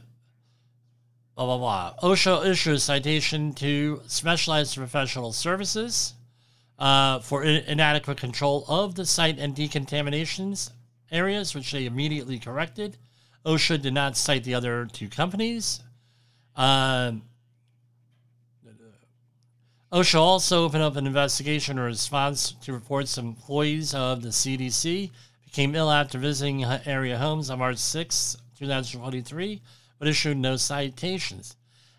blah 1.35 1.47
blah 1.47 1.59
blah. 1.59 1.95
OSHA 2.01 2.47
issued 2.47 2.77
a 2.77 2.79
citation 2.79 3.55
to 3.55 4.03
Specialized 4.07 4.77
Professional 4.77 5.33
Services 5.33 6.15
uh, 6.79 7.21
for 7.21 7.43
in- 7.43 7.65
inadequate 7.65 8.19
control 8.19 8.65
of 8.69 8.95
the 8.95 9.07
site 9.07 9.39
and 9.39 9.55
decontaminations 9.55 10.71
areas, 11.11 11.55
which 11.55 11.73
they 11.73 11.87
immediately 11.87 12.39
corrected. 12.39 12.97
OSHA 13.45 13.81
did 13.81 13.95
not 13.95 14.17
cite 14.17 14.45
the 14.45 14.55
other 14.55 14.87
two 14.93 15.09
companies. 15.09 15.81
Um, 16.57 17.23
OSHA 19.93 20.19
also 20.19 20.65
opened 20.65 20.83
up 20.83 20.97
an 20.97 21.07
investigation 21.07 21.79
in 21.79 21.85
response 21.85 22.53
to 22.63 22.73
reports 22.73 23.19
employees 23.19 23.95
of 23.95 24.21
the 24.21 24.31
CDC 24.31 25.11
became 25.45 25.75
ill 25.75 25.91
after 25.91 26.19
visiting 26.19 26.65
area 26.65 27.17
homes 27.17 27.49
on 27.51 27.61
March 27.61 27.79
6, 27.79 28.37
2023, 28.59 29.63
but 29.99 30.09
issued 30.09 30.37
no 30.37 30.57
citations. 30.57 31.57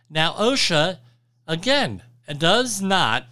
Now, 0.09 0.33
OSHA, 0.33 0.99
again, 1.47 2.03
does 2.37 2.81
not 2.81 3.25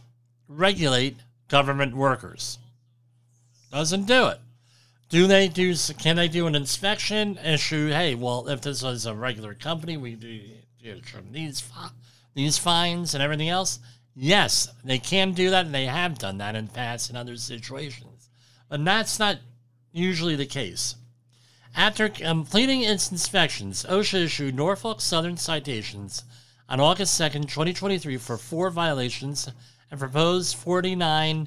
regulate 0.48 1.18
government 1.48 1.96
workers. 1.96 2.58
Doesn't 3.72 4.06
do 4.06 4.28
it. 4.28 4.40
Do 5.10 5.28
they 5.28 5.48
do? 5.48 5.76
Can 6.00 6.16
they 6.16 6.28
do 6.28 6.48
an 6.48 6.56
inspection? 6.56 7.38
Issue? 7.38 7.90
Hey, 7.90 8.16
well, 8.16 8.48
if 8.48 8.62
this 8.62 8.82
was 8.82 9.06
a 9.06 9.14
regular 9.14 9.54
company, 9.54 9.98
we 9.98 10.16
do, 10.16 10.42
do 10.82 11.02
these 11.32 11.64
these 12.34 12.58
fines 12.58 13.14
and 13.14 13.24
everything 13.24 13.50
else. 13.50 13.80
Yes, 14.16 14.70
they 14.84 14.98
can 14.98 15.34
do 15.34 15.50
that, 15.50 15.66
and 15.66 15.76
they 15.76 15.86
have 15.86 16.18
done 16.18 16.38
that 16.38 16.56
in 16.56 16.68
past 16.68 17.10
in 17.10 17.16
other 17.16 17.36
situations. 17.36 18.30
But 18.70 18.84
that's 18.84 19.20
not 19.20 19.40
usually 19.92 20.36
the 20.36 20.46
case. 20.46 20.96
After 21.76 22.08
completing 22.08 22.82
its 22.82 23.12
inspections, 23.12 23.86
OSHA 23.90 24.26
issued 24.26 24.56
Norfolk 24.56 25.02
Southern 25.02 25.36
citations 25.36 26.24
on 26.70 26.80
August 26.80 27.20
2nd, 27.20 27.44
2023, 27.44 28.18
for 28.18 28.38
four 28.38 28.70
violations 28.70 29.50
and 29.92 30.00
proposed 30.00 30.58
$49,111 30.58 31.40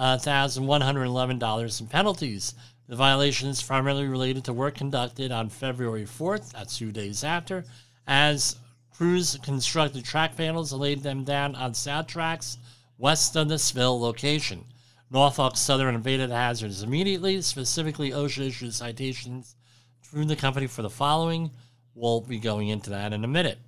uh, 0.00 1.68
in 1.80 1.88
penalties. 1.88 2.54
The 2.88 2.96
violations 2.96 3.62
primarily 3.62 4.08
related 4.08 4.44
to 4.44 4.52
work 4.52 4.76
conducted 4.76 5.30
on 5.30 5.48
February 5.48 6.04
4th, 6.04 6.52
that's 6.52 6.78
two 6.78 6.90
days 6.92 7.22
after, 7.24 7.64
as 8.06 8.56
crews 8.90 9.38
constructed 9.42 10.04
track 10.04 10.36
panels 10.36 10.72
and 10.72 10.80
laid 10.80 11.02
them 11.02 11.24
down 11.24 11.54
on 11.54 11.74
south 11.74 12.06
tracks 12.06 12.58
west 12.96 13.36
of 13.36 13.48
the 13.48 13.58
spill 13.58 14.00
location. 14.00 14.64
Norfolk 15.10 15.56
Southern 15.56 15.94
invaded 15.94 16.30
hazards 16.30 16.82
immediately. 16.82 17.40
Specifically, 17.40 18.10
OSHA 18.10 18.48
issued 18.48 18.74
citations 18.74 19.54
through 20.02 20.26
the 20.26 20.36
company 20.36 20.66
for 20.66 20.82
the 20.82 20.90
following. 20.90 21.50
We'll 21.94 22.20
be 22.20 22.38
going 22.38 22.68
into 22.68 22.90
that 22.90 23.12
in 23.12 23.24
a 23.24 23.28
minute. 23.28 23.58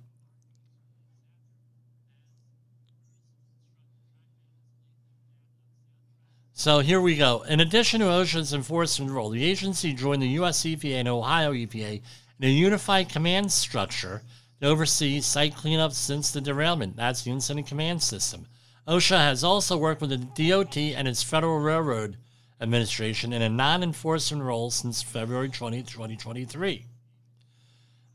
So 6.61 6.77
here 6.77 7.01
we 7.01 7.15
go. 7.15 7.41
In 7.49 7.59
addition 7.59 8.01
to 8.01 8.05
OSHA's 8.05 8.53
enforcement 8.53 9.09
role, 9.09 9.31
the 9.31 9.43
agency 9.43 9.93
joined 9.93 10.21
the 10.21 10.37
U.S. 10.37 10.61
EPA 10.61 10.93
and 10.93 11.07
Ohio 11.07 11.53
EPA 11.53 12.03
in 12.39 12.47
a 12.47 12.51
unified 12.51 13.09
command 13.09 13.51
structure 13.51 14.21
to 14.61 14.67
oversee 14.67 15.21
site 15.21 15.55
cleanup 15.55 15.91
since 15.91 16.29
the 16.29 16.39
derailment. 16.39 16.95
That's 16.95 17.23
the 17.23 17.31
incident 17.31 17.65
command 17.65 18.03
system. 18.03 18.45
OSHA 18.87 19.17
has 19.17 19.43
also 19.43 19.75
worked 19.75 20.01
with 20.01 20.11
the 20.11 20.17
DOT 20.17 20.77
and 20.77 21.07
its 21.07 21.23
Federal 21.23 21.57
Railroad 21.57 22.17
Administration 22.61 23.33
in 23.33 23.41
a 23.41 23.49
non 23.49 23.81
enforcement 23.81 24.43
role 24.43 24.69
since 24.69 25.01
February 25.01 25.49
20, 25.49 25.81
2023. 25.81 26.85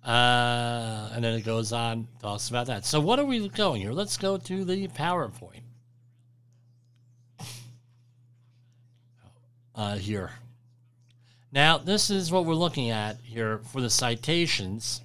Uh, 0.04 1.10
and 1.12 1.24
then 1.24 1.34
it 1.34 1.44
goes 1.44 1.72
on, 1.72 2.06
talks 2.22 2.48
about 2.48 2.68
that. 2.68 2.86
So, 2.86 3.00
what 3.00 3.18
are 3.18 3.24
we 3.24 3.48
going 3.48 3.80
here? 3.80 3.90
Let's 3.90 4.16
go 4.16 4.36
to 4.36 4.64
the 4.64 4.86
PowerPoint. 4.86 5.65
Uh, 9.76 9.96
here. 9.96 10.30
Now, 11.52 11.78
this 11.78 12.10
is 12.10 12.32
what 12.32 12.44
we're 12.44 12.54
looking 12.54 12.90
at 12.90 13.18
here 13.22 13.58
for 13.58 13.80
the 13.80 13.90
citations. 13.90 15.00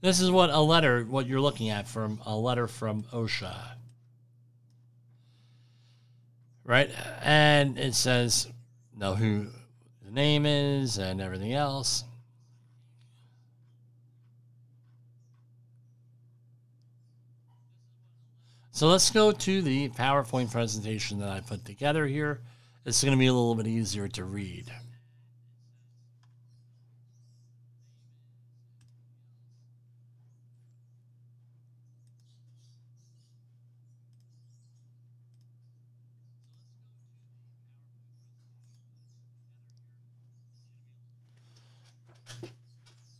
This 0.00 0.20
is 0.20 0.30
what 0.30 0.50
a 0.50 0.60
letter, 0.60 1.04
what 1.04 1.26
you're 1.26 1.40
looking 1.40 1.68
at 1.68 1.88
from 1.88 2.20
a 2.24 2.34
letter 2.36 2.66
from 2.66 3.02
OSHA. 3.12 3.54
Right? 6.64 6.90
And 7.22 7.78
it 7.78 7.94
says, 7.94 8.48
know 8.96 9.14
who 9.14 9.48
the 10.04 10.10
name 10.10 10.46
is 10.46 10.98
and 10.98 11.20
everything 11.20 11.52
else. 11.52 12.04
So 18.72 18.88
let's 18.88 19.10
go 19.10 19.30
to 19.32 19.62
the 19.62 19.90
PowerPoint 19.90 20.50
presentation 20.52 21.18
that 21.18 21.28
I 21.28 21.40
put 21.40 21.64
together 21.64 22.06
here. 22.06 22.40
It's 22.86 23.04
going 23.04 23.12
to 23.12 23.18
be 23.18 23.26
a 23.26 23.32
little 23.32 23.54
bit 23.54 23.66
easier 23.66 24.08
to 24.08 24.24
read. 24.24 24.72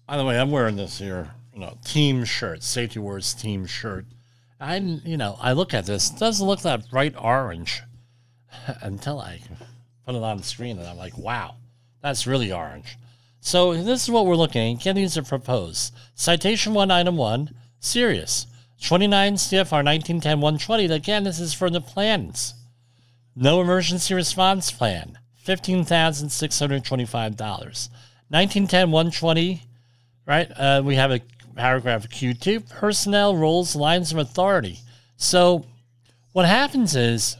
By 0.06 0.16
the 0.16 0.24
way, 0.24 0.40
I'm 0.40 0.50
wearing 0.50 0.76
this 0.76 0.98
here, 0.98 1.30
you 1.54 1.60
know, 1.60 1.76
team 1.84 2.24
shirt, 2.24 2.62
Safety 2.62 2.98
Wars 2.98 3.32
team 3.34 3.66
shirt. 3.66 4.06
I, 4.60 4.76
you 4.76 5.16
know, 5.16 5.38
I 5.40 5.52
look 5.52 5.72
at 5.72 5.86
this. 5.86 6.10
It 6.10 6.18
doesn't 6.18 6.46
look 6.46 6.60
that 6.60 6.90
bright 6.90 7.14
orange 7.18 7.82
until 8.82 9.18
I 9.18 9.40
put 10.04 10.14
it 10.14 10.22
on 10.22 10.36
the 10.36 10.42
screen, 10.42 10.78
and 10.78 10.86
I'm 10.86 10.98
like, 10.98 11.16
wow, 11.16 11.54
that's 12.02 12.26
really 12.26 12.52
orange. 12.52 12.98
So 13.40 13.74
this 13.74 14.04
is 14.04 14.10
what 14.10 14.26
we're 14.26 14.36
looking 14.36 14.78
at. 14.84 14.94
These 14.94 15.16
are 15.16 15.22
proposed. 15.22 15.94
Citation 16.14 16.74
one, 16.74 16.90
item 16.90 17.16
one, 17.16 17.54
serious. 17.78 18.46
29 18.82 19.34
CFR 19.34 19.82
1910-120. 20.20 20.90
Again, 20.90 21.24
this 21.24 21.40
is 21.40 21.54
for 21.54 21.70
the 21.70 21.80
plans. 21.80 22.54
No 23.34 23.60
emergency 23.60 24.14
response 24.14 24.70
plan. 24.70 25.18
$15,625. 25.46 27.88
1910-120, 28.32 29.60
right? 30.26 30.50
Uh, 30.56 30.82
we 30.84 30.94
have 30.96 31.10
a 31.10 31.20
paragraph 31.54 32.08
Q2, 32.08 32.68
personnel 32.68 33.36
roles, 33.36 33.76
lines 33.76 34.12
of 34.12 34.18
authority. 34.18 34.78
So 35.16 35.66
what 36.32 36.46
happens 36.46 36.96
is 36.96 37.36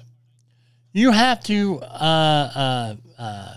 you 0.93 1.13
have 1.13 1.43
to 1.45 1.81
uh, 1.81 2.51
uh, 2.55 2.97
uh, 3.19 3.55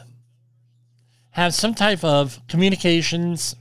have 1.31 1.53
some 1.53 1.73
type 1.73 2.03
of 2.03 2.39
communications. 2.47 3.55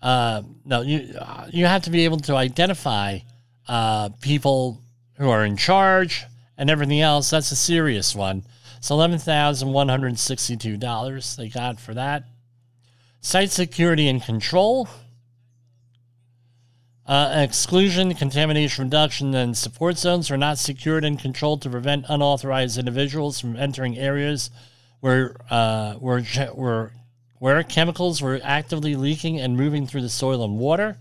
Uh, 0.00 0.42
no, 0.64 0.80
you 0.82 1.14
you 1.50 1.66
have 1.66 1.82
to 1.82 1.90
be 1.90 2.04
able 2.04 2.18
to 2.20 2.36
identify 2.36 3.18
uh, 3.68 4.08
people 4.20 4.80
who 5.18 5.28
are 5.28 5.44
in 5.44 5.56
charge 5.56 6.24
and 6.56 6.70
everything 6.70 7.00
else. 7.00 7.30
That's 7.30 7.50
a 7.52 7.56
serious 7.56 8.14
one. 8.14 8.44
It's 8.78 8.90
eleven 8.90 9.18
thousand 9.18 9.72
one 9.72 9.88
hundred 9.88 10.18
sixty-two 10.18 10.76
dollars 10.76 11.36
they 11.36 11.48
got 11.48 11.80
for 11.80 11.94
that. 11.94 12.24
Site 13.20 13.50
security 13.50 14.08
and 14.08 14.22
control. 14.22 14.88
Uh, 17.10 17.42
exclusion, 17.42 18.14
contamination 18.14 18.84
reduction, 18.84 19.34
and 19.34 19.58
support 19.58 19.98
zones 19.98 20.30
are 20.30 20.36
not 20.36 20.58
secured 20.58 21.04
and 21.04 21.18
controlled 21.18 21.60
to 21.60 21.68
prevent 21.68 22.06
unauthorized 22.08 22.78
individuals 22.78 23.40
from 23.40 23.56
entering 23.56 23.98
areas 23.98 24.48
where 25.00 25.34
uh, 25.50 25.94
where, 25.94 26.22
where 26.54 26.92
where 27.40 27.62
chemicals 27.64 28.22
were 28.22 28.38
actively 28.44 28.94
leaking 28.94 29.40
and 29.40 29.56
moving 29.56 29.88
through 29.88 30.02
the 30.02 30.08
soil 30.08 30.44
and 30.44 30.56
water. 30.56 30.98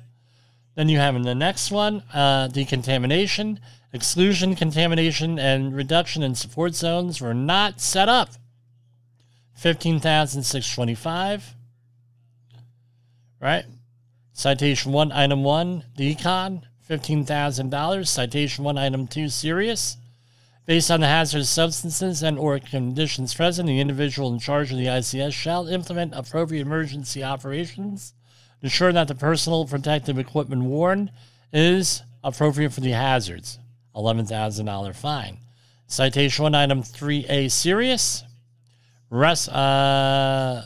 Then 0.74 0.90
you 0.90 0.98
have 0.98 1.16
in 1.16 1.22
the 1.22 1.36
next 1.36 1.70
one 1.70 2.02
uh, 2.12 2.48
decontamination, 2.48 3.60
exclusion, 3.94 4.56
contamination, 4.56 5.38
and 5.38 5.76
reduction 5.76 6.24
in 6.24 6.34
support 6.34 6.74
zones 6.74 7.22
were 7.22 7.36
not 7.36 7.80
set 7.80 8.10
up. 8.10 8.32
Fifteen 9.54 10.00
thousand 10.00 10.42
six 10.42 10.74
twenty-five. 10.74 11.54
Right. 13.40 13.66
Citation 14.40 14.94
1, 14.94 15.12
Item 15.12 15.44
1, 15.44 15.84
Decon, 15.98 16.62
$15,000. 16.90 18.08
Citation 18.08 18.64
1, 18.64 18.78
Item 18.78 19.06
2, 19.06 19.28
Serious. 19.28 19.98
Based 20.66 20.90
on 20.90 21.02
the 21.02 21.08
hazardous 21.08 21.50
substances 21.50 22.24
and 22.24 22.40
or 22.40 22.58
conditions 22.58 23.34
present, 23.34 23.68
the 23.68 23.82
individual 23.82 24.32
in 24.32 24.40
charge 24.40 24.72
of 24.72 24.78
the 24.78 24.86
ICS 24.86 25.34
shall 25.34 25.68
implement 25.68 26.16
appropriate 26.16 26.62
emergency 26.62 27.22
operations, 27.22 28.14
ensure 28.62 28.94
that 28.94 29.10
the 29.10 29.14
personal 29.14 29.68
protective 29.68 30.18
equipment 30.18 30.64
worn 30.64 31.12
is 31.52 32.02
appropriate 32.24 32.72
for 32.72 32.80
the 32.80 32.92
hazards. 32.92 33.60
$11,000 33.94 34.96
fine. 34.96 35.40
Citation 35.88 36.44
1, 36.44 36.56
Item 36.56 36.82
3A, 36.82 37.52
Serious. 37.52 38.24
Rest, 39.10 39.50
uh, 39.50 40.62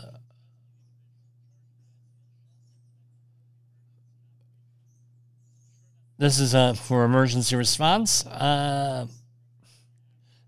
this 6.23 6.39
is 6.39 6.55
uh, 6.55 6.71
for 6.71 7.03
emergency 7.03 7.53
response. 7.53 8.25
Uh, 8.25 9.07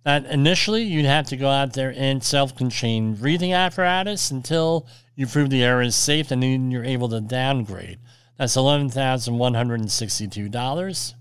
that 0.06 0.26
initially 0.28 0.84
you'd 0.84 1.06
have 1.06 1.26
to 1.26 1.36
go 1.36 1.50
out 1.50 1.74
there 1.74 1.92
in 1.92 2.22
self-contained 2.22 3.20
breathing 3.20 3.52
apparatus 3.52 4.32
until 4.32 4.88
you 5.16 5.28
prove 5.28 5.50
the 5.50 5.64
error 5.64 5.82
is 5.82 5.96
safe, 5.96 6.32
and 6.32 6.42
then 6.42 6.72
you're 6.72 6.86
able 6.86 7.10
to 7.10 7.20
downgrade. 7.20 8.00
That's 8.38 8.56
eleven 8.56 8.90
thousand 8.90 9.38
one 9.38 9.54
hundred 9.54 9.82
and 9.82 9.92
sixty-two 9.92 10.48
dollars. 10.48 11.14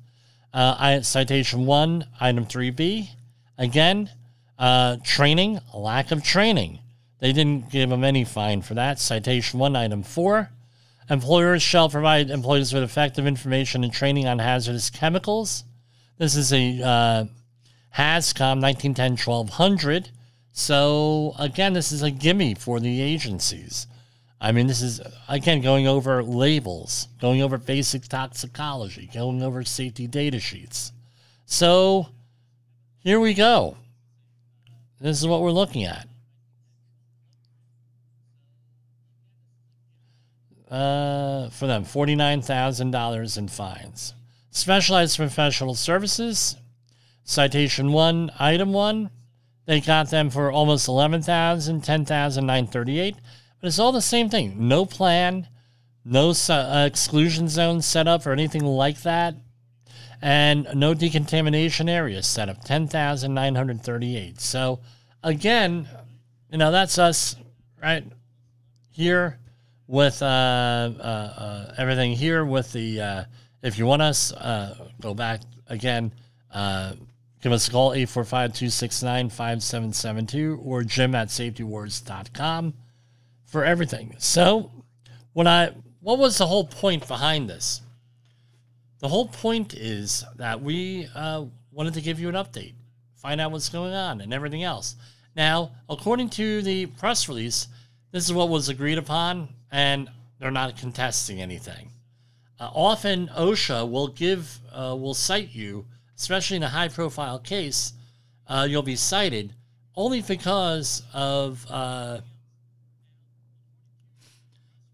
Uh, 0.53 1.01
citation 1.03 1.67
one, 1.67 2.07
item 2.21 2.47
three 2.47 2.71
B. 2.71 3.11
Again, 3.59 4.09
uh, 4.57 4.99
training, 5.03 5.59
lack 5.75 6.13
of 6.13 6.23
training. 6.23 6.79
They 7.19 7.33
didn't 7.33 7.71
give 7.71 7.91
them 7.91 8.05
any 8.05 8.25
fine 8.25 8.63
for 8.63 8.75
that. 8.75 9.01
Citation 9.01 9.59
one, 9.59 9.75
item 9.75 10.05
four. 10.05 10.51
Employers 11.11 11.63
shall 11.63 11.91
provide 11.91 12.31
employees 12.31 12.73
with 12.73 12.83
effective 12.83 13.27
information 13.27 13.85
and 13.85 13.93
training 13.93 14.27
on 14.27 14.39
hazardous 14.39 14.89
chemicals. 14.91 15.65
This 16.17 16.35
is 16.35 16.53
a 16.53 16.81
uh, 16.83 17.25
HAZCOM 17.97 18.63
1910 18.63 19.13
1200. 19.13 20.11
So, 20.53 21.35
again, 21.39 21.73
this 21.73 21.93
is 21.93 22.03
a 22.03 22.11
gimme 22.11 22.55
for 22.55 22.81
the 22.81 23.03
agencies. 23.03 23.87
I 24.41 24.53
mean, 24.53 24.67
this 24.67 24.81
is, 24.83 25.01
again, 25.29 25.61
going 25.61 25.87
over 25.87 26.23
labels, 26.23 27.09
going 27.21 27.43
over 27.43 27.59
basic 27.59 28.05
toxicology, 28.09 29.11
going 29.13 29.43
over 29.43 29.65
safety 29.65 30.07
data 30.07 30.39
sheets. 30.39 30.93
So, 31.45 32.09
here 32.99 33.21
we 33.21 33.35
go. 33.35 33.77
This 35.01 35.21
is 35.21 35.27
what 35.27 35.43
we're 35.43 35.51
looking 35.51 35.85
at. 35.85 36.09
Uh, 40.75 41.49
for 41.51 41.68
them, 41.68 41.85
$49,000 41.85 43.39
in 43.39 43.47
fines. 43.47 44.12
Specialized 44.51 45.16
professional 45.16 45.77
services, 45.77 46.57
citation 47.22 47.93
one, 47.93 48.33
item 48.41 48.72
one, 48.72 49.11
they 49.66 49.81
got 49.81 50.11
them 50.11 50.31
for 50.31 50.51
almost 50.51 50.89
11,000, 50.89 51.81
10,938. 51.81 53.14
But 53.61 53.68
it's 53.68 53.79
all 53.79 53.93
the 53.93 54.03
same 54.03 54.29
thing. 54.29 54.66
No 54.66 54.85
plan, 54.85 55.47
no 56.05 56.35
uh, 56.49 56.85
exclusion 56.85 57.49
zone 57.49 57.81
set 57.81 58.09
up 58.09 58.27
or 58.27 58.33
anything 58.33 58.64
like 58.64 59.03
that, 59.03 59.37
and 60.20 60.66
no 60.75 60.93
decontamination 60.93 61.89
area 61.89 62.20
set 62.20 62.49
up. 62.49 62.64
10,938. 62.64 64.41
So 64.41 64.81
again, 65.22 65.89
you 66.51 66.59
know 66.59 66.72
that's 66.72 66.99
us 66.99 67.37
right 67.81 68.05
here 68.91 69.39
with 69.87 70.22
uh, 70.22 70.26
uh, 70.26 70.99
uh, 70.99 71.74
everything 71.76 72.12
here 72.12 72.45
with 72.45 72.72
the. 72.72 73.01
Uh, 73.01 73.24
if 73.62 73.78
you 73.78 73.87
want 73.87 74.03
us, 74.03 74.32
uh, 74.32 74.89
go 75.01 75.14
back 75.14 75.43
again. 75.68 76.11
Give 77.43 77.53
us 77.53 77.68
a 77.68 77.70
call 77.70 77.91
845-269-5772 77.91 80.59
or 80.64 80.82
jim 80.82 81.14
at 81.14 81.28
safetywars.com 81.28 82.74
for 83.45 83.64
everything. 83.64 84.16
So, 84.18 84.72
when 85.35 85.47
I 85.47 85.74
what 86.01 86.18
was 86.18 86.39
the 86.39 86.47
whole 86.47 86.64
point 86.64 87.07
behind 87.07 87.51
this? 87.51 87.82
The 89.01 89.09
whole 89.09 89.28
point 89.28 89.74
is 89.74 90.24
that 90.37 90.62
we 90.62 91.07
wanted 91.70 91.93
to 91.95 92.01
give 92.01 92.18
you 92.18 92.30
an 92.30 92.35
update, 92.35 92.72
find 93.16 93.41
out 93.41 93.53
what's 93.53 93.68
going 93.68 93.93
on, 93.93 94.22
and 94.22 94.32
everything 94.32 94.62
else. 94.62 94.97
Now, 95.37 95.72
according 95.89 96.30
to 96.30 96.62
the 96.62 96.87
press 96.87 97.28
release, 97.28 97.68
this 98.11 98.24
is 98.24 98.32
what 98.32 98.49
was 98.49 98.68
agreed 98.68 98.99
upon, 98.99 99.49
and 99.75 100.09
they're 100.39 100.53
not 100.53 100.77
contesting 100.77 101.43
anything. 101.43 101.91
Uh, 102.61 102.70
often, 102.72 103.29
OSHA 103.37 103.91
will 103.91 104.07
give, 104.07 104.61
uh, 104.72 104.97
will 104.97 105.14
cite 105.14 105.53
you, 105.53 105.85
especially 106.16 106.57
in 106.57 106.62
a 106.62 106.68
high-profile 106.68 107.41
case. 107.41 107.93
Uh, 108.47 108.64
you'll 108.70 108.83
be 108.83 108.95
cited 108.95 109.53
only 109.97 110.22
because 110.22 111.03
of 111.12 111.66
uh, 111.68 112.20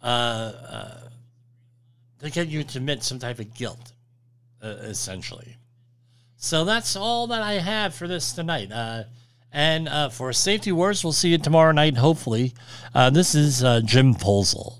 uh, 0.03 0.07
uh, 0.07 0.95
to 2.21 2.31
get 2.31 2.49
you 2.49 2.65
to 2.65 2.79
admit 2.79 3.03
some 3.03 3.19
type 3.19 3.39
of 3.39 3.53
guilt, 3.53 3.93
essentially. 4.63 5.59
So 6.37 6.65
that's 6.65 6.97
all 6.97 7.27
that 7.27 7.43
I 7.43 7.55
have 7.55 7.95
for 7.95 8.09
this 8.09 8.33
tonight. 8.33 8.71
And 9.53 9.89
uh, 9.89 10.09
for 10.11 10.33
Safety 10.33 10.73
Wars, 10.73 11.03
we'll 11.03 11.13
see 11.13 11.31
you 11.31 11.39
tomorrow 11.39 11.73
night, 11.73 11.97
hopefully. 11.97 12.55
Uh, 12.95 13.11
this 13.11 13.35
is 13.35 13.65
uh, 13.65 13.81
Jim 13.85 14.15
Polzel. 14.15 14.80